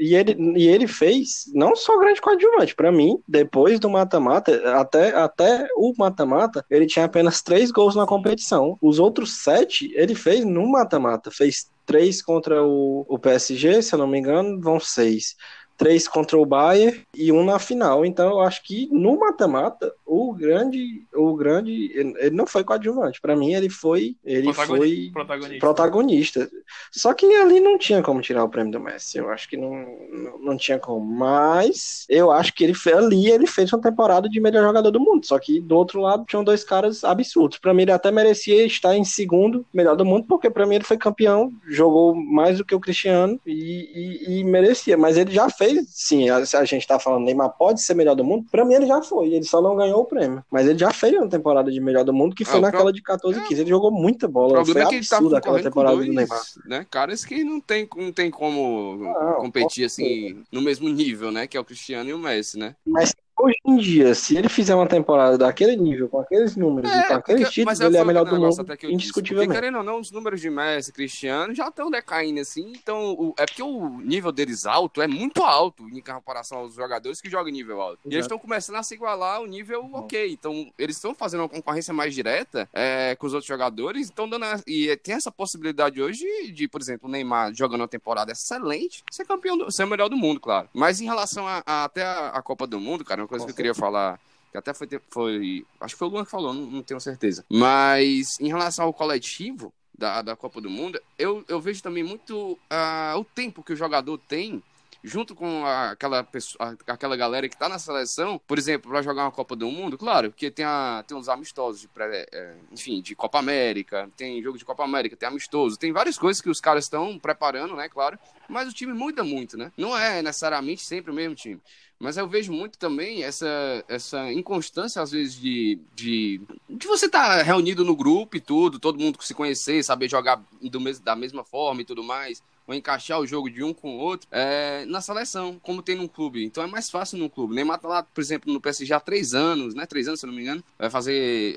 E 0.00 0.14
ele, 0.14 0.34
e 0.58 0.66
ele 0.66 0.88
fez 0.88 1.44
não 1.54 1.76
só 1.76 1.98
grande 1.98 2.20
coadjuvante. 2.22 2.74
Pra 2.74 2.90
mim, 2.90 3.18
depois 3.28 3.78
do 3.78 3.90
mata-mata, 3.90 4.80
até, 4.80 5.14
até 5.14 5.68
o 5.76 5.92
mata-mata, 5.98 6.64
ele 6.70 6.86
tinha 6.86 7.04
apenas 7.04 7.42
três 7.42 7.70
gols 7.70 7.94
na 7.94 8.06
competição. 8.06 8.78
Os 8.80 8.98
outros 8.98 9.42
sete 9.42 9.92
ele 9.94 10.14
fez 10.14 10.44
no 10.44 10.66
mata-mata. 10.70 11.30
Fez 11.30 11.70
três 11.84 12.22
contra 12.22 12.64
o, 12.64 13.04
o 13.08 13.18
PSG, 13.18 13.82
se 13.82 13.94
eu 13.94 13.98
não 13.98 14.06
me 14.06 14.18
engano, 14.18 14.58
vão 14.60 14.80
seis. 14.80 15.36
Três 15.80 16.06
contra 16.06 16.36
o 16.36 16.44
Bayern 16.44 17.00
e 17.16 17.32
um 17.32 17.42
na 17.42 17.58
final. 17.58 18.04
Então 18.04 18.28
eu 18.30 18.40
acho 18.40 18.62
que 18.62 18.86
no 18.92 19.18
mata-mata, 19.18 19.90
o 20.04 20.34
grande, 20.34 21.06
o 21.14 21.34
grande, 21.34 21.90
ele 21.94 22.36
não 22.36 22.46
foi 22.46 22.62
coadjuvante. 22.62 23.18
Para 23.18 23.34
mim, 23.34 23.54
ele 23.54 23.70
foi, 23.70 24.14
ele 24.22 24.52
foi 24.52 25.10
protagonista. 25.10 25.58
protagonista. 25.58 26.50
Só 26.92 27.14
que 27.14 27.24
ali 27.34 27.60
não 27.60 27.78
tinha 27.78 28.02
como 28.02 28.20
tirar 28.20 28.44
o 28.44 28.48
prêmio 28.48 28.72
do 28.72 28.78
Messi. 28.78 29.16
Eu 29.16 29.30
acho 29.30 29.48
que 29.48 29.56
não, 29.56 29.70
não, 30.10 30.38
não 30.38 30.56
tinha 30.56 30.78
como. 30.78 31.00
Mas 31.00 32.04
eu 32.10 32.30
acho 32.30 32.52
que 32.52 32.64
ele 32.64 32.74
ali 32.94 33.30
ele 33.30 33.46
fez 33.46 33.72
uma 33.72 33.80
temporada 33.80 34.28
de 34.28 34.40
melhor 34.40 34.62
jogador 34.62 34.90
do 34.90 35.00
mundo. 35.00 35.24
Só 35.24 35.38
que 35.38 35.60
do 35.60 35.76
outro 35.76 36.00
lado 36.00 36.24
tinham 36.26 36.44
dois 36.44 36.62
caras 36.62 37.04
absurdos. 37.04 37.58
Para 37.58 37.72
mim, 37.72 37.82
ele 37.82 37.92
até 37.92 38.10
merecia 38.10 38.66
estar 38.66 38.96
em 38.96 39.04
segundo 39.04 39.64
melhor 39.72 39.96
do 39.96 40.04
mundo, 40.04 40.26
porque 40.28 40.50
para 40.50 40.66
mim 40.66 40.76
ele 40.76 40.84
foi 40.84 40.98
campeão, 40.98 41.52
jogou 41.66 42.14
mais 42.14 42.58
do 42.58 42.64
que 42.64 42.74
o 42.74 42.80
Cristiano 42.80 43.40
e, 43.46 44.26
e, 44.26 44.40
e 44.40 44.44
merecia. 44.44 44.96
Mas 44.96 45.16
ele 45.16 45.32
já 45.32 45.48
fez, 45.48 45.69
sim. 45.88 46.28
A, 46.28 46.36
a 46.38 46.64
gente 46.64 46.86
tá 46.86 46.98
falando 46.98 47.24
Neymar 47.24 47.50
pode 47.50 47.80
ser 47.82 47.94
melhor 47.94 48.14
do 48.14 48.24
mundo. 48.24 48.46
Para 48.50 48.64
mim 48.64 48.74
ele 48.74 48.86
já 48.86 49.02
foi. 49.02 49.28
Ele 49.32 49.44
só 49.44 49.60
não 49.60 49.76
ganhou 49.76 50.00
o 50.00 50.04
prêmio. 50.04 50.44
Mas 50.50 50.66
ele 50.66 50.78
já 50.78 50.92
fez 50.92 51.14
uma 51.14 51.28
temporada 51.28 51.70
de 51.70 51.80
melhor 51.80 52.04
do 52.04 52.12
mundo 52.12 52.34
que 52.34 52.44
foi 52.44 52.58
Ah, 52.58 52.62
naquela 52.62 52.84
pro- 52.84 52.92
de 52.92 53.02
14 53.02 53.38
e 53.38 53.42
15. 53.42 53.60
Ele 53.62 53.70
jogou 53.70 53.90
muita 53.90 54.26
bola. 54.28 54.64
Foi 54.64 54.82
é 54.82 54.86
que 54.86 54.94
ele 54.96 55.06
tá 55.06 55.16
absurda 55.16 55.38
aquela 55.38 55.62
temporada 55.62 55.96
dois, 55.96 56.08
do 56.08 56.14
Neymar. 56.14 56.42
né? 56.66 56.86
Caras 56.90 57.24
que 57.24 57.42
não 57.44 57.60
tem, 57.60 57.88
não 57.96 58.12
tem 58.12 58.30
como 58.30 58.96
Não, 58.96 59.34
competir 59.36 59.82
com 59.82 59.86
assim 59.86 60.42
no 60.50 60.62
mesmo 60.62 60.88
nível, 60.88 61.30
né? 61.30 61.46
Que 61.46 61.56
é 61.56 61.60
o 61.60 61.64
Cristiano 61.64 62.08
e 62.08 62.12
o 62.14 62.18
Messi, 62.18 62.58
né? 62.58 62.74
Mas 62.86 63.14
hoje 63.42 63.56
em 63.66 63.76
dia, 63.76 64.14
se 64.14 64.36
ele 64.36 64.48
fizer 64.48 64.74
uma 64.74 64.86
temporada 64.86 65.36
daquele 65.38 65.76
nível, 65.76 66.08
com 66.08 66.20
aqueles 66.20 66.56
números 66.56 66.90
e 66.90 67.06
com 67.06 67.14
aqueles 67.14 67.42
porque- 67.42 67.54
títulos, 67.54 67.78
mas 67.78 67.80
ele 67.80 67.96
é 67.96 68.04
melhor 68.04 68.24
do 68.24 68.38
mundo, 68.38 68.60
até 68.60 68.76
que 68.76 68.86
eu 68.86 68.90
disse, 68.90 68.94
indiscutivelmente. 69.02 69.48
Porque, 69.48 69.60
querendo 69.60 69.78
ou 69.78 69.84
não, 69.84 70.00
os 70.00 70.10
números 70.10 70.40
de 70.40 70.50
Messi 70.50 70.90
e 70.90 70.92
Cristiano 70.92 71.54
já 71.54 71.68
estão 71.68 71.90
decaindo 71.90 72.40
assim. 72.40 72.72
Então, 72.80 73.12
o- 73.12 73.34
é 73.38 73.46
porque 73.46 73.62
o 73.62 73.88
nível 74.00 74.30
deles 74.32 74.66
alto 74.66 75.00
é 75.02 75.06
muito 75.08 75.42
alto 75.42 75.88
em 75.88 76.00
comparação 76.00 76.58
aos 76.58 76.74
jogadores 76.74 77.20
que 77.20 77.28
jogam 77.30 77.48
em 77.48 77.52
nível 77.52 77.80
alto. 77.80 77.98
E 78.04 78.08
eles 78.08 78.18
Exato. 78.20 78.34
estão 78.34 78.38
começando 78.38 78.76
a 78.76 78.82
se 78.82 78.94
igualar 78.94 79.36
ao 79.36 79.46
nível 79.46 79.88
ok. 79.92 80.32
Então, 80.32 80.70
eles 80.78 80.96
estão 80.96 81.14
fazendo 81.14 81.40
uma 81.40 81.48
concorrência 81.48 81.92
mais 81.94 82.14
direta 82.14 82.68
é, 82.72 83.14
com 83.16 83.26
os 83.26 83.32
outros 83.34 83.48
jogadores. 83.48 84.06
Estão 84.06 84.28
dando. 84.28 84.44
a- 84.44 84.60
e 84.66 84.96
tem 84.96 85.14
essa 85.14 85.30
possibilidade 85.30 86.00
hoje 86.00 86.24
de, 86.52 86.66
por 86.68 86.80
exemplo, 86.80 87.08
o 87.08 87.10
Neymar 87.12 87.52
jogando 87.54 87.82
uma 87.82 87.88
temporada 87.88 88.32
excelente, 88.32 89.02
ser 89.10 89.24
campeão, 89.26 89.56
do, 89.56 89.70
ser 89.70 89.84
o 89.84 89.86
melhor 89.86 90.08
do 90.08 90.16
mundo, 90.16 90.40
claro. 90.40 90.68
Mas 90.72 91.00
em 91.00 91.04
relação 91.04 91.46
a, 91.46 91.62
a- 91.66 91.84
até 91.84 92.02
a, 92.02 92.28
a 92.28 92.42
Copa 92.42 92.66
do 92.66 92.80
Mundo, 92.80 93.04
cara, 93.04 93.20
coisa 93.30 93.44
Com 93.44 93.46
que 93.46 93.52
eu 93.52 93.56
queria 93.56 93.74
falar 93.74 94.20
que 94.50 94.58
até 94.58 94.74
foi, 94.74 94.88
foi. 95.08 95.66
Acho 95.80 95.94
que 95.94 95.98
foi 95.98 96.08
o 96.08 96.10
Luan 96.10 96.24
que 96.24 96.30
falou, 96.30 96.52
não, 96.52 96.66
não 96.66 96.82
tenho 96.82 97.00
certeza. 97.00 97.44
Mas 97.48 98.38
em 98.40 98.48
relação 98.48 98.84
ao 98.84 98.92
coletivo 98.92 99.72
da, 99.96 100.22
da 100.22 100.36
Copa 100.36 100.60
do 100.60 100.68
Mundo, 100.68 101.00
eu, 101.18 101.44
eu 101.46 101.60
vejo 101.60 101.82
também 101.82 102.02
muito 102.02 102.58
ah, 102.68 103.14
o 103.16 103.24
tempo 103.24 103.62
que 103.62 103.72
o 103.72 103.76
jogador 103.76 104.18
tem. 104.18 104.62
Junto 105.02 105.34
com 105.34 105.64
aquela 105.64 106.22
pessoa, 106.22 106.76
aquela 106.86 107.16
galera 107.16 107.48
que 107.48 107.56
tá 107.56 107.68
na 107.68 107.78
seleção, 107.78 108.38
por 108.46 108.58
exemplo, 108.58 108.90
para 108.90 109.00
jogar 109.00 109.24
uma 109.24 109.30
Copa 109.30 109.56
do 109.56 109.70
Mundo, 109.70 109.96
claro, 109.96 110.30
porque 110.30 110.50
tem, 110.50 110.64
a, 110.64 111.02
tem 111.06 111.16
uns 111.16 111.28
amistosos 111.28 111.80
de 111.80 111.88
pré, 111.88 112.26
é, 112.30 112.54
enfim, 112.70 113.00
de 113.00 113.14
Copa 113.14 113.38
América, 113.38 114.10
tem 114.16 114.42
jogo 114.42 114.58
de 114.58 114.64
Copa 114.64 114.84
América, 114.84 115.16
tem 115.16 115.28
amistoso, 115.28 115.78
tem 115.78 115.90
várias 115.90 116.18
coisas 116.18 116.42
que 116.42 116.50
os 116.50 116.60
caras 116.60 116.84
estão 116.84 117.18
preparando, 117.18 117.74
né, 117.74 117.88
claro, 117.88 118.18
mas 118.46 118.68
o 118.68 118.74
time 118.74 118.92
muda 118.92 119.24
muito, 119.24 119.56
né? 119.56 119.72
Não 119.76 119.96
é 119.96 120.20
necessariamente 120.20 120.82
sempre 120.82 121.10
o 121.10 121.14
mesmo 121.14 121.34
time. 121.34 121.60
Mas 122.00 122.16
eu 122.16 122.26
vejo 122.26 122.50
muito 122.50 122.78
também 122.78 123.22
essa, 123.22 123.84
essa 123.86 124.32
inconstância, 124.32 125.02
às 125.02 125.10
vezes, 125.10 125.34
de, 125.34 125.78
de, 125.94 126.40
de 126.66 126.86
você 126.86 127.04
estar 127.04 127.42
reunido 127.42 127.84
no 127.84 127.94
grupo 127.94 128.38
e 128.38 128.40
tudo, 128.40 128.78
todo 128.78 128.98
mundo 128.98 129.22
se 129.22 129.34
conhecer, 129.34 129.84
saber 129.84 130.08
jogar 130.08 130.42
do 130.62 130.80
mes 130.80 130.98
da 130.98 131.14
mesma 131.14 131.44
forma 131.44 131.82
e 131.82 131.84
tudo 131.84 132.02
mais, 132.02 132.42
ou 132.70 132.74
encaixar 132.76 133.18
o 133.20 133.26
jogo 133.26 133.50
de 133.50 133.62
um 133.64 133.74
com 133.74 133.96
o 133.96 133.98
outro, 133.98 134.28
é, 134.30 134.84
na 134.86 135.00
seleção, 135.00 135.58
como 135.62 135.82
tem 135.82 135.96
num 135.96 136.06
clube. 136.06 136.44
Então 136.44 136.62
é 136.62 136.66
mais 136.66 136.88
fácil 136.88 137.18
num 137.18 137.28
clube. 137.28 137.54
Neymar 137.54 137.78
tá 137.80 137.88
lá, 137.88 138.02
por 138.02 138.20
exemplo, 138.20 138.52
no 138.52 138.60
PSG 138.60 138.94
há 138.94 139.00
três 139.00 139.34
anos, 139.34 139.74
né? 139.74 139.86
Três 139.86 140.06
anos, 140.06 140.20
se 140.20 140.26
eu 140.26 140.28
não 140.28 140.34
me 140.36 140.42
engano. 140.42 140.62
Vai 140.78 140.88
fazer. 140.88 141.56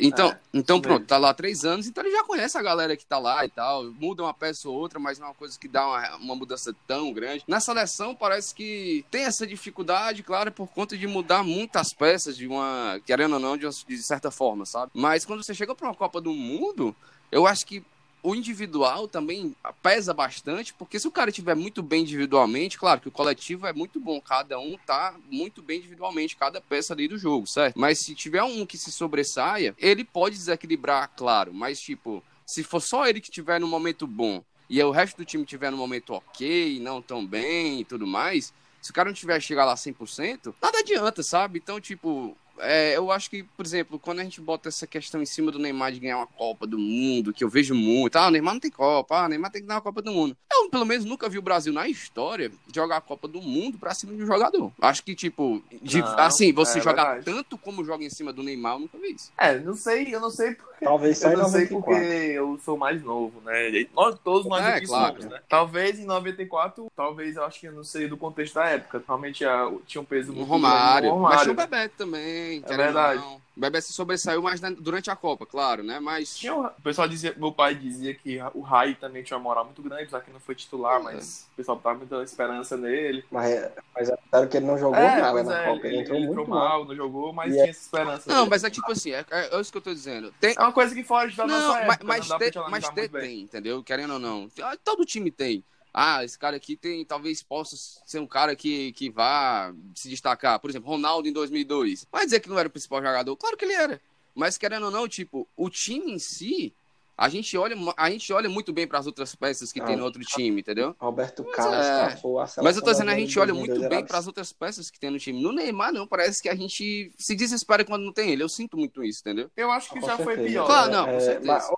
Então, 0.00 0.30
É, 0.30 0.38
então 0.54 0.80
pronto, 0.80 1.00
mesmo. 1.00 1.06
tá 1.08 1.18
lá 1.18 1.30
há 1.30 1.34
três 1.34 1.64
anos, 1.64 1.86
então 1.86 2.02
ele 2.02 2.14
já 2.16 2.24
conhece 2.24 2.56
a 2.56 2.62
galera 2.62 2.96
que 2.96 3.04
tá 3.04 3.18
lá 3.18 3.44
e 3.44 3.48
tal. 3.50 3.84
Muda 3.92 4.22
uma 4.22 4.32
peça 4.34 4.68
ou 4.68 4.74
outra, 4.74 4.98
mas 4.98 5.18
não 5.18 5.26
é 5.26 5.28
uma 5.30 5.34
coisa 5.34 5.58
que 5.58 5.68
dá 5.68 5.86
uma, 5.86 6.16
uma 6.16 6.34
mudança 6.36 6.74
tão 6.86 7.12
grande. 7.12 7.44
Na 7.46 7.60
seleção, 7.60 8.14
parece 8.14 8.54
que 8.54 9.04
tem 9.10 9.24
essa 9.24 9.46
dificuldade, 9.46 10.22
claro, 10.22 10.50
por 10.50 10.66
conta 10.68 10.96
de 10.96 11.06
mudar 11.06 11.42
muitas 11.44 11.92
peças 11.92 12.36
de 12.36 12.46
uma. 12.46 13.00
querendo 13.04 13.34
ou 13.34 13.40
não, 13.40 13.56
de, 13.56 13.66
uma- 13.66 13.72
de 13.86 13.98
certa 14.02 14.30
forma, 14.30 14.64
sabe? 14.64 14.90
Mas 14.94 15.24
quando 15.24 15.42
você 15.42 15.52
chega 15.54 15.74
pra 15.74 15.88
uma 15.88 15.94
Copa 15.94 16.20
do 16.20 16.32
Mundo, 16.32 16.94
eu 17.30 17.46
acho 17.46 17.66
que 17.66 17.82
o 18.24 18.34
individual 18.34 19.06
também 19.06 19.54
pesa 19.82 20.14
bastante, 20.14 20.72
porque 20.72 20.98
se 20.98 21.06
o 21.06 21.10
cara 21.10 21.28
estiver 21.28 21.54
muito 21.54 21.82
bem 21.82 22.00
individualmente, 22.00 22.78
claro 22.78 22.98
que 22.98 23.08
o 23.08 23.12
coletivo 23.12 23.66
é 23.66 23.72
muito 23.74 24.00
bom, 24.00 24.18
cada 24.18 24.58
um 24.58 24.78
tá 24.78 25.14
muito 25.30 25.60
bem 25.60 25.78
individualmente, 25.78 26.34
cada 26.34 26.58
peça 26.58 26.94
ali 26.94 27.06
do 27.06 27.18
jogo, 27.18 27.46
certo? 27.46 27.78
Mas 27.78 27.98
se 27.98 28.14
tiver 28.14 28.42
um 28.42 28.64
que 28.64 28.78
se 28.78 28.90
sobressaia, 28.90 29.74
ele 29.76 30.04
pode 30.04 30.36
desequilibrar, 30.36 31.10
claro, 31.14 31.52
mas 31.52 31.78
tipo, 31.78 32.24
se 32.46 32.62
for 32.62 32.80
só 32.80 33.06
ele 33.06 33.20
que 33.20 33.30
tiver 33.30 33.60
no 33.60 33.68
momento 33.68 34.06
bom 34.06 34.42
e 34.70 34.82
o 34.82 34.90
resto 34.90 35.18
do 35.18 35.24
time 35.26 35.44
tiver 35.44 35.70
no 35.70 35.76
momento 35.76 36.14
ok, 36.14 36.80
não 36.80 37.02
tão 37.02 37.26
bem 37.26 37.80
e 37.80 37.84
tudo 37.84 38.06
mais, 38.06 38.54
se 38.80 38.90
o 38.90 38.94
cara 38.94 39.10
não 39.10 39.14
tiver 39.14 39.38
chegar 39.38 39.66
lá 39.66 39.74
100%, 39.74 40.54
nada 40.62 40.78
adianta, 40.78 41.22
sabe? 41.22 41.58
Então, 41.58 41.78
tipo, 41.78 42.34
é, 42.58 42.96
eu 42.96 43.10
acho 43.10 43.28
que, 43.30 43.42
por 43.42 43.64
exemplo, 43.64 43.98
quando 43.98 44.20
a 44.20 44.24
gente 44.24 44.40
bota 44.40 44.68
essa 44.68 44.86
questão 44.86 45.20
em 45.22 45.26
cima 45.26 45.50
do 45.50 45.58
Neymar 45.58 45.92
de 45.92 46.00
ganhar 46.00 46.16
uma 46.18 46.26
Copa 46.26 46.66
do 46.66 46.78
Mundo, 46.78 47.32
que 47.32 47.42
eu 47.44 47.48
vejo 47.48 47.74
muito, 47.74 48.16
ah, 48.16 48.28
o 48.28 48.30
Neymar 48.30 48.54
não 48.54 48.60
tem 48.60 48.70
Copa, 48.70 49.16
ah, 49.18 49.26
o 49.26 49.28
Neymar 49.28 49.50
tem 49.50 49.62
que 49.62 49.68
dar 49.68 49.74
uma 49.74 49.80
Copa 49.80 50.00
do 50.02 50.12
Mundo. 50.12 50.36
Eu, 50.52 50.68
pelo 50.70 50.84
menos, 50.84 51.04
nunca 51.04 51.28
vi 51.28 51.38
o 51.38 51.42
Brasil 51.42 51.72
na 51.72 51.88
história 51.88 52.50
jogar 52.74 52.98
a 52.98 53.00
Copa 53.00 53.26
do 53.28 53.40
Mundo 53.42 53.78
pra 53.78 53.94
cima 53.94 54.14
de 54.14 54.22
um 54.22 54.26
jogador. 54.26 54.72
Acho 54.80 55.02
que, 55.02 55.14
tipo, 55.14 55.62
de- 55.82 56.00
Não, 56.00 56.18
assim, 56.18 56.52
você 56.52 56.78
é 56.78 56.82
jogar 56.82 57.14
verdade. 57.14 57.24
tanto 57.24 57.58
como 57.58 57.84
joga 57.84 58.04
em 58.04 58.10
cima 58.10 58.32
do 58.32 58.42
Neymar, 58.42 58.74
eu 58.74 58.80
nunca 58.80 58.98
vi 58.98 59.12
isso. 59.14 59.32
É, 59.38 59.58
não 59.58 59.74
sei, 59.74 60.14
eu 60.14 60.20
não 60.20 60.30
sei. 60.30 60.56
Talvez 60.80 61.18
só 61.18 61.28
Eu 61.28 61.34
em 61.34 61.36
não 61.36 61.48
sei 61.48 61.60
94. 61.62 61.72
porque 61.84 62.14
eu 62.32 62.58
sou 62.64 62.76
mais 62.76 63.02
novo, 63.02 63.40
né? 63.42 63.70
E 63.70 63.88
Nós, 63.94 64.16
todos 64.22 64.46
nós 64.46 64.64
É, 64.64 64.74
aqui 64.74 64.86
claro. 64.86 65.16
somos, 65.20 65.32
né? 65.32 65.40
Talvez 65.48 65.98
em 65.98 66.04
94, 66.04 66.86
talvez 66.96 67.36
eu 67.36 67.44
acho 67.44 67.60
que 67.60 67.66
eu 67.66 67.72
não 67.72 67.84
sei 67.84 68.08
do 68.08 68.16
contexto 68.16 68.54
da 68.54 68.66
época. 68.66 69.02
Realmente 69.06 69.44
ah, 69.44 69.70
tinha 69.86 70.02
um 70.02 70.04
peso 70.04 70.32
O 70.32 70.36
muito 70.36 70.48
Romário, 70.48 71.02
grande 71.02 71.16
no 71.16 71.22
mas 71.22 71.42
tinha 71.42 71.52
Romário. 71.52 71.52
o 71.52 71.54
Bebeto 71.56 71.94
também, 71.96 72.62
É 72.66 72.76
verdade. 72.76 73.20
não. 73.20 73.43
O 73.56 73.60
Bebeto 73.60 73.86
se 73.86 73.92
sobressaiu 73.92 74.42
mais 74.42 74.60
na- 74.60 74.70
durante 74.70 75.10
a 75.10 75.16
Copa, 75.16 75.46
claro, 75.46 75.84
né? 75.84 76.00
Mas 76.00 76.36
Tinha 76.36 76.54
um- 76.54 76.66
o 76.66 76.82
pessoal 76.82 77.06
dizia, 77.06 77.32
meu 77.36 77.52
pai 77.52 77.74
dizia 77.76 78.12
que 78.12 78.38
o 78.52 78.60
Rai 78.60 78.96
também 78.96 79.22
tinha 79.22 79.36
uma 79.36 79.44
moral 79.44 79.64
muito 79.64 79.80
grande, 79.80 80.02
apesar 80.02 80.22
que 80.22 80.32
não 80.32 80.40
foi 80.40 80.56
titular, 80.56 80.98
É. 81.00 81.02
mas 81.04 81.48
o 81.52 81.56
pessoal 81.56 81.78
tava 81.78 81.98
muita 81.98 82.20
esperança 82.24 82.76
nele. 82.76 83.24
Mas, 83.30 83.70
mas 83.94 84.08
é 84.10 84.18
claro 84.28 84.48
que 84.48 84.56
ele 84.56 84.66
não 84.66 84.76
jogou 84.76 84.98
é, 84.98 85.20
nada 85.20 85.42
na 85.44 85.62
é, 85.62 85.66
Copa. 85.68 85.86
Ele, 85.86 85.94
ele, 85.94 86.02
entrou 86.02 86.16
ele 86.16 86.26
muito 86.26 86.40
entrou 86.40 86.56
mal. 86.58 86.68
mal, 86.68 86.84
não 86.84 86.96
jogou, 86.96 87.32
mas 87.32 87.52
E 87.52 87.56
tinha 87.56 87.70
essa 87.70 87.80
esperança. 87.80 88.28
Não, 88.28 88.38
dele. 88.38 88.50
mas 88.50 88.64
é 88.64 88.70
tipo 88.70 88.90
assim, 88.90 89.12
é, 89.12 89.24
é, 89.30 89.56
é 89.56 89.60
isso 89.60 89.70
que 89.70 89.78
eu 89.78 89.82
tô 89.82 89.94
dizendo. 89.94 90.34
Tem, 90.40 90.54
É 90.58 90.60
uma 90.60 90.72
coisa 90.72 90.92
que 90.92 91.04
foge 91.04 91.36
da 91.36 91.46
não, 91.46 91.54
nossa 91.56 91.68
mas, 91.80 91.88
época, 91.90 92.04
mas, 92.04 92.28
não 92.28 92.70
mas 92.70 92.88
ter 92.88 93.00
muito 93.02 93.12
bem. 93.12 93.22
tem, 93.22 93.40
entendeu? 93.42 93.84
Querendo 93.84 94.14
ou 94.14 94.18
não. 94.18 94.48
Todo 94.82 95.04
time 95.04 95.30
tem. 95.30 95.64
Ah, 95.96 96.24
esse 96.24 96.36
cara 96.36 96.56
aqui 96.56 96.76
tem, 96.76 97.04
talvez 97.04 97.40
possa 97.40 97.76
ser 98.04 98.18
um 98.18 98.26
cara 98.26 98.56
que, 98.56 98.92
que 98.94 99.08
vá 99.08 99.72
se 99.94 100.08
destacar. 100.08 100.58
Por 100.58 100.68
exemplo, 100.68 100.90
Ronaldo 100.90 101.28
em 101.28 101.32
2002. 101.32 102.04
Vai 102.10 102.24
dizer 102.24 102.40
que 102.40 102.48
não 102.48 102.58
era 102.58 102.66
o 102.66 102.70
principal 102.70 103.00
jogador? 103.00 103.36
Claro 103.36 103.56
que 103.56 103.64
ele 103.64 103.74
era. 103.74 104.00
Mas 104.34 104.58
querendo 104.58 104.86
ou 104.86 104.90
não, 104.90 105.06
tipo, 105.06 105.46
o 105.56 105.70
time 105.70 106.10
em 106.12 106.18
si, 106.18 106.74
a 107.16 107.28
gente 107.28 107.56
olha, 107.56 107.76
a 107.96 108.10
gente 108.10 108.32
olha 108.32 108.48
muito 108.48 108.72
bem 108.72 108.88
para 108.88 108.98
as 108.98 109.06
outras 109.06 109.36
peças 109.36 109.72
que 109.72 109.80
Ah, 109.80 109.84
tem 109.84 109.94
no 109.94 110.02
outro 110.02 110.20
time, 110.24 110.60
entendeu? 110.60 110.96
Roberto 110.98 111.44
Mas 111.44 111.54
Carlos 111.54 111.86
é. 111.86 112.08
seleção 112.16 112.64
Mas 112.64 112.76
eu 112.76 112.82
tô 112.82 112.90
dizendo, 112.90 113.10
a 113.12 113.14
gente 113.16 113.38
olha 113.38 113.52
2002 113.52 113.78
muito 113.78 113.88
bem 113.88 114.04
para 114.04 114.18
as 114.18 114.26
outras 114.26 114.52
peças 114.52 114.90
que 114.90 114.98
tem 114.98 115.10
no 115.10 115.18
time. 115.20 115.40
No 115.40 115.52
Neymar, 115.52 115.92
não, 115.92 116.08
parece 116.08 116.42
que 116.42 116.48
a 116.48 116.56
gente 116.56 117.12
se 117.16 117.36
desespera 117.36 117.84
quando 117.84 118.02
não 118.04 118.12
tem 118.12 118.30
ele. 118.30 118.42
Eu 118.42 118.48
sinto 118.48 118.76
muito 118.76 119.04
isso, 119.04 119.20
entendeu? 119.20 119.48
Eu 119.56 119.70
acho 119.70 119.92
que 119.92 120.00
Com 120.00 120.06
já 120.06 120.16
foi 120.16 120.34
certeza. 120.34 120.48
pior. 120.48 120.66
Claro, 120.66 120.90
não, 120.90 121.06
com 121.06 121.20
certeza. 121.20 121.46
mas, 121.46 121.70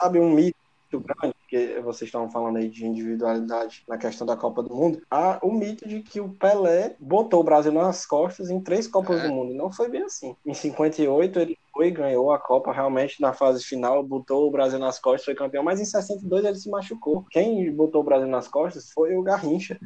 sabe 0.00 0.20
um 0.20 0.30
mito 0.32 0.63
muito 0.94 1.00
grande, 1.00 1.34
que 1.48 1.80
vocês 1.80 2.08
estavam 2.08 2.30
falando 2.30 2.56
aí 2.56 2.68
de 2.68 2.86
individualidade 2.86 3.84
na 3.88 3.98
questão 3.98 4.26
da 4.26 4.36
Copa 4.36 4.62
do 4.62 4.74
Mundo, 4.74 5.02
há 5.10 5.38
o 5.42 5.52
mito 5.52 5.86
de 5.88 6.00
que 6.00 6.20
o 6.20 6.28
Pelé 6.28 6.96
botou 6.98 7.40
o 7.40 7.44
Brasil 7.44 7.72
nas 7.72 8.06
costas 8.06 8.50
em 8.50 8.60
três 8.60 8.86
Copas 8.86 9.20
É. 9.20 9.28
do 9.28 9.34
Mundo. 9.34 9.54
Não 9.54 9.70
foi 9.72 9.88
bem 9.88 10.02
assim. 10.02 10.36
Em 10.44 10.54
58 10.54 11.38
ele 11.38 11.58
foi, 11.72 11.90
ganhou 11.90 12.32
a 12.32 12.38
Copa 12.38 12.72
realmente 12.72 13.20
na 13.20 13.32
fase 13.32 13.64
final, 13.64 14.02
botou 14.02 14.46
o 14.46 14.50
Brasil 14.50 14.78
nas 14.78 14.98
costas, 14.98 15.24
foi 15.24 15.34
campeão, 15.34 15.62
mas 15.64 15.80
em 15.80 15.84
62 15.84 16.44
ele 16.44 16.56
se 16.56 16.70
machucou. 16.70 17.24
Quem 17.30 17.70
botou 17.72 18.00
o 18.00 18.04
Brasil 18.04 18.28
nas 18.28 18.48
costas 18.48 18.90
foi 18.90 19.16
o 19.16 19.22
Garrincha. 19.22 19.78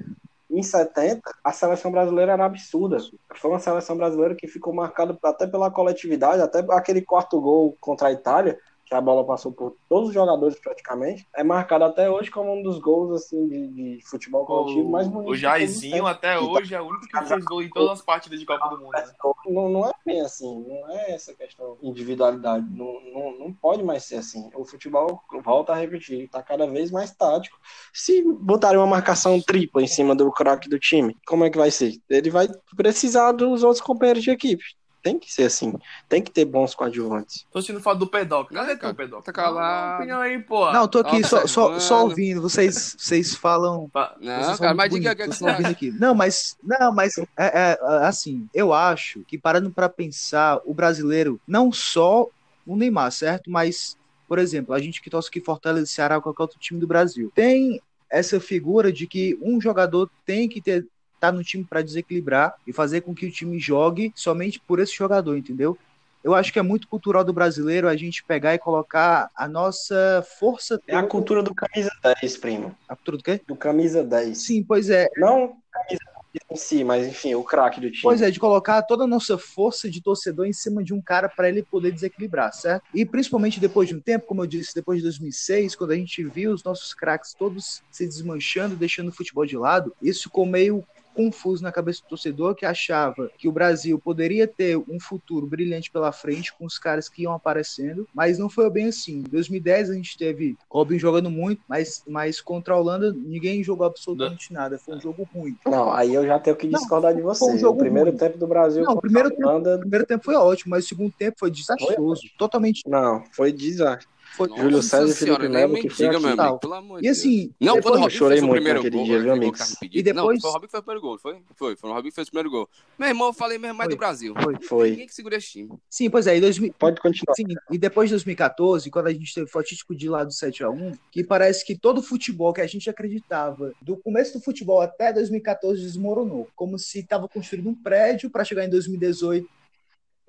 Em 0.51 0.63
70, 0.63 1.21
a 1.45 1.53
seleção 1.53 1.91
brasileira 1.91 2.33
era 2.33 2.45
absurda. 2.47 2.97
Foi 3.37 3.51
uma 3.51 3.59
seleção 3.61 3.97
brasileira 3.99 4.35
que 4.35 4.49
ficou 4.49 4.73
marcada 4.73 5.17
até 5.23 5.47
pela 5.47 5.71
coletividade, 5.71 6.41
até 6.41 6.65
aquele 6.71 7.03
quarto 7.03 7.39
gol 7.39 7.77
contra 7.79 8.09
a 8.09 8.13
Itália, 8.13 8.59
que 8.89 8.95
a 8.95 9.01
bola 9.01 9.25
passou 9.25 9.53
por 9.53 9.77
todos 9.89 10.09
os 10.09 10.15
jogadores 10.15 10.59
praticamente, 10.59 11.27
é 11.37 11.45
marcado 11.45 11.85
até 11.85 12.11
hoje 12.11 12.31
como 12.31 12.55
um 12.55 12.63
dos 12.63 12.79
gols 12.79 13.13
assim 13.13 13.47
de, 13.47 13.69
de 13.69 14.01
futebol 14.07 14.47
coletivo 14.47 14.89
mais 14.89 15.07
bonito. 15.07 15.31
o 15.31 15.37
Jairzinho 15.37 15.97
tempos. 15.97 16.11
até 16.11 16.39
hoje 16.39 16.75
é 16.75 16.81
o 16.81 16.87
único 16.87 17.07
que 17.07 17.25
fez 17.27 17.45
gol 17.45 17.63
em 17.63 17.71
todas 17.71 17.99
as 17.99 18.05
partidas 18.05 18.41
de 18.41 18.47
Copa 18.47 18.69
do 18.69 18.79
Mundo. 18.79 18.93
Né? 18.93 19.13
Não, 19.47 19.69
não 19.69 19.87
é 19.87 19.93
bem 20.05 20.21
assim, 20.23 20.65
não 20.67 20.91
é 20.91 21.13
essa 21.13 21.35
questão 21.35 21.77
de 21.81 21.87
individualidade, 21.87 22.67
não, 22.71 23.01
não, 23.13 23.39
não 23.39 23.53
pode 23.53 23.83
mais 23.83 24.05
ser 24.05 24.17
assim. 24.17 24.51
O 24.55 24.65
futebol, 24.65 25.21
volta 25.45 25.73
a 25.73 25.77
repetir, 25.77 26.25
está 26.25 26.43
cada 26.43 26.67
vez 26.67 26.91
mais 26.91 27.11
tático. 27.11 27.59
Se 27.93 28.23
botarem 28.23 28.79
uma 28.79 28.87
marcação 28.87 29.41
tripla 29.41 29.83
em 29.83 29.87
cima 29.87 30.15
do 30.15 30.31
craque 30.33 30.69
do 30.69 30.79
time, 30.79 31.17
como 31.27 31.45
é 31.45 31.51
que 31.51 31.59
vai 31.59 31.71
ser? 31.71 32.01
Ele 32.09 32.31
vai 32.31 32.49
precisar 32.77 33.33
dos 33.33 33.63
outros 33.63 33.83
companheiros 33.83 34.23
de 34.23 34.31
equipe. 34.31 34.78
Tem 35.09 35.19
que 35.19 35.33
ser 35.33 35.45
assim. 35.45 35.73
Tem 36.09 36.23
que 36.23 36.31
ter 36.31 36.45
bons 36.45 36.75
coadjuvantes. 36.75 37.47
Tô 37.51 37.61
sentindo 37.63 37.81
falta 37.81 38.01
do 38.01 38.07
Pedoc. 38.07 38.51
Cadê 38.53 38.73
É, 38.73 38.75
teu 38.75 38.81
cara, 38.81 38.95
Pedoc? 38.95 39.25
tá 39.25 39.33
calado. 39.33 39.97
Opinião 40.03 40.21
aí, 40.21 40.39
pô. 40.39 40.71
Não, 40.71 40.87
tô 40.87 40.99
aqui 40.99 41.25
só, 41.25 41.47
só, 41.47 41.81
só 41.81 42.05
ouvindo. 42.05 42.43
Vocês, 42.43 42.95
vocês 42.99 43.35
falam. 43.35 43.89
Fa- 43.91 44.15
Não, 44.21 44.43
Vocês 44.43 44.59
cara, 44.59 44.75
mas 44.75 44.93
diga 44.93 45.13
o 45.13 45.17
que, 45.17 45.23
é 45.23 45.29
que 45.29 45.35
você 45.35 45.49
aqui. 45.49 45.91
Não, 45.99 46.15
mas, 46.15 46.57
não, 46.63 46.93
mas 46.93 47.17
é, 47.39 47.73
é, 47.73 47.79
assim, 48.05 48.47
eu 48.53 48.73
acho 48.73 49.25
que 49.25 49.39
parando 49.39 49.71
para 49.71 49.89
pensar, 49.89 50.61
o 50.67 50.75
brasileiro, 50.75 51.41
não 51.47 51.73
só 51.73 52.27
o 52.67 52.77
Neymar, 52.77 53.11
certo? 53.11 53.51
Mas, 53.51 53.97
por 54.27 54.39
exemplo, 54.39 54.75
a 54.75 54.79
gente 54.79 55.01
que 55.01 55.09
torce 55.09 55.29
aqui 55.29 55.41
Fortaleza, 55.41 55.87
Ceará, 55.87 56.21
qualquer 56.21 56.43
outro 56.43 56.59
time 56.59 56.79
do 56.79 56.87
Brasil, 56.87 57.33
tem 57.35 57.81
essa 58.11 58.39
figura 58.41 58.93
de 58.93 59.07
que 59.07 59.39
um 59.41 59.61
jogador 59.61 60.11
tem 60.27 60.49
que 60.49 60.61
ter 60.61 60.87
tá 61.21 61.33
no 61.33 61.43
time 61.43 61.65
para 61.65 61.83
desequilibrar 61.83 62.55
e 62.67 62.73
fazer 62.73 63.03
com 63.03 63.15
que 63.15 63.27
o 63.27 63.31
time 63.31 63.59
jogue 63.59 64.13
somente 64.15 64.61
por 64.61 64.81
esse 64.81 64.95
jogador, 64.95 65.37
entendeu? 65.37 65.77
Eu 66.23 66.35
acho 66.35 66.53
que 66.53 66.59
é 66.59 66.63
muito 66.63 66.89
cultural 66.89 67.23
do 67.25 67.33
brasileiro 67.33 67.89
a 67.89 67.97
gente 67.97 68.25
pegar 68.25 68.55
e 68.55 68.59
colocar 68.59 69.31
a 69.35 69.49
nossa 69.49 70.25
força 70.39 70.81
É 70.87 70.97
a 70.97 71.03
cultura 71.03 71.43
do 71.43 71.55
camisa 71.55 71.91
10, 72.21 72.37
primo. 72.39 72.77
a 72.89 72.97
cultura 72.97 73.17
do 73.17 73.23
quê? 73.23 73.41
Do 73.47 73.57
camisa 73.57 74.03
10. 74.03 74.37
Sim, 74.37 74.63
pois 74.63 74.91
é. 74.91 75.09
Não 75.17 75.57
camisa 75.71 76.01
10 76.05 76.19
em 76.51 76.57
si, 76.57 76.85
mas 76.85 77.07
enfim, 77.07 77.35
o 77.35 77.43
craque 77.43 77.81
do 77.81 77.91
time. 77.91 78.03
Pois 78.03 78.21
é, 78.21 78.31
de 78.31 78.39
colocar 78.39 78.83
toda 78.83 79.05
a 79.05 79.07
nossa 79.07 79.39
força 79.39 79.89
de 79.89 80.03
torcedor 80.03 80.47
em 80.47 80.53
cima 80.53 80.83
de 80.83 80.93
um 80.93 81.01
cara 81.01 81.29
para 81.29 81.49
ele 81.49 81.63
poder 81.63 81.93
desequilibrar, 81.93 82.53
certo? 82.53 82.85
E 82.95 83.05
principalmente 83.05 83.61
depois 83.61 83.89
de 83.89 83.95
um 83.95 84.01
tempo, 84.01 84.27
como 84.27 84.43
eu 84.43 84.47
disse, 84.47 84.75
depois 84.75 84.99
de 84.99 85.05
2006, 85.05 85.75
quando 85.77 85.93
a 85.93 85.97
gente 85.97 86.23
viu 86.25 86.53
os 86.53 86.63
nossos 86.63 86.93
craques 86.93 87.33
todos 87.33 87.83
se 87.91 88.07
desmanchando, 88.07 88.77
deixando 88.77 89.09
o 89.09 89.13
futebol 89.13 89.47
de 89.47 89.57
lado, 89.57 89.95
isso 90.03 90.25
ficou 90.25 90.45
meio 90.45 90.85
confuso 91.23 91.65
na 91.65 91.73
cabeça 91.73 92.01
do 92.03 92.09
torcedor 92.11 92.55
que 92.55 92.65
achava 92.65 93.29
que 93.37 93.49
o 93.49 93.53
Brasil 93.53 93.99
poderia 93.99 94.47
ter 94.47 94.77
um 94.77 95.01
futuro 95.01 95.49
brilhante 95.49 95.91
pela 95.91 96.13
frente 96.13 96.57
com 96.57 96.65
os 96.65 96.79
caras 96.79 97.09
que 97.09 97.23
iam 97.23 97.33
aparecendo, 97.33 98.09
mas 98.15 98.39
não 98.39 98.49
foi 98.49 98.71
bem 98.71 98.87
assim. 98.87 99.19
Em 99.19 99.23
2010 99.23 99.91
a 99.91 99.95
gente 99.95 100.17
teve 100.17 100.57
Robin 100.71 100.97
jogando 100.97 101.29
muito, 101.29 101.61
mas, 101.69 102.03
mas 102.07 102.41
contra 102.41 102.75
a 102.75 102.77
Holanda 102.79 103.13
ninguém 103.13 103.65
jogou 103.65 103.85
absolutamente 103.87 104.53
nada. 104.53 104.79
Foi 104.79 104.95
um 104.97 105.01
jogo 105.01 105.29
ruim. 105.35 105.57
Não, 105.67 105.91
aí 105.93 106.15
eu 106.15 106.25
já 106.25 106.39
tenho 106.39 106.55
que 106.55 106.69
Não, 106.69 106.79
discordar 106.79 107.13
de 107.13 107.21
foi 107.21 107.35
você. 107.35 107.53
um 107.53 107.59
jogo 107.59 107.75
o 107.77 107.81
primeiro 107.81 108.11
ruim. 108.11 108.19
tempo 108.19 108.39
do 108.39 108.47
Brasil 108.47 108.83
Não, 108.85 108.95
contra 108.95 109.01
primeiro 109.01 109.29
a 109.29 109.31
tempo- 109.33 109.49
Holanda, 109.49 109.77
O 109.77 109.81
primeiro 109.81 110.07
tempo 110.07 110.25
foi 110.25 110.35
ótimo, 110.37 110.71
mas 110.71 110.85
o 110.85 110.89
segundo 110.89 111.13
tempo 111.19 111.37
foi 111.41 111.51
desastroso. 111.51 112.23
Totalmente. 112.39 112.83
não, 112.87 113.25
foi 113.35 113.53
desastre. 113.53 114.07
Foi 114.39 114.49
Júlio 114.49 114.71
Nossa 114.71 114.89
César 114.89 115.09
e 115.09 115.13
senhora, 115.15 115.41
Felipe 115.43 115.59
Melo, 115.59 115.73
me 115.75 115.83
que 115.83 115.89
foi 115.91 116.07
diga, 116.07 116.17
aqui. 116.19 116.27
amigo, 116.41 116.59
pelo 116.61 116.75
amor 116.75 117.01
de 117.01 117.07
E 117.07 117.11
assim, 117.11 117.53
Não, 117.61 117.75
depois- 117.75 117.83
quando 117.83 117.95
o 117.95 117.99
Robinho 118.03 118.19
chorei 118.19 118.37
fez 118.39 118.43
o 118.43 118.47
muito 118.47 118.57
primeiro 118.57 118.79
naquele 118.79 118.97
gol, 118.97 119.05
dia, 119.05 119.21
viu, 119.21 119.33
amigos? 119.33 119.59
tava. 119.59 119.71
E 119.83 120.03
depois- 120.03 120.15
Não, 120.15 120.41
foi 120.41 120.51
o 120.51 120.53
Robinho 120.53 120.69
que 120.69 120.71
fez 120.71 120.81
o 120.81 120.85
primeiro 120.85 121.01
gol, 121.01 121.19
foi? 121.19 121.37
Foi, 121.57 121.77
foi 121.77 121.91
o 121.91 121.93
Robinho 121.93 122.11
que 122.13 122.15
fez 122.15 122.29
o 122.29 122.31
primeiro 122.31 122.51
gol. 122.51 122.69
Meu 122.99 123.09
irmão, 123.09 123.27
eu 123.29 123.33
falei 123.33 123.59
mesmo 123.59 123.77
mais 123.77 123.91
do 123.91 123.97
Brasil. 123.97 124.35
Foi. 124.43 124.55
Foi. 124.63 124.91
Ninguém 124.91 125.07
que 125.07 125.15
segura 125.15 125.37
esse 125.37 125.49
time. 125.51 125.71
Sim, 125.91 126.09
pois 126.09 126.27
é, 126.27 126.37
em 126.37 126.41
2000, 126.41 126.73
Pode 126.79 127.01
continuar. 127.01 127.35
Sim, 127.35 127.47
e 127.71 127.77
depois 127.79 128.09
de 128.09 128.15
2014, 128.15 128.91
quando 128.91 129.09
a 129.09 129.13
gente 129.13 129.35
teve 129.35 129.47
o 129.47 129.51
fatídico 129.51 129.95
de 129.95 130.09
lá 130.09 130.23
do 130.25 130.31
7x1, 130.33 130.97
que 131.11 131.25
parece 131.25 131.65
que 131.65 131.77
todo 131.77 131.99
o 131.99 132.03
futebol 132.03 132.53
que 132.53 132.61
a 132.61 132.67
gente 132.67 132.89
acreditava, 132.89 133.73
do 133.83 133.97
começo 133.97 134.39
do 134.39 134.45
futebol 134.45 134.81
até 134.81 135.13
2014, 135.13 135.83
desmoronou. 135.83 136.49
Como 136.55 136.79
se 136.79 137.01
estava 137.01 137.29
construindo 137.29 137.69
um 137.69 137.75
prédio 137.75 138.31
para 138.31 138.45
chegar 138.45 138.65
em 138.65 138.71
2018 138.71 139.49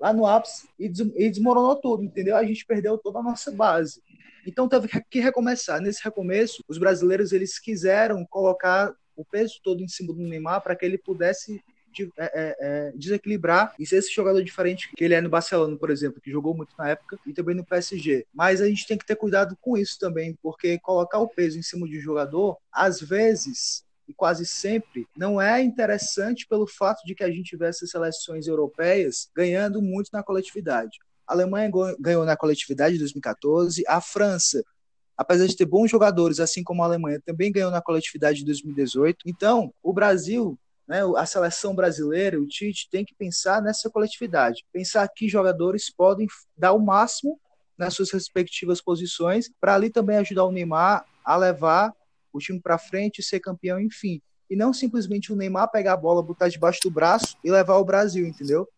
lá 0.00 0.12
no 0.12 0.26
ápice 0.26 0.68
e, 0.78 0.88
des- 0.88 1.12
desmoronou 1.12 1.76
tudo, 1.76 2.02
entendeu? 2.02 2.36
A 2.36 2.44
gente 2.44 2.64
perdeu 2.64 2.96
toda 2.98 3.18
a 3.18 3.22
nossa 3.22 3.50
base. 3.52 4.02
Então 4.46 4.68
teve 4.68 4.88
que 5.10 5.20
recomeçar. 5.20 5.80
Nesse 5.80 6.02
recomeço, 6.02 6.64
os 6.66 6.78
brasileiros 6.78 7.32
eles 7.32 7.58
quiseram 7.58 8.24
colocar 8.24 8.92
o 9.14 9.24
peso 9.24 9.60
todo 9.62 9.82
em 9.82 9.88
cima 9.88 10.14
do 10.14 10.20
Neymar 10.20 10.62
para 10.62 10.74
que 10.74 10.84
ele 10.86 10.96
pudesse 10.96 11.62
de- 11.92 12.10
é, 12.16 12.24
é, 12.24 12.56
é, 12.60 12.92
desequilibrar 12.96 13.74
e 13.78 13.84
ser 13.84 13.96
esse 13.96 14.12
jogador 14.14 14.42
diferente 14.42 14.90
que 14.96 15.04
ele 15.04 15.12
é 15.14 15.20
no 15.20 15.28
Barcelona, 15.28 15.76
por 15.76 15.90
exemplo, 15.90 16.20
que 16.20 16.30
jogou 16.30 16.54
muito 16.56 16.74
na 16.78 16.88
época 16.90 17.18
e 17.26 17.32
também 17.32 17.54
no 17.54 17.64
PSG. 17.66 18.24
Mas 18.32 18.60
a 18.62 18.68
gente 18.68 18.86
tem 18.86 18.96
que 18.96 19.04
ter 19.04 19.16
cuidado 19.16 19.56
com 19.60 19.76
isso 19.76 19.98
também, 19.98 20.38
porque 20.42 20.78
colocar 20.78 21.18
o 21.18 21.28
peso 21.28 21.58
em 21.58 21.62
cima 21.62 21.86
de 21.86 21.98
um 21.98 22.00
jogador, 22.00 22.56
às 22.72 23.00
vezes 23.00 23.84
e 24.10 24.14
quase 24.14 24.44
sempre, 24.44 25.06
não 25.16 25.40
é 25.40 25.62
interessante 25.62 26.46
pelo 26.48 26.66
fato 26.66 27.04
de 27.04 27.14
que 27.14 27.22
a 27.22 27.30
gente 27.30 27.56
vê 27.56 27.66
essas 27.66 27.90
seleções 27.90 28.48
europeias 28.48 29.30
ganhando 29.34 29.80
muito 29.80 30.10
na 30.12 30.22
coletividade. 30.22 30.98
A 31.26 31.32
Alemanha 31.32 31.70
ganhou 31.98 32.24
na 32.24 32.36
coletividade 32.36 32.96
em 32.96 32.98
2014, 32.98 33.84
a 33.86 34.00
França 34.00 34.62
apesar 35.20 35.46
de 35.46 35.54
ter 35.54 35.66
bons 35.66 35.90
jogadores, 35.90 36.40
assim 36.40 36.64
como 36.64 36.82
a 36.82 36.86
Alemanha, 36.86 37.20
também 37.22 37.52
ganhou 37.52 37.70
na 37.70 37.82
coletividade 37.82 38.38
de 38.38 38.44
2018. 38.46 39.18
Então, 39.26 39.70
o 39.82 39.92
Brasil, 39.92 40.58
né, 40.88 41.02
a 41.14 41.26
seleção 41.26 41.74
brasileira, 41.74 42.40
o 42.40 42.46
Tite, 42.46 42.88
tem 42.90 43.04
que 43.04 43.14
pensar 43.14 43.60
nessa 43.60 43.90
coletividade, 43.90 44.64
pensar 44.72 45.06
que 45.14 45.28
jogadores 45.28 45.92
podem 45.94 46.26
dar 46.56 46.72
o 46.72 46.78
máximo 46.78 47.38
nas 47.76 47.92
suas 47.92 48.10
respectivas 48.10 48.80
posições, 48.80 49.50
para 49.60 49.74
ali 49.74 49.90
também 49.90 50.16
ajudar 50.16 50.46
o 50.46 50.52
Neymar 50.52 51.04
a 51.22 51.36
levar 51.36 51.92
o 52.32 52.38
time 52.38 52.60
para 52.60 52.78
frente 52.78 53.18
e 53.18 53.22
ser 53.22 53.40
campeão, 53.40 53.80
enfim. 53.80 54.20
E 54.48 54.56
não 54.56 54.72
simplesmente 54.72 55.32
o 55.32 55.36
Neymar 55.36 55.70
pegar 55.70 55.92
a 55.92 55.96
bola, 55.96 56.22
botar 56.22 56.48
debaixo 56.48 56.80
do 56.82 56.90
braço 56.90 57.36
e 57.44 57.50
levar 57.50 57.76
o 57.76 57.84
Brasil, 57.84 58.26
entendeu? 58.26 58.68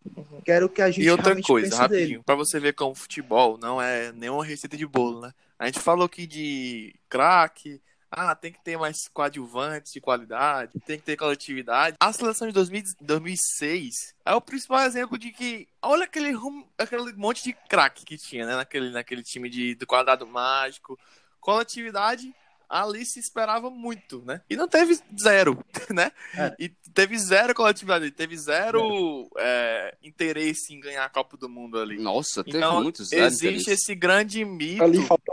Quero 0.45 0.69
que 0.69 0.83
a 0.83 0.91
gente 0.91 1.05
E 1.07 1.11
outra 1.11 1.41
coisa, 1.41 1.69
pense 1.71 1.81
rapidinho, 1.81 2.09
dele. 2.09 2.23
pra 2.27 2.35
você 2.35 2.61
ver 2.61 2.75
como 2.75 2.95
futebol 2.95 3.57
não 3.57 3.81
é 3.81 4.13
nenhuma 4.13 4.45
receita 4.45 4.77
de 4.77 4.87
bolo, 4.87 5.23
né? 5.23 5.33
A 5.59 5.65
gente 5.67 5.81
falou 5.81 6.05
aqui 6.05 6.27
de 6.27 6.95
craque, 7.09 7.81
ah, 8.11 8.35
tem 8.35 8.53
que 8.53 8.61
ter 8.63 8.77
mais 8.77 9.09
coadjuvantes 9.09 9.91
de 9.95 10.01
qualidade, 10.01 10.79
tem 10.85 10.99
que 10.99 11.05
ter 11.07 11.17
coletividade. 11.17 11.97
A 11.99 12.13
seleção 12.13 12.47
de 12.47 12.53
2000 12.53 12.83
2006 13.01 14.15
é 14.27 14.35
o 14.35 14.41
principal 14.43 14.81
exemplo 14.81 15.17
de 15.17 15.31
que, 15.31 15.67
olha 15.81 16.05
aquele, 16.05 16.33
rum- 16.33 16.67
aquele 16.77 17.13
monte 17.15 17.43
de 17.43 17.55
craque 17.69 18.05
que 18.05 18.19
tinha, 18.19 18.45
né? 18.45 18.57
Naquele, 18.57 18.91
naquele 18.91 19.23
time 19.23 19.49
de, 19.49 19.75
do 19.75 19.87
quadrado 19.87 20.27
mágico. 20.27 20.99
Coletividade, 21.41 22.35
ali 22.73 23.05
se 23.05 23.21
esperava 23.21 23.69
muito, 23.71 24.23
né? 24.25 24.41
E 24.49 24.57
não 24.57 24.67
teve 24.67 24.99
zero, 25.23 25.63
né? 25.91 26.11
É. 26.35 26.55
E 26.59 26.69
teve 26.69 27.19
zero 27.19 27.55
coletividade, 27.55 28.11
teve 28.11 28.37
zero 28.37 29.29
é, 29.39 29.95
interesse 30.03 30.73
em 30.75 30.81
ganhar 30.81 31.05
a 31.05 31.09
Copa 31.11 31.37
do 31.37 31.49
Mundo 31.49 31.79
ali. 31.79 31.99
Nossa, 31.99 32.43
teve 32.43 32.57
Então, 32.57 32.83
muitos 32.83 33.09
zero 33.09 33.27
Existe 33.27 33.47
interesse. 33.47 33.71
esse 33.73 33.95
grande 33.95 34.45
mito 34.45 34.83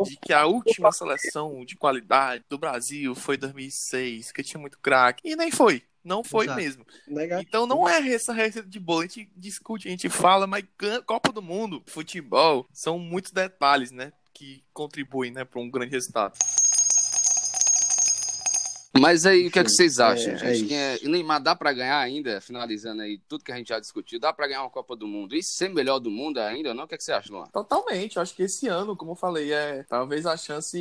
de 0.03 0.17
que 0.17 0.33
a 0.33 0.45
última 0.45 0.91
seleção 0.91 1.63
de 1.63 1.75
qualidade 1.75 2.43
do 2.49 2.57
Brasil 2.57 3.15
foi 3.15 3.37
2006, 3.37 4.31
que 4.31 4.43
tinha 4.43 4.59
muito 4.59 4.77
craque. 4.79 5.21
E 5.27 5.35
nem 5.35 5.49
foi. 5.49 5.81
Não 6.03 6.23
foi 6.23 6.45
Exato. 6.45 6.61
mesmo. 6.61 6.85
Negativo. 7.07 7.47
Então 7.47 7.67
não 7.67 7.87
é 7.87 7.99
essa 8.13 8.33
receita 8.33 8.67
de 8.67 8.79
bolo. 8.79 9.01
A 9.01 9.03
gente 9.03 9.29
discute, 9.35 9.87
a 9.87 9.91
gente 9.91 10.09
fala, 10.09 10.47
mas 10.47 10.63
Copa 11.05 11.31
do 11.31 11.41
Mundo, 11.41 11.83
futebol, 11.87 12.67
são 12.73 12.97
muitos 12.97 13.31
detalhes, 13.31 13.91
né? 13.91 14.11
Que 14.33 14.63
contribuem, 14.73 15.31
né, 15.31 15.43
para 15.43 15.59
um 15.59 15.69
grande 15.69 15.91
resultado. 15.91 16.37
Mas 18.97 19.25
aí, 19.25 19.47
o 19.47 19.51
que 19.51 19.59
é 19.59 19.63
que 19.63 19.69
vocês 19.69 19.99
acham, 19.99 20.33
é- 20.33 20.37
gente? 20.37 20.65
é 20.65 20.67
Quem 20.67 20.77
é... 20.77 20.99
Neymar 21.03 21.41
dá 21.41 21.55
pra 21.55 21.71
ganhar 21.71 21.99
ainda, 21.99 22.41
finalizando 22.41 23.01
aí 23.01 23.19
tudo 23.29 23.43
que 23.43 23.51
a 23.51 23.55
gente 23.55 23.69
já 23.69 23.79
discutiu, 23.79 24.19
dá 24.19 24.33
pra 24.33 24.47
ganhar 24.47 24.61
uma 24.61 24.69
Copa 24.69 24.95
do 24.95 25.07
Mundo 25.07 25.35
e 25.35 25.43
ser 25.43 25.69
melhor 25.69 25.99
do 25.99 26.09
mundo 26.09 26.39
ainda 26.39 26.69
ou 26.69 26.75
não? 26.75 26.83
O 26.85 26.87
que, 26.87 26.95
é 26.95 26.97
que 26.97 27.03
você 27.03 27.11
acha, 27.11 27.31
Luan? 27.31 27.45
Totalmente. 27.47 28.15
Eu 28.15 28.21
acho 28.21 28.35
que 28.35 28.43
esse 28.43 28.67
ano, 28.67 28.95
como 28.95 29.11
eu 29.11 29.15
falei, 29.15 29.53
é 29.53 29.83
talvez 29.83 30.25
a 30.25 30.35
chance 30.35 30.77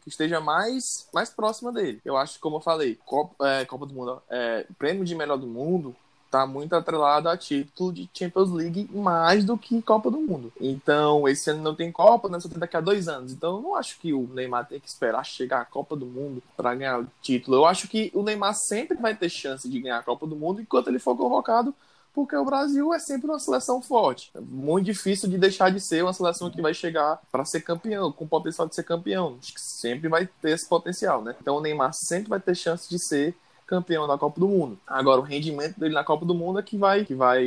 que 0.00 0.08
esteja 0.08 0.40
mais, 0.40 1.08
mais 1.12 1.30
próxima 1.30 1.72
dele. 1.72 2.00
Eu 2.04 2.16
acho 2.16 2.34
que, 2.34 2.40
como 2.40 2.56
eu 2.56 2.60
falei, 2.60 2.98
Copa, 3.04 3.46
é, 3.46 3.64
Copa 3.64 3.86
do 3.86 3.94
Mundo, 3.94 4.22
é, 4.30 4.66
prêmio 4.78 5.04
de 5.04 5.14
melhor 5.14 5.36
do 5.36 5.46
mundo 5.46 5.94
tá 6.30 6.46
muito 6.46 6.74
atrelado 6.74 7.28
a 7.28 7.36
título 7.36 7.92
de 7.92 8.08
Champions 8.14 8.50
League 8.50 8.88
mais 8.94 9.44
do 9.44 9.58
que 9.58 9.82
Copa 9.82 10.10
do 10.10 10.20
Mundo. 10.20 10.52
Então, 10.60 11.28
esse 11.28 11.50
ano 11.50 11.62
não 11.62 11.74
tem 11.74 11.90
Copa, 11.90 12.28
né? 12.28 12.38
Só 12.38 12.48
tem 12.48 12.58
daqui 12.58 12.76
a 12.76 12.80
dois 12.80 13.08
anos. 13.08 13.32
Então, 13.32 13.56
eu 13.56 13.62
não 13.62 13.74
acho 13.74 13.98
que 13.98 14.12
o 14.12 14.28
Neymar 14.32 14.66
tem 14.66 14.78
que 14.78 14.88
esperar 14.88 15.24
chegar 15.24 15.60
a 15.60 15.64
Copa 15.64 15.96
do 15.96 16.06
Mundo 16.06 16.42
para 16.56 16.74
ganhar 16.74 17.00
o 17.00 17.06
título. 17.20 17.56
Eu 17.56 17.66
acho 17.66 17.88
que 17.88 18.10
o 18.14 18.22
Neymar 18.22 18.54
sempre 18.54 18.96
vai 18.96 19.14
ter 19.14 19.28
chance 19.28 19.68
de 19.68 19.80
ganhar 19.80 19.98
a 19.98 20.02
Copa 20.02 20.26
do 20.26 20.36
Mundo 20.36 20.60
enquanto 20.60 20.88
ele 20.88 20.98
for 20.98 21.16
convocado 21.16 21.74
porque 22.12 22.36
o 22.36 22.44
Brasil 22.44 22.92
é 22.92 22.98
sempre 22.98 23.28
uma 23.28 23.38
seleção 23.38 23.80
forte. 23.80 24.30
É 24.34 24.40
muito 24.40 24.86
difícil 24.86 25.28
de 25.28 25.38
deixar 25.38 25.70
de 25.70 25.80
ser 25.80 26.02
uma 26.02 26.12
seleção 26.12 26.50
que 26.50 26.60
vai 26.60 26.74
chegar 26.74 27.20
para 27.30 27.44
ser 27.44 27.60
campeão, 27.60 28.10
com 28.10 28.26
potencial 28.26 28.68
de 28.68 28.74
ser 28.74 28.82
campeão. 28.82 29.38
Acho 29.40 29.54
que 29.54 29.60
sempre 29.60 30.08
vai 30.08 30.26
ter 30.26 30.50
esse 30.50 30.68
potencial, 30.68 31.22
né? 31.22 31.36
Então 31.40 31.56
o 31.56 31.60
Neymar 31.60 31.92
sempre 31.94 32.28
vai 32.28 32.40
ter 32.40 32.54
chance 32.54 32.88
de 32.88 32.98
ser 32.98 33.34
campeão 33.70 34.08
da 34.08 34.18
Copa 34.18 34.40
do 34.40 34.48
Mundo. 34.48 34.76
Agora 34.84 35.20
o 35.20 35.24
rendimento 35.24 35.78
dele 35.78 35.94
na 35.94 36.02
Copa 36.02 36.26
do 36.26 36.34
Mundo 36.34 36.58
é 36.58 36.62
que 36.62 36.76
vai 36.76 37.04
que 37.04 37.14
vai 37.14 37.44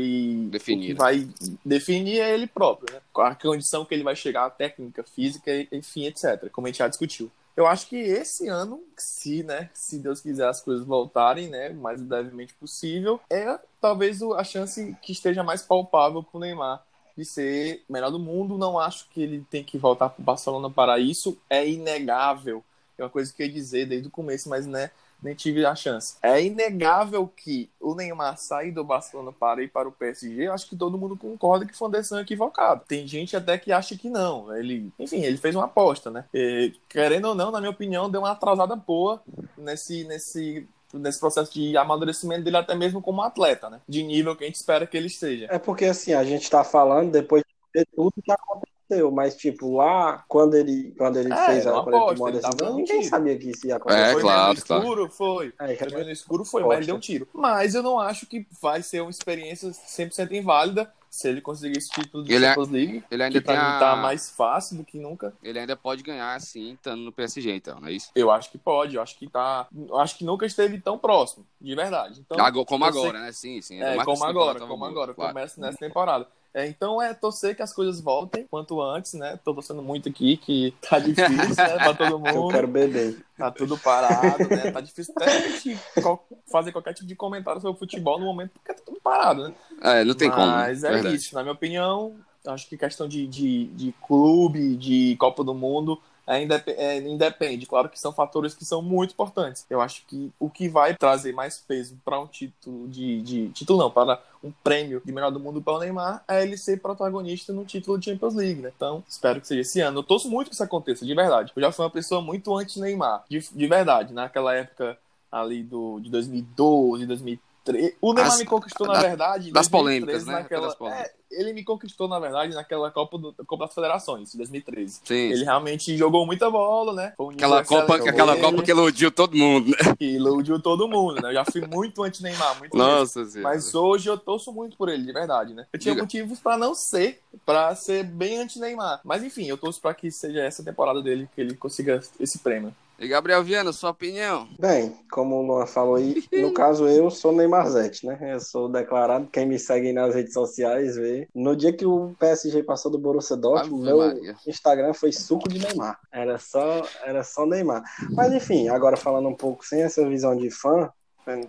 Definir, 0.50 0.88
que 0.88 0.94
né? 0.94 0.98
vai 1.00 1.28
definir 1.66 2.22
é 2.22 2.34
ele 2.34 2.48
próprio, 2.48 2.94
né? 2.94 3.02
A 3.18 3.36
condição 3.36 3.84
que 3.84 3.94
ele 3.94 4.04
vai 4.04 4.16
chegar, 4.16 4.46
a 4.46 4.50
técnica, 4.50 5.04
física, 5.04 5.52
enfim, 5.70 6.06
etc. 6.06 6.50
Como 6.50 6.66
a 6.66 6.70
gente 6.70 6.80
já 6.80 6.88
discutiu. 6.88 7.30
Eu 7.56 7.68
acho 7.68 7.88
que 7.88 7.98
esse 7.98 8.48
ano, 8.48 8.82
se, 8.98 9.44
né, 9.44 9.70
se 9.76 10.00
Deus 10.00 10.22
quiser 10.22 10.48
as 10.48 10.60
coisas 10.62 10.86
voltarem, 10.86 11.50
né, 11.50 11.70
o 11.70 11.76
mais 11.76 12.02
brevemente 12.02 12.54
possível, 12.56 13.20
é 13.30 13.60
talvez 13.80 14.22
o- 14.24 14.34
a 14.34 14.44
chance 14.44 14.96
que 15.04 15.12
esteja 15.12 15.44
mais 15.44 15.62
palpável 15.62 16.24
pro 16.24 16.40
Neymar 16.40 16.82
de 17.16 17.24
ser 17.24 17.84
melhor 17.88 18.10
do 18.10 18.18
mundo. 18.18 18.58
Não 18.58 18.80
acho 18.80 19.08
que 19.10 19.22
ele 19.22 19.46
tem 19.52 19.64
que 19.64 19.78
voltar 19.78 20.10
pro 20.10 20.24
Barcelona 20.24 20.68
para 20.70 20.98
isso. 20.98 21.38
É 21.48 21.68
inegável. 21.68 22.64
É 22.98 23.04
uma 23.04 23.10
coisa 23.10 23.32
que 23.32 23.44
eu 23.44 23.48
ia 23.48 23.54
dizer 23.54 23.86
desde 23.88 24.08
o 24.08 24.12
começo, 24.12 24.50
mas 24.50 24.66
né, 24.66 24.90
nem 25.24 25.34
tive 25.36 25.66
a 25.66 25.76
chance. 25.76 26.16
É 26.22 26.42
inegável 26.42 27.28
que 27.28 27.70
o 27.80 27.96
Neymar 27.96 28.38
sair 28.38 28.72
do 28.72 28.84
Barcelona 28.84 29.32
para 29.32 29.64
ir 29.64 29.70
para 29.70 29.88
o 29.88 29.92
PSG, 29.92 30.48
acho 30.48 30.70
que 30.70 30.76
todo 30.76 30.98
mundo 30.98 31.18
concorda 31.18 31.66
que 31.66 31.76
foi 31.76 31.88
uma 31.88 31.98
decisão 31.98 32.20
equivocada. 32.20 32.84
Tem 32.88 33.08
gente 33.08 33.36
até 33.36 33.58
que 33.58 33.72
acha 33.72 33.98
que 33.98 34.10
não. 34.10 34.56
Ele, 34.56 34.92
enfim, 35.00 35.22
ele 35.22 35.38
fez 35.38 35.56
uma 35.56 35.66
aposta, 35.66 36.12
né? 36.12 36.26
E, 36.34 36.74
querendo 36.90 37.30
ou 37.30 37.36
não, 37.36 37.52
na 37.52 37.60
minha 37.60 37.72
opinião, 37.72 38.10
deu 38.10 38.22
uma 38.22 38.32
atrasada 38.32 38.76
boa 38.76 39.22
nesse, 39.58 40.04
nesse 40.06 40.68
nesse 40.94 41.20
processo 41.20 41.52
de 41.52 41.76
amadurecimento 41.76 42.44
dele 42.44 42.58
até 42.58 42.76
mesmo 42.76 43.02
como 43.02 43.22
atleta, 43.22 43.70
né? 43.70 43.82
De 43.88 44.04
nível 44.04 44.36
que 44.36 44.44
a 44.44 44.48
gente 44.48 44.58
espera 44.58 44.86
que 44.86 44.96
ele 44.96 45.08
esteja. 45.08 45.48
É 45.50 45.58
porque 45.58 45.86
assim, 45.86 46.14
a 46.14 46.24
gente 46.24 46.50
tá 46.50 46.64
falando 46.64 47.12
depois 47.12 47.44
de 47.74 47.86
tudo 47.96 48.14
que 48.24 48.32
aconteceu, 48.32 48.73
mas 49.12 49.36
tipo, 49.36 49.76
lá 49.76 50.24
quando 50.28 50.56
ele, 50.56 50.94
quando 50.98 51.18
ele 51.18 51.32
É, 51.34 51.46
fez 51.46 51.68
a 51.68 51.74
uma 51.74 51.84
quando 51.84 51.96
ele 51.96 52.06
tomou 52.16 52.28
a 52.28 52.32
decisão, 52.32 52.76
ninguém 52.76 52.98
tiro. 53.00 53.10
sabia 53.10 53.38
que 53.38 53.50
isso 53.52 53.68
ia 53.68 53.76
acontecer. 53.78 54.00
É, 54.02 54.12
foi 54.14 54.22
claro, 54.22 54.42
meio 54.44 54.56
no 54.60 54.66
claro. 54.66 54.84
escuro, 54.84 55.10
foi. 55.10 55.54
É, 55.60 55.76
Foi 55.76 55.88
meio 55.92 56.12
escuro, 56.12 56.46
foi, 56.46 56.62
Aposta. 56.62 56.68
mas 56.68 56.78
ele 56.78 56.86
deu 56.88 56.96
um 56.96 57.00
tiro. 57.00 57.28
Mas 57.34 57.76
eu 57.76 57.84
não 57.84 58.00
acho 58.00 58.26
que 58.26 58.46
vai 58.62 58.82
ser 58.84 59.02
uma 59.02 59.10
experiência 59.12 59.70
100% 59.72 60.32
inválida 60.34 60.92
se 61.10 61.28
ele 61.30 61.42
conseguir 61.42 61.78
esse 61.78 61.90
título 61.92 62.24
de 62.24 62.34
Ele 62.34 62.44
é- 62.44 62.50
Champions 62.50 62.70
League. 62.70 63.04
Ele 63.12 63.22
ainda 63.24 63.40
Que 63.40 63.46
tem 63.46 63.56
a... 63.56 63.78
tá 63.78 63.96
mais 63.96 64.32
fácil 64.32 64.78
do 64.78 64.84
que 64.84 64.98
nunca. 64.98 65.32
Ele 65.44 65.60
ainda 65.60 65.76
pode 65.76 66.02
ganhar, 66.02 66.34
assim, 66.34 66.74
estando 66.74 67.02
no 67.04 67.12
PSG, 67.12 67.56
então, 67.56 67.80
não 67.80 67.88
é 67.88 67.92
isso? 67.92 68.10
Eu 68.16 68.32
acho 68.32 68.50
que 68.52 68.58
pode, 68.58 68.96
eu 68.96 69.02
acho 69.02 69.16
que 69.20 69.28
tá. 69.30 69.68
eu 69.88 70.00
Acho 70.00 70.18
que 70.18 70.26
nunca 70.26 70.44
esteve 70.46 70.80
tão 70.82 70.98
próximo, 70.98 71.46
de 71.62 71.76
verdade. 71.76 72.20
Então, 72.20 72.44
Agora- 72.44 72.66
como 72.66 72.84
eu 72.86 72.92
sei- 72.94 73.02
agora, 73.04 73.20
né? 73.20 73.32
Sim, 73.32 73.62
sim. 73.62 73.80
É, 73.80 73.96
como 74.04 74.14
essa 74.18 74.28
agora, 74.28 74.60
como 74.62 74.86
agora. 74.86 75.14
claro. 75.14 75.34
Começa 75.34 75.62
nessa 75.62 75.78
temporada. 75.78 76.28
É, 76.54 76.68
então 76.68 77.02
é 77.02 77.14
torcer 77.16 77.56
que 77.56 77.64
as 77.64 77.74
coisas 77.74 78.00
voltem 78.00 78.46
quanto 78.50 78.80
antes, 78.80 79.14
né? 79.14 79.40
Tô 79.44 79.54
torcendo 79.56 79.82
muito 79.82 80.08
aqui, 80.08 80.38
que 80.38 80.72
tá 80.88 81.00
difícil, 81.00 81.56
né? 81.64 81.78
Pra 81.80 81.96
todo 81.96 82.12
Eu 82.14 82.20
mundo. 82.20 82.52
quero 82.52 82.68
beber. 82.68 83.18
Tá 83.36 83.50
tudo 83.50 83.76
parado, 83.78 84.48
né? 84.50 84.70
Tá 84.72 84.80
difícil 84.80 85.14
até 85.18 85.26
a 85.32 85.48
gente 85.50 85.80
co- 86.02 86.24
fazer 86.52 86.72
qualquer 86.72 86.94
tipo 86.94 87.08
de 87.08 87.16
comentário 87.16 87.60
sobre 87.60 87.80
futebol 87.80 88.20
no 88.20 88.26
momento, 88.26 88.52
porque 88.52 88.72
tá 88.72 88.82
tudo 88.86 89.02
parado, 89.02 89.48
né? 89.48 89.54
É, 89.82 90.04
não 90.04 90.14
tem 90.14 90.30
como. 90.30 90.46
né? 90.46 90.52
Mas 90.54 90.84
é 90.84 90.92
Verdade. 90.92 91.16
isso, 91.16 91.34
na 91.34 91.42
minha 91.42 91.54
opinião, 91.54 92.16
acho 92.46 92.70
que 92.70 92.78
questão 92.78 93.08
de, 93.08 93.26
de, 93.26 93.66
de 93.70 93.92
clube, 94.06 94.76
de 94.78 95.16
Copa 95.20 95.44
do 95.44 95.56
Mundo, 95.56 96.00
é, 96.26 96.42
indep- 96.42 96.70
é, 96.78 96.98
independe. 97.00 97.66
Claro 97.66 97.90
que 97.90 98.00
são 98.00 98.12
fatores 98.14 98.54
que 98.54 98.64
são 98.64 98.82
muito 98.82 99.12
importantes. 99.12 99.66
Eu 99.70 99.82
acho 99.82 100.06
que 100.08 100.32
o 100.40 100.50
que 100.50 100.70
vai 100.70 100.96
trazer 100.96 101.34
mais 101.34 101.58
peso 101.60 101.98
para 102.06 102.20
um 102.20 102.28
título 102.28 102.88
de, 102.88 103.22
de. 103.22 103.50
Título 103.50 103.80
não, 103.80 103.92
para 103.92 104.22
um 104.44 104.52
prêmio 104.64 105.02
de 105.04 105.12
melhor 105.12 105.32
do 105.32 105.40
mundo 105.40 105.62
para 105.62 105.74
o 105.74 105.80
Neymar 105.80 106.24
é 106.28 106.42
ele 106.44 106.58
ser 106.58 106.80
protagonista 106.82 107.52
no 107.54 107.66
título 107.66 107.98
de 107.98 108.06
Champions 108.12 108.36
League, 108.36 108.62
né? 108.62 108.72
Então, 108.76 109.04
espero 109.08 109.40
que 109.42 109.48
seja 109.48 109.62
esse 109.62 109.80
ano. 109.82 110.00
Eu 110.00 110.04
torço 110.04 110.30
muito 110.30 110.48
que 110.50 110.54
isso 110.54 110.64
aconteça, 110.64 111.06
de 111.06 111.14
verdade. 111.14 111.52
Eu 111.56 111.62
já 111.62 111.72
fui 111.72 111.84
uma 111.84 111.92
pessoa 111.92 112.22
muito 112.22 112.56
anti-Neymar, 112.58 113.24
de, 113.30 113.40
de 113.40 113.68
verdade. 113.68 114.14
Naquela 114.14 114.54
época 114.56 114.98
ali 115.32 115.64
do, 115.64 116.00
de 116.00 116.10
2012, 116.10 117.06
2013. 117.06 117.96
O 118.02 118.14
Neymar 118.14 118.34
As- 118.34 118.40
me 118.40 118.46
conconquistou, 118.46 118.88
da- 118.88 118.94
na 118.94 119.02
verdade, 119.02 119.52
das 119.52 119.68
2013, 119.68 119.72
polêmicas, 119.72 120.26
né? 120.28 120.34
Naquela, 120.34 120.68
Das 120.68 120.76
polêmicas. 120.76 121.06
é, 121.10 121.14
ele 121.38 121.54
me 121.54 121.64
conquistou, 121.64 122.08
na 122.08 122.20
verdade, 122.20 122.54
naquela 122.54 122.92
Copa, 122.92 123.18
do, 123.18 123.34
Copa 123.46 123.66
das 123.66 123.76
Federações, 123.76 124.34
em 124.34 124.38
2013. 124.38 125.02
Sim. 125.04 125.16
Ele 125.16 125.44
realmente 125.44 125.96
jogou 125.98 126.26
muita 126.26 126.50
bola, 126.50 126.94
né? 126.94 127.14
Foi 127.18 127.28
um 127.28 127.30
Aquela 127.30 127.64
Copa, 127.64 127.96
aquela 127.96 128.38
Copa 128.38 128.64
que 128.64 128.72
iludiu 128.72 129.12
todo 129.12 129.36
mundo, 129.36 129.70
né? 129.70 129.96
que 129.98 130.06
iludiu 130.06 130.60
todo 130.60 130.88
mundo, 130.88 131.22
né? 131.22 131.30
Eu 131.30 131.34
já 131.34 131.46
fui 131.46 131.62
muito 131.62 132.04
anti-Neymar, 132.04 132.60
muito 132.60 132.76
mesmo. 132.76 132.92
Nossa 132.92 133.26
senhora. 133.26 133.54
Mas 133.54 133.74
hoje 133.74 134.10
eu 134.10 134.18
torço 134.18 134.52
muito 134.52 134.78
por 134.78 134.90
ele, 134.90 135.04
de 135.04 135.14
verdade, 135.14 135.54
né? 135.54 135.66
Eu 135.74 135.80
tinha 135.80 135.94
Diga. 135.94 136.04
motivos 136.04 136.40
pra 136.40 136.58
não 136.58 136.74
ser, 136.74 137.22
pra 137.46 137.76
ser 137.76 138.04
bem 138.04 138.40
anti-Neymar. 138.40 139.02
Mas 139.04 139.24
enfim, 139.24 139.46
eu 139.46 139.58
torço 139.58 139.82
pra 139.82 139.94
que 139.94 140.12
seja 140.12 140.42
essa 140.42 140.64
temporada 140.64 141.02
dele, 141.02 141.30
que 141.34 141.42
ele 141.42 141.56
consiga 141.56 142.02
esse 142.20 142.40
prêmio. 142.40 142.74
E 143.00 143.08
Gabriel 143.08 143.44
Viana, 143.44 143.74
sua 143.74 143.90
opinião? 143.90 144.48
Bem, 144.60 144.96
como 145.12 145.36
o 145.36 145.46
Luan 145.46 145.66
falou 145.66 145.96
aí, 145.96 146.24
no 146.32 146.52
caso 146.54 146.88
eu 146.88 147.10
sou 147.10 147.32
Neymarzete, 147.32 148.06
né? 148.06 148.18
Eu 148.22 148.40
sou 148.40 148.70
declarado, 148.70 149.28
quem 149.28 149.46
me 149.46 149.60
segue 149.60 149.92
nas 149.92 150.14
redes 150.16 150.34
sociais 150.34 150.96
vê. 150.96 151.28
No 151.34 151.56
dia 151.56 151.74
que 151.74 151.86
o 151.86 152.16
PSG 152.20 152.64
passou 152.64 152.92
do 152.92 152.98
Borussia 153.00 153.36
Dortmund, 153.36 153.84
meu 153.84 153.98
Maria. 153.98 154.36
Instagram 154.48 154.94
foi 154.94 155.12
suco 155.12 155.50
de 155.50 155.60
Neymar. 155.60 156.00
Era 156.12 156.38
só, 156.38 156.82
era 157.04 157.24
só 157.24 157.46
Neymar. 157.46 157.84
Mas 158.12 158.32
enfim, 158.32 158.70
agora 158.70 158.96
falando 158.96 159.28
um 159.28 159.36
pouco 159.36 159.66
sem 159.66 159.82
essa 159.82 160.08
visão 160.08 160.36
de 160.36 160.50
fã, 160.50 160.90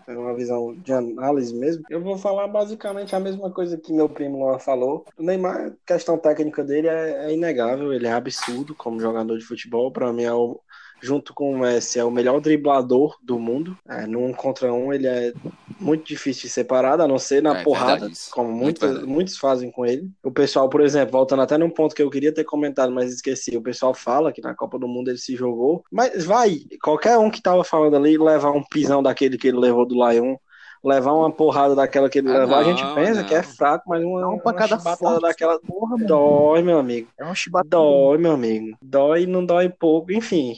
uma 0.09 0.35
visão 0.35 0.75
de 0.75 0.93
análise 0.93 1.55
mesmo, 1.55 1.83
eu 1.91 2.01
vou 2.01 2.17
falar 2.17 2.47
basicamente 2.47 3.15
a 3.15 3.21
mesma 3.21 3.51
coisa 3.51 3.77
que 3.77 3.93
meu 3.93 4.09
primo 4.09 4.39
Luan 4.39 4.59
falou. 4.59 5.05
O 5.19 5.23
Neymar, 5.23 5.75
questão 5.85 6.17
técnica 6.17 6.63
dele 6.63 6.89
é, 6.89 7.27
é 7.27 7.33
inegável, 7.33 7.93
ele 7.93 8.07
é 8.07 8.13
absurdo 8.13 8.75
como 8.75 9.01
jogador 9.01 9.37
de 9.39 9.45
futebol. 9.45 9.91
Para 9.91 10.13
mim 10.13 10.23
é 10.25 10.33
o 10.33 10.61
junto 11.03 11.35
com 11.35 11.53
o 11.53 11.59
Messi, 11.59 11.99
é 11.99 12.05
o 12.05 12.11
melhor 12.11 12.41
driblador 12.41 13.17
do 13.23 13.39
mundo. 13.39 13.77
É, 13.89 14.07
num 14.07 14.33
contra 14.33 14.73
um, 14.73 14.93
ele 14.93 15.07
é 15.07 15.33
muito 15.81 16.07
difícil 16.07 16.43
de 16.43 16.49
ser 16.51 16.65
parado, 16.65 17.03
a 17.03 17.09
não 17.09 17.19
ser 17.19 17.43
na 17.43 17.55
É, 17.55 17.63
porrada, 17.63 17.93
verdade 18.01 18.13
isso. 18.13 18.31
como 18.31 18.51
Muito 18.61 18.81
muitos, 18.81 18.81
verdade. 18.81 19.07
muitos 19.07 19.37
fazem 19.39 19.71
com 19.71 19.85
ele. 19.85 20.11
O 20.23 20.31
pessoal, 20.33 20.69
por 20.69 20.81
exemplo, 20.81 21.13
voltando 21.13 21.43
até 21.43 21.59
num 21.59 21.71
ponto 21.71 21.95
que 21.95 22.03
eu 22.03 22.11
queria 22.11 22.33
ter 22.33 22.45
comentado, 22.45 22.91
mas 22.93 23.13
esqueci. 23.13 23.57
O 23.57 23.63
pessoal 23.63 23.95
fala 23.95 24.33
que 24.33 24.41
na 24.43 24.55
Copa 24.55 24.79
do 24.79 24.89
Mundo 24.89 25.09
ele 25.09 25.19
se 25.19 25.37
jogou, 25.37 25.85
mas 25.91 26.25
vai, 26.25 26.61
qualquer 26.83 27.19
um 27.19 27.31
que 27.31 27.43
tava 27.43 27.65
falando 27.65 27.97
ali, 27.97 28.17
levar 28.19 28.51
um 28.53 28.63
pisão 28.65 29.03
daquele 29.03 29.37
que 29.39 29.49
ele 29.49 29.59
levou 29.59 29.87
do 29.87 29.95
Lyon. 29.95 30.37
Levar 30.85 31.13
uma 31.15 31.33
porrada 31.35 31.75
daquela 31.75 32.11
que 32.11 32.19
ele 32.19 32.29
Ah, 32.29 32.39
levou, 32.39 32.57
a 32.59 32.63
gente 32.63 32.87
pensa 32.95 33.23
não. 33.23 33.25
que 33.25 33.35
é 33.35 33.43
fraco, 33.43 33.89
mas 33.89 34.05
uma, 34.05 34.21
É 34.21 34.27
uma 34.27 34.39
pancada 34.39 34.79
chibatada 34.79 34.97
forte. 34.99 35.21
daquela 35.21 35.59
Porra, 35.61 35.97
dói, 35.99 36.63
meu 36.63 36.79
amigo. 36.79 37.11
É 37.19 37.25
um 37.25 37.35
chibatada. 37.35 37.69
Dói, 37.71 38.19
meu 38.19 38.33
amigo. 38.33 38.77
Dói 38.81 39.23
e 39.23 39.27
não 39.27 39.45
dói 39.45 39.69
pouco. 39.71 40.13
Enfim, 40.13 40.55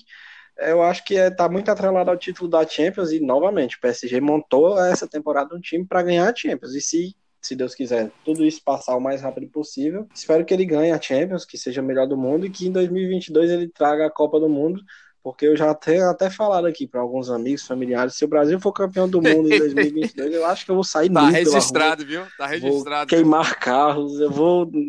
eu 0.59 0.83
acho 0.83 1.05
que 1.05 1.17
é, 1.17 1.31
tá 1.31 1.49
muito 1.49 1.71
atrelado 1.71 2.11
ao 2.11 2.17
título 2.17 2.49
da 2.49 2.67
Champions 2.67 3.13
e, 3.13 3.21
novamente, 3.21 3.77
o 3.77 3.81
PSG 3.81 4.21
montou 4.21 4.79
essa 4.79 5.07
temporada 5.07 5.55
um 5.55 5.61
time 5.61 5.85
para 5.85 6.03
ganhar 6.03 6.31
a 6.31 6.35
Champions. 6.35 6.75
E 6.75 6.81
se, 6.81 7.17
se 7.41 7.55
Deus 7.55 7.75
quiser, 7.75 8.11
tudo 8.25 8.45
isso 8.45 8.63
passar 8.65 8.97
o 8.97 9.01
mais 9.01 9.23
rápido 9.23 9.49
possível, 9.49 10.09
espero 10.15 10.45
que 10.45 10.55
ele 10.55 10.65
ganhe 10.65 10.93
a 10.93 11.01
Champions, 11.01 11.45
que 11.45 11.59
seja 11.59 11.83
o 11.83 11.85
melhor 11.85 12.07
do 12.07 12.17
mundo 12.17 12.47
e 12.47 12.51
que 12.51 12.67
em 12.67 12.73
2022 12.73 13.51
ele 13.51 13.69
traga 13.69 14.07
a 14.07 14.11
Copa 14.11 14.41
do 14.41 14.49
Mundo. 14.49 14.81
Porque 15.27 15.45
eu 15.45 15.57
já 15.57 15.75
tenho 15.75 16.09
até 16.09 16.31
falado 16.31 16.69
aqui 16.69 16.87
para 16.87 17.01
alguns 17.01 17.29
amigos, 17.29 17.67
familiares, 17.67 18.15
se 18.15 18.25
o 18.25 18.29
Brasil 18.29 18.61
for 18.61 18.71
campeão 18.73 19.09
do 19.09 19.21
mundo 19.21 19.53
em 19.53 19.59
2022, 19.59 20.33
eu 20.33 20.47
acho 20.47 20.65
que 20.65 20.71
eu 20.71 20.77
vou 20.77 20.85
sair 20.85 21.11
Tá 21.13 21.23
rua. 21.23 21.31
registrado, 21.31 22.07
viu? 22.07 22.21
Tá 22.39 22.47
Vou 22.47 22.49
registrado. 22.61 23.09
queimar 23.09 23.59
carros, 23.59 24.21
eu 24.21 24.31
vou. 24.31 24.71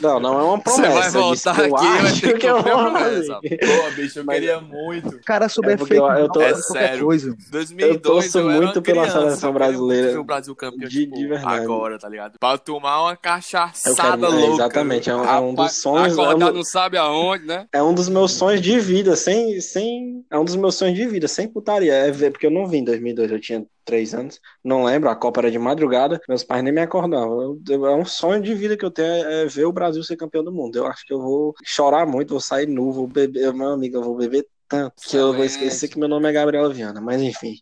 Não, 0.00 0.18
não 0.18 0.38
é 0.38 0.42
uma 0.42 0.56
Você 0.58 0.82
promessa. 0.82 1.00
vai 1.00 1.10
voltar 1.10 1.58
eu 1.68 1.76
aqui, 1.76 1.86
vai 1.86 1.98
acho 2.06 2.20
ter 2.20 2.32
que 2.32 2.38
que 2.38 2.46
eu 2.46 2.56
cumprir 2.56 2.72
a 2.72 2.76
vou 2.88 2.98
fazer. 2.98 3.32
Pô, 3.38 3.90
bicho, 3.96 4.18
eu 4.18 4.24
Mas- 4.24 4.34
queria 4.36 4.60
muito. 4.60 5.20
Cara, 5.24 5.48
sobre 5.48 5.72
É 5.72 5.76
porque 5.76 5.94
efeito, 5.94 6.12
eu- 6.12 6.18
eu 6.18 6.28
tô- 6.32 6.40
É 6.40 6.54
sério. 6.54 7.04
coisa. 7.04 7.36
2002 7.50 8.00
torço 8.02 8.38
eu 8.38 8.50
era 8.50 8.60
muito 8.62 8.82
pela 8.82 9.02
criança, 9.02 9.20
seleção 9.20 9.50
eu 9.50 9.54
brasileira. 9.54 10.20
o 10.20 10.24
Brasil 10.24 10.56
campeão, 10.56 10.88
De- 10.88 11.00
tipo, 11.00 11.16
de 11.16 11.26
verdade. 11.26 11.62
agora, 11.62 11.98
tá 11.98 12.08
ligado? 12.08 12.38
Pra 12.40 12.58
tomar 12.58 13.02
uma 13.02 13.12
Eu 13.12 13.16
cachaçada 13.18 14.26
quero, 14.26 14.26
é, 14.26 14.28
louca. 14.46 14.54
exatamente, 14.54 15.10
é 15.10 15.14
um, 15.14 15.24
é 15.24 15.40
um 15.40 15.54
dos 15.54 15.72
sonhos. 15.72 16.16
É 16.16 16.20
Acordar 16.22 16.50
um, 16.50 16.54
não 16.54 16.64
sabe 16.64 16.96
aonde, 16.96 17.44
né? 17.44 17.66
é 17.72 17.82
um 17.82 17.94
dos 17.94 18.08
meus 18.08 18.32
sonhos 18.38 18.60
de 18.60 18.78
vida, 18.78 19.16
sem, 19.16 19.60
sem. 19.60 20.24
É 20.30 20.38
um 20.38 20.44
dos 20.44 20.56
meus 20.56 20.74
sonhos 20.76 20.96
de 20.96 21.06
vida, 21.06 21.26
sem 21.28 21.48
putaria. 21.48 21.92
É 21.92 22.10
ver, 22.10 22.30
porque 22.30 22.46
eu 22.46 22.50
não 22.50 22.66
vim 22.66 22.78
em 22.78 22.84
2002, 22.84 23.30
eu 23.30 23.40
tinha 23.40 23.66
três 23.84 24.14
anos, 24.14 24.38
não 24.62 24.84
lembro, 24.84 25.08
a 25.08 25.16
Copa 25.16 25.40
era 25.40 25.50
de 25.50 25.58
madrugada, 25.58 26.20
meus 26.28 26.44
pais 26.44 26.62
nem 26.62 26.72
me 26.72 26.80
acordavam. 26.80 27.40
Eu- 27.40 27.60
eu- 27.70 27.86
é 27.86 27.94
um 27.96 28.04
sonho 28.04 28.42
de 28.42 28.54
vida 28.54 28.76
que 28.76 28.84
eu 28.84 28.90
tenho, 28.90 29.08
é, 29.08 29.42
é 29.42 29.46
ver 29.46 29.64
o 29.64 29.72
Brasil 29.72 30.02
ser 30.04 30.16
campeão 30.16 30.44
do 30.44 30.52
mundo. 30.52 30.76
Eu 30.76 30.86
acho 30.86 31.04
que 31.06 31.12
eu 31.12 31.20
vou 31.20 31.54
chorar 31.64 32.06
muito, 32.06 32.30
vou 32.30 32.40
sair 32.40 32.66
nu, 32.66 32.92
vou 32.92 33.06
beber, 33.06 33.52
meu 33.54 33.68
amigo, 33.68 33.96
eu 33.96 34.02
vou 34.02 34.16
beber 34.16 34.46
tanto 34.68 34.94
que 35.08 35.16
eu 35.16 35.32
vou 35.32 35.44
esquecer 35.44 35.88
que 35.88 35.98
meu 35.98 36.08
nome 36.08 36.28
é 36.28 36.32
Gabriel 36.32 36.70
Viana, 36.70 37.00
mas 37.00 37.22
enfim. 37.22 37.54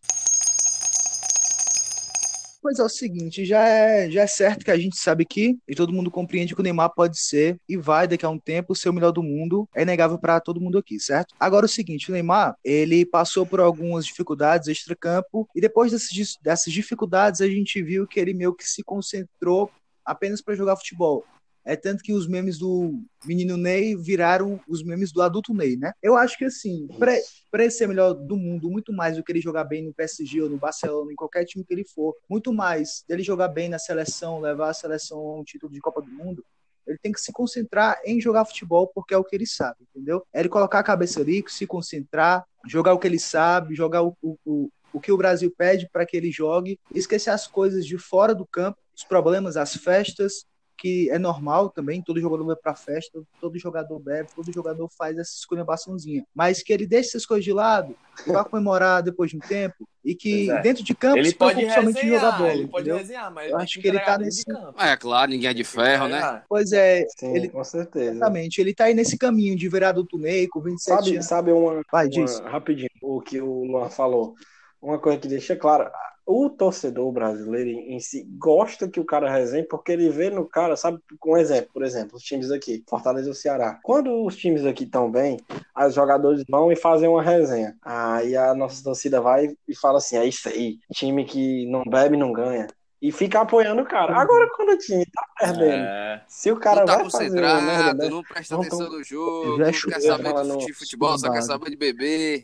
Pois 2.67 2.81
é, 2.81 2.83
o 2.83 2.89
seguinte, 2.89 3.45
já 3.45 3.65
é, 3.65 4.11
já 4.11 4.23
é 4.23 4.27
certo 4.27 4.65
que 4.65 4.73
a 4.73 4.77
gente 4.77 4.99
sabe 4.99 5.25
que, 5.25 5.57
e 5.69 5.75
todo 5.77 5.93
mundo 5.93 6.11
compreende 6.11 6.53
que 6.53 6.61
o 6.61 6.65
Neymar 6.65 6.93
pode 6.93 7.17
ser 7.17 7.61
e 7.69 7.77
vai 7.77 8.09
daqui 8.09 8.27
a 8.27 8.29
um 8.29 8.41
tempo 8.41 8.75
ser 8.75 8.89
o 8.89 8.93
melhor 8.93 9.13
do 9.13 9.23
mundo, 9.23 9.69
é 9.73 9.83
inegável 9.83 10.19
para 10.19 10.41
todo 10.41 10.61
mundo 10.61 10.77
aqui, 10.77 10.99
certo? 10.99 11.33
Agora 11.39 11.67
o 11.67 11.69
seguinte, 11.69 12.11
o 12.11 12.13
Neymar, 12.13 12.57
ele 12.65 13.07
passou 13.07 13.47
por 13.47 13.61
algumas 13.61 14.05
dificuldades 14.05 14.67
extra-campo 14.67 15.49
e 15.55 15.61
depois 15.61 15.93
dessas, 15.93 16.09
dis- 16.09 16.39
dessas 16.43 16.73
dificuldades 16.73 17.41
a 17.41 17.47
gente 17.47 17.81
viu 17.81 18.05
que 18.05 18.19
ele 18.19 18.35
meio 18.35 18.53
que 18.53 18.69
se 18.69 18.83
concentrou 18.83 19.71
apenas 20.05 20.43
para 20.43 20.57
jogar 20.57 20.75
futebol. 20.75 21.25
É 21.67 21.75
tanto 21.75 22.03
que 22.03 22.13
os 22.13 22.29
memes 22.29 22.59
do 22.59 23.03
menino 23.25 23.57
Ney 23.57 23.97
viraram 23.97 24.61
os 24.69 24.85
memes 24.85 25.11
do 25.11 25.21
adulto 25.21 25.53
Ney, 25.53 25.77
né? 25.77 25.93
Eu 26.01 26.17
acho 26.17 26.39
que 26.39 26.45
assim, 26.45 26.87
pra 26.97 27.19
ele 27.65 27.71
ser 27.71 27.89
melhor 27.89 28.15
do 28.15 28.37
mundo, 28.37 28.71
muito 28.71 28.93
mais 28.93 29.17
do 29.17 29.25
que 29.25 29.33
ele 29.33 29.41
jogar 29.41 29.65
bem 29.65 29.83
no 29.83 29.93
PSG 29.93 30.43
ou 30.43 30.49
no 30.49 30.59
Barcelona, 30.59 31.13
em 31.13 31.17
qualquer 31.17 31.45
time 31.45 31.65
que 31.65 31.75
ele 31.75 31.85
for, 31.85 32.15
muito 32.31 32.53
mais 32.53 33.05
dele 33.09 33.25
jogar 33.25 33.49
bem 33.49 33.69
na 33.69 33.81
seleção, 33.81 34.41
levar 34.41 34.71
a 34.71 34.75
seleção 34.75 35.19
a 35.19 35.41
um 35.41 35.45
título 35.45 35.73
de 35.73 35.81
Copa 35.81 36.01
do 36.01 36.11
Mundo, 36.11 36.45
ele 36.87 36.99
tem 37.03 37.11
que 37.11 37.21
se 37.21 37.33
concentrar 37.33 38.01
em 38.05 38.21
jogar 38.21 38.45
futebol 38.45 38.87
porque 38.95 39.13
é 39.13 39.19
o 39.19 39.25
que 39.25 39.35
ele 39.35 39.47
sabe, 39.47 39.79
entendeu? 39.91 40.25
É 40.33 40.39
ele 40.39 40.49
colocar 40.49 40.79
a 40.79 40.85
cabeça 40.85 41.21
ali, 41.21 41.45
se 41.49 41.67
concentrar, 41.67 42.45
jogar 42.65 42.95
o 42.95 42.99
que 42.99 43.09
ele 43.09 43.19
sabe, 43.19 43.75
jogar 43.75 44.05
o, 44.05 44.17
o, 44.23 44.71
o 44.93 45.01
que 45.01 45.11
o 45.11 45.17
Brasil 45.17 45.53
pede 45.57 45.89
para 45.93 46.07
que 46.07 46.17
ele 46.17 46.31
jogue, 46.31 46.79
esquecer 46.95 47.31
as 47.31 47.47
coisas 47.47 47.85
de 47.85 47.99
fora 47.99 48.35
do 48.35 48.47
campo, 48.47 48.79
os 48.95 49.05
problemas, 49.05 49.57
as 49.57 49.75
festas, 49.75 50.47
que 50.79 51.09
é 51.11 51.19
normal 51.19 51.71
também, 51.71 52.03
todo 52.03 52.21
jogador 52.21 52.45
vai 52.45 52.57
pra 52.57 52.75
festa, 52.75 53.23
todo 53.41 53.59
jogador 53.59 53.99
bebe, 53.99 54.29
todo 54.35 54.53
jogador 54.53 54.89
faz 54.97 55.17
essa 55.19 55.33
escolhambaçãozinha. 55.37 56.25
Mas 56.35 56.63
que 56.63 56.73
ele 56.73 56.87
deixe 56.87 57.09
essas 57.11 57.25
coisas 57.27 57.45
de 57.45 57.53
lado, 57.53 57.95
e 58.27 58.31
vá 58.33 58.45
comemorar 58.45 59.03
depois 59.03 59.31
de 59.31 59.37
um 59.37 59.41
tempo, 59.41 59.89
e 60.05 60.15
que 60.15 60.51
é. 60.51 60.61
dentro 60.63 60.85
de 60.85 60.95
campo 60.95 61.19
Ele 61.19 61.31
se 61.31 61.35
pode 61.35 61.69
somente 61.73 62.05
em 62.07 62.09
jogar 62.09 62.39
bola. 62.39 62.53
ele 62.53 62.69
pode 62.69 62.83
entendeu? 62.83 62.97
resenhar, 62.99 63.33
mas 63.33 63.51
Eu 63.51 63.57
acho 63.59 63.81
que 63.81 63.89
ele 63.89 63.99
tá 63.99 64.19
nesse- 64.19 64.45
campo. 64.45 64.81
É 64.81 64.97
claro, 64.97 65.31
ninguém 65.31 65.51
é 65.51 65.55
de 65.55 65.65
ferro, 65.65 66.07
né? 66.09 66.43
Pois 66.49 66.71
é, 66.73 67.05
Sim, 67.19 67.35
ele, 67.35 67.49
com 67.49 67.65
certeza. 67.65 68.13
exatamente, 68.13 68.61
ele 68.61 68.75
tá 68.75 68.85
aí 68.85 68.95
nesse 68.95 69.19
caminho 69.19 69.57
de 69.57 69.69
virar 69.69 69.89
adulto 69.89 70.17
Ney 70.19 70.47
com 70.47 70.61
27 70.61 70.97
Sabe, 70.97 71.11
anos. 71.15 71.27
sabe 71.27 71.53
uma, 71.53 71.83
Vai, 71.91 72.05
uma- 72.07 72.11
diz. 72.11 72.39
rapidinho, 72.41 72.89
o 73.03 73.21
que 73.21 73.41
o 73.41 73.65
Luan 73.65 73.89
falou. 73.91 74.35
Uma 74.81 74.99
coisa 74.99 75.19
que 75.19 75.29
deixa 75.29 75.57
claro, 75.57 75.91
o 76.27 76.51
torcedor 76.51 77.13
brasileiro 77.13 77.71
em 77.71 78.01
si 78.01 78.27
gosta 78.37 78.89
que 78.89 78.99
o 78.99 79.05
cara 79.05 79.31
resenhe 79.31 79.63
porque 79.63 79.93
ele 79.93 80.11
vê 80.11 80.29
no 80.29 80.45
cara, 80.45 80.77
sabe, 80.77 80.99
um 81.25 81.37
exemplo, 81.37 81.71
por 81.73 81.85
exemplo, 81.85 82.17
os 82.17 82.23
times 82.23 82.51
aqui, 82.51 82.83
Fortaleza 82.89 83.29
e 83.29 83.31
o 83.31 83.35
Ceará. 83.35 83.79
Quando 83.85 84.25
os 84.25 84.37
times 84.37 84.67
aqui 84.67 84.83
estão 84.83 85.09
bem, 85.09 85.39
os 85.79 85.95
jogadores 85.95 86.43
vão 86.49 86.73
e 86.73 86.77
fazem 86.77 87.09
uma 87.09 87.23
resenha. 87.23 87.77
Aí 87.81 88.37
a 88.37 88.55
nossa 88.55 88.83
torcida 88.83 89.21
vai 89.21 89.57
e 89.69 89.77
fala 89.77 89.99
assim: 89.99 90.17
é 90.17 90.27
isso 90.27 90.49
aí, 90.49 90.79
time 90.93 91.25
que 91.25 91.65
não 91.71 91.85
bebe 91.85 92.17
não 92.17 92.33
ganha. 92.33 92.67
E 93.01 93.13
fica 93.13 93.43
apoiando 93.43 93.83
o 93.83 93.87
cara. 93.87 94.17
Agora, 94.19 94.49
quando 94.57 94.71
o 94.71 94.79
time 94.79 95.05
tá 95.05 95.23
perdendo, 95.39 95.85
É. 95.85 96.25
se 96.27 96.51
o 96.51 96.57
cara 96.57 96.81
não 96.81 96.87
tá 96.87 96.97
vai 96.97 97.11
fazer 97.11 97.29
uma 97.29 97.61
merda 97.61 97.63
concentrado, 97.63 97.99
dessa, 97.99 98.11
não 98.11 98.23
presta 98.23 98.55
não 98.55 98.63
atenção 98.63 98.91
no 98.91 99.05
jogo, 99.05 99.59
não 99.59 99.71
quer 99.71 100.01
saber 100.01 100.67
de 100.67 100.73
futebol, 100.73 101.19
só 101.19 101.31
quer 101.31 101.43
saber 101.43 101.71
de 101.71 101.77
beber. 101.77 102.43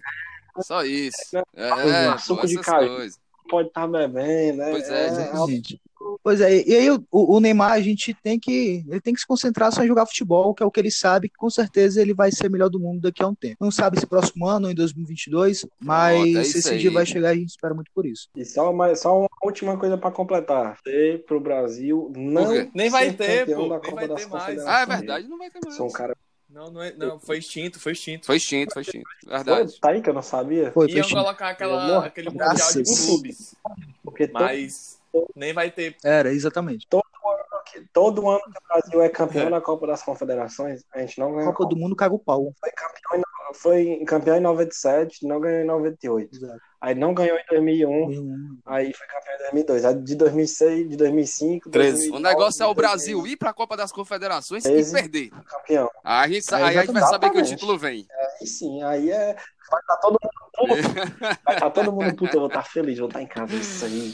Só 0.61 0.85
isso. 0.85 1.37
É, 1.55 1.69
é, 1.69 2.13
pô, 2.13 2.19
suco 2.19 2.47
de 2.47 2.59
caju. 2.59 2.97
coisas. 2.97 3.19
pode 3.49 3.69
estar 3.69 3.87
bebendo, 3.87 4.59
né? 4.59 4.71
Pois 4.71 4.89
é, 4.89 5.09
gente. 5.09 5.21
Exatamente. 5.21 5.83
Pois 6.23 6.41
é, 6.41 6.63
e 6.67 6.75
aí 6.75 6.91
o, 6.91 7.05
o 7.11 7.41
Neymar, 7.41 7.73
a 7.73 7.81
gente 7.81 8.15
tem 8.23 8.39
que. 8.39 8.85
Ele 8.89 9.01
tem 9.01 9.15
que 9.15 9.21
se 9.21 9.27
concentrar 9.27 9.73
só 9.73 9.85
em 9.85 9.89
jogar 9.89 10.07
futebol, 10.07 10.55
que 10.55 10.63
é 10.63 10.67
o 10.67 10.71
que 10.71 10.81
ele 10.81 10.91
sabe, 10.91 11.29
que 11.29 11.37
com 11.37 11.51
certeza 11.51 12.01
ele 12.01 12.15
vai 12.15 12.31
ser 12.31 12.51
melhor 12.51 12.69
do 12.69 12.81
mundo 12.81 13.01
daqui 13.01 13.23
a 13.23 13.29
um 13.29 13.35
tempo. 13.35 13.57
Não 13.61 13.71
sabe 13.71 13.99
se 13.99 14.07
próximo 14.07 14.47
ano 14.47 14.67
ou 14.67 14.73
em 14.73 14.75
2022, 14.75 15.67
mas 15.81 16.21
Pronto, 16.21 16.39
é 16.39 16.41
esse 16.43 16.71
aí. 16.71 16.79
dia 16.79 16.91
vai 16.91 17.07
chegar 17.07 17.29
e 17.29 17.37
a 17.37 17.41
gente 17.41 17.51
espera 17.51 17.75
muito 17.75 17.91
por 17.95 18.07
isso. 18.07 18.29
E 18.37 18.45
só, 18.45 18.73
mais, 18.73 19.01
só 19.01 19.19
uma 19.19 19.29
última 19.43 19.77
coisa 19.79 19.97
pra 19.97 20.11
completar. 20.11 20.79
Ter 20.83 21.25
pro 21.25 21.41
Brasil 21.41 22.13
não? 22.17 22.71
Nem 22.75 22.91
vai 22.91 23.13
ter, 23.13 23.47
pô, 23.47 23.69
da 23.69 23.81
nem 23.81 23.95
vai 23.95 24.09
das 24.09 24.23
ter 24.23 24.29
mais. 24.29 24.67
Ah, 24.67 24.81
é 24.81 24.87
verdade, 24.87 25.29
não 25.29 25.39
vai 25.39 25.51
ter 25.51 25.61
mais. 25.65 25.77
Sou 25.77 25.87
um 25.87 25.93
cara. 25.93 26.17
Não, 26.53 26.71
não, 26.71 26.83
é, 26.83 26.93
não, 26.93 27.19
foi 27.19 27.39
extinto, 27.39 27.81
foi 27.81 27.93
extinto. 27.93 28.27
Foi 28.27 28.37
extinto, 28.37 28.75
foi 28.75 28.83
extinto. 28.83 29.09
Foi, 29.25 29.31
Verdade. 29.31 29.81
tá 29.81 29.89
aí 29.89 30.03
que 30.03 30.11
eu 30.11 30.15
não 30.15 30.21
sabia. 30.23 30.71
Foi, 30.71 30.87
Iam 30.91 31.09
foi 31.09 31.19
colocar 31.23 31.49
aquela, 31.49 32.05
aquele 32.05 32.29
mundial 32.29 32.55
de 32.55 32.83
clubes, 32.85 33.55
Porque 34.05 34.31
mas 34.31 35.01
nem 35.35 35.55
vai 35.55 35.71
ter. 35.71 35.97
Era, 36.05 36.31
exatamente. 36.31 36.87
todo 36.87 37.05
ano 38.29 38.41
que 38.41 38.59
o 38.59 38.69
Brasil 38.69 39.03
é 39.03 39.09
campeão 39.09 39.51
da 39.51 39.61
Copa 39.61 39.87
das 39.87 40.03
Confederações, 40.03 40.85
a 40.93 41.01
gente 41.01 41.19
não 41.19 41.33
ganha. 41.35 41.47
Copa 41.53 41.67
do 41.69 41.77
Mundo 41.77 41.97
caga 41.97 42.15
o 42.15 42.19
pau. 42.19 42.53
Foi 42.61 42.71
campeão, 42.73 43.19
em, 43.21 43.55
foi 43.55 44.05
campeão 44.07 44.37
em 44.37 44.41
97, 44.41 45.27
não 45.27 45.41
ganhou 45.41 45.63
em 45.63 45.67
98. 45.67 46.37
Exato. 46.37 46.61
Aí 46.81 46.95
não 46.97 47.15
ganhou 47.15 47.37
em 47.39 47.45
2001, 47.49 48.09
Hum, 48.09 48.59
aí 48.67 48.93
foi 48.93 49.07
campeão 49.07 49.35
em 49.35 49.39
2002. 49.39 49.85
Aí 49.85 49.95
de 49.95 50.15
2006, 50.17 50.89
de 50.89 50.97
2005, 50.97 51.71
13. 51.71 51.93
2009, 52.11 52.19
O 52.19 52.29
negócio 52.29 52.63
é 52.63 52.67
o 52.67 52.75
2013, 52.75 52.75
Brasil 53.15 53.27
ir 53.33 53.37
pra 53.37 53.53
Copa 53.53 53.77
das 53.77 53.93
Confederações 53.93 54.65
e 54.65 54.69
Treze. 54.69 54.93
perder. 54.93 55.31
campeão. 55.47 55.89
Aí 56.03 56.25
a 56.25 56.29
gente, 56.35 56.45
sa- 56.45 56.59
É, 56.59 56.63
aí 56.65 56.79
a 56.79 56.81
gente 56.85 56.93
vai 56.93 57.03
saber 57.03 57.31
que 57.31 57.39
o 57.39 57.45
título 57.45 57.79
vem. 57.79 58.07
Aí 58.41 58.47
sim, 58.47 58.83
aí 58.83 59.11
é. 59.11 59.37
Vai 59.71 59.81
estar 59.81 59.97
todo 59.99 60.19
mundo. 60.21 60.33
vai 61.45 61.55
estar 61.55 61.71
todo 61.71 61.93
mundo 61.93 62.15
puto, 62.17 62.35
eu 62.37 62.41
vou 62.41 62.49
estar 62.49 62.63
feliz, 62.65 62.99
vou 62.99 63.09
estar 63.09 63.23
em 63.23 63.27
casa. 63.27 63.55
Isso 63.55 63.85
aí. 63.85 64.13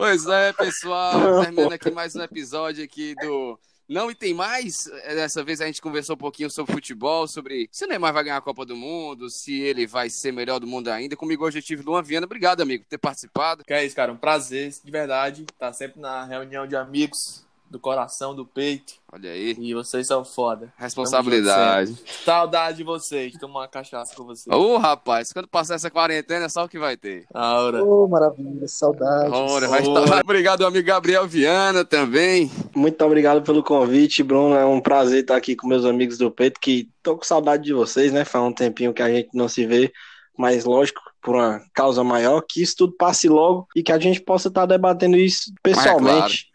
Pois 0.00 0.26
é, 0.26 0.50
pessoal, 0.54 1.12
terminando 1.44 1.74
aqui 1.74 1.90
mais 1.90 2.16
um 2.16 2.22
episódio 2.22 2.82
aqui 2.82 3.14
do 3.16 3.60
Não 3.86 4.10
e 4.10 4.14
Tem 4.14 4.32
Mais. 4.32 4.90
Dessa 5.04 5.44
vez 5.44 5.60
a 5.60 5.66
gente 5.66 5.82
conversou 5.82 6.14
um 6.14 6.18
pouquinho 6.18 6.50
sobre 6.50 6.72
futebol, 6.72 7.28
sobre 7.28 7.68
se 7.70 7.84
o 7.84 7.86
Neymar 7.86 8.14
vai 8.14 8.24
ganhar 8.24 8.38
a 8.38 8.40
Copa 8.40 8.64
do 8.64 8.74
Mundo, 8.74 9.28
se 9.28 9.60
ele 9.60 9.86
vai 9.86 10.08
ser 10.08 10.32
melhor 10.32 10.58
do 10.58 10.66
mundo 10.66 10.88
ainda. 10.88 11.16
Comigo 11.16 11.44
hoje 11.44 11.58
eu 11.58 11.62
tive 11.62 11.82
Luan 11.82 12.02
Viana. 12.02 12.24
Obrigado, 12.24 12.62
amigo, 12.62 12.84
por 12.84 12.88
ter 12.88 12.96
participado. 12.96 13.62
Que 13.62 13.74
é 13.74 13.84
isso, 13.84 13.94
cara, 13.94 14.10
um 14.10 14.16
prazer, 14.16 14.72
de 14.82 14.90
verdade. 14.90 15.44
Tá 15.58 15.70
sempre 15.70 16.00
na 16.00 16.24
reunião 16.24 16.66
de 16.66 16.76
amigos, 16.76 17.44
do 17.70 17.78
coração, 17.78 18.34
do 18.34 18.44
peito. 18.44 18.94
Olha 19.12 19.30
aí, 19.30 19.56
E 19.58 19.72
vocês 19.72 20.06
são 20.06 20.24
foda. 20.24 20.72
responsabilidade. 20.76 21.96
Saudade 22.24 22.78
de 22.78 22.84
vocês, 22.84 23.32
tomar 23.38 23.60
uma 23.60 23.68
cachaça 23.68 24.14
com 24.16 24.24
vocês. 24.24 24.54
Ô, 24.54 24.76
rapaz, 24.76 25.32
quando 25.32 25.46
passar 25.46 25.76
essa 25.76 25.90
quarentena 25.90 26.46
é 26.46 26.48
só 26.48 26.64
o 26.64 26.68
que 26.68 26.78
vai 26.78 26.96
ter. 26.96 27.26
A 27.32 27.60
hora. 27.60 27.84
Ô, 27.84 28.08
maravilha, 28.08 28.66
saudades. 28.66 29.32
Ora, 29.32 29.68
vai 29.68 29.82
estar... 29.82 30.20
Obrigado, 30.24 30.66
amigo 30.66 30.86
Gabriel 30.86 31.26
Viana 31.28 31.84
também. 31.84 32.50
Muito 32.74 33.04
obrigado 33.04 33.42
pelo 33.42 33.62
convite, 33.62 34.22
Bruno. 34.22 34.56
É 34.56 34.64
um 34.64 34.80
prazer 34.80 35.20
estar 35.20 35.36
aqui 35.36 35.54
com 35.54 35.68
meus 35.68 35.84
amigos 35.84 36.18
do 36.18 36.30
Peito, 36.30 36.58
que 36.58 36.88
tô 37.02 37.16
com 37.16 37.24
saudade 37.24 37.62
de 37.62 37.72
vocês, 37.72 38.12
né? 38.12 38.24
Faz 38.24 38.44
um 38.44 38.52
tempinho 38.52 38.92
que 38.92 39.02
a 39.02 39.08
gente 39.08 39.30
não 39.32 39.48
se 39.48 39.64
vê, 39.64 39.92
mas 40.36 40.64
lógico, 40.64 41.00
por 41.22 41.36
uma 41.36 41.62
causa 41.72 42.02
maior, 42.02 42.42
que 42.48 42.62
isso 42.62 42.74
tudo 42.78 42.94
passe 42.96 43.28
logo 43.28 43.68
e 43.76 43.82
que 43.82 43.92
a 43.92 43.98
gente 43.98 44.20
possa 44.20 44.48
estar 44.48 44.66
debatendo 44.66 45.16
isso 45.16 45.52
pessoalmente 45.62 46.49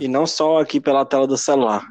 e 0.00 0.08
não 0.08 0.26
só 0.26 0.60
aqui 0.60 0.80
pela 0.80 1.04
tela 1.04 1.26
do 1.26 1.36
celular. 1.36 1.86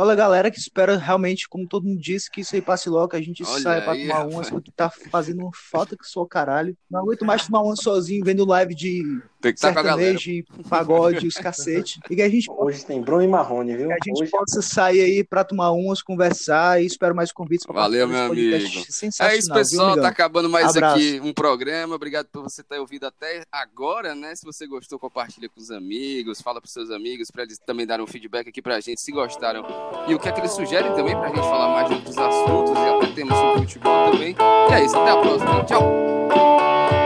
Olha, 0.00 0.14
galera, 0.14 0.50
que 0.50 0.58
espera 0.58 0.96
realmente, 0.96 1.48
como 1.48 1.66
todo 1.66 1.84
mundo 1.84 2.00
disse, 2.00 2.30
que 2.30 2.40
isso 2.42 2.54
aí 2.54 2.62
passe 2.62 2.88
logo, 2.88 3.08
que 3.08 3.16
a 3.16 3.20
gente 3.22 3.42
Olha 3.44 3.60
saia 3.62 3.82
pra 3.82 3.92
aí, 3.92 4.02
tomar 4.02 4.14
rapaz. 4.18 4.34
umas, 4.34 4.50
porque 4.50 4.70
tá 4.70 4.88
fazendo 4.90 5.40
uma 5.42 5.50
falta 5.52 5.96
que 5.96 6.06
só 6.06 6.24
caralho. 6.24 6.76
Não 6.90 7.00
aguento 7.00 7.24
mais 7.24 7.44
tomar 7.46 7.62
uma 7.62 7.74
sozinho, 7.74 8.24
vendo 8.24 8.44
live 8.46 8.74
de 8.74 9.02
Tem 9.40 9.52
que 9.52 9.58
estar 9.58 9.72
com 9.72 9.80
a 9.80 9.82
galera. 9.82 10.16
sertanejo, 10.18 10.44
pagode, 10.68 11.26
os 11.26 11.34
cacete. 11.34 11.98
E 12.08 12.14
que 12.14 12.22
a 12.22 12.28
gente 12.28 12.46
Hoje 12.50 12.84
tem 12.86 13.02
Bruno 13.02 13.22
e 13.24 13.28
Marrone, 13.28 13.76
viu? 13.76 13.88
que 13.88 13.92
a 13.94 13.98
gente 14.06 14.22
Hoje 14.22 14.30
possa 14.30 14.62
sair 14.62 15.00
aí 15.00 15.24
pra 15.24 15.42
tomar 15.42 15.72
umas, 15.72 16.00
conversar 16.00 16.80
e 16.82 16.86
espero 16.86 17.14
mais 17.14 17.32
convites 17.32 17.66
pra 17.66 17.74
Valeu, 17.74 18.06
meu 18.06 18.18
amigo. 18.20 18.56
Sensacional, 18.90 19.32
É 19.34 19.36
isso, 19.38 19.46
viu, 19.48 19.54
pessoal. 19.56 19.86
amigão? 19.88 20.02
Tá 20.04 20.08
acabando 20.10 20.48
mais 20.48 20.76
Abraço. 20.76 20.96
aqui 20.96 21.20
um 21.24 21.32
programa. 21.32 21.94
Obrigado 21.96 22.26
por 22.32 22.42
você 22.44 22.62
ter 22.62 22.78
ouvido 22.78 23.04
até 23.06 23.42
agora, 23.50 24.14
né? 24.14 24.34
Se 24.36 24.44
você 24.44 24.66
gostou, 24.66 24.98
compartilha 24.98 25.48
com 25.48 25.60
os 25.60 25.70
amigos, 25.72 26.40
fala 26.40 26.60
pros 26.60 26.72
seus 26.72 26.90
amigos, 26.90 27.30
pra 27.32 27.42
eles 27.42 27.58
também 27.58 27.84
darem 27.86 28.04
um 28.04 28.08
feedback 28.08 28.48
aqui 28.48 28.62
pra 28.62 28.78
gente, 28.80 29.00
se 29.00 29.10
gostaram. 29.10 29.87
E 30.06 30.14
o 30.14 30.18
que 30.18 30.28
é 30.28 30.32
que 30.32 30.40
eles 30.40 30.52
sugerem 30.52 30.92
também 30.94 31.16
pra 31.16 31.28
gente 31.28 31.40
falar 31.40 31.68
mais 31.68 31.88
de 31.88 31.94
outros 31.94 32.18
assuntos 32.18 32.72
e 32.72 32.88
até 32.88 33.06
temas 33.14 33.36
sobre 33.38 33.58
futebol 33.60 34.10
também. 34.10 34.36
E 34.70 34.72
é 34.72 34.84
isso, 34.84 34.98
até 34.98 35.10
a 35.10 35.16
próxima. 35.16 35.64
Tchau! 35.64 36.97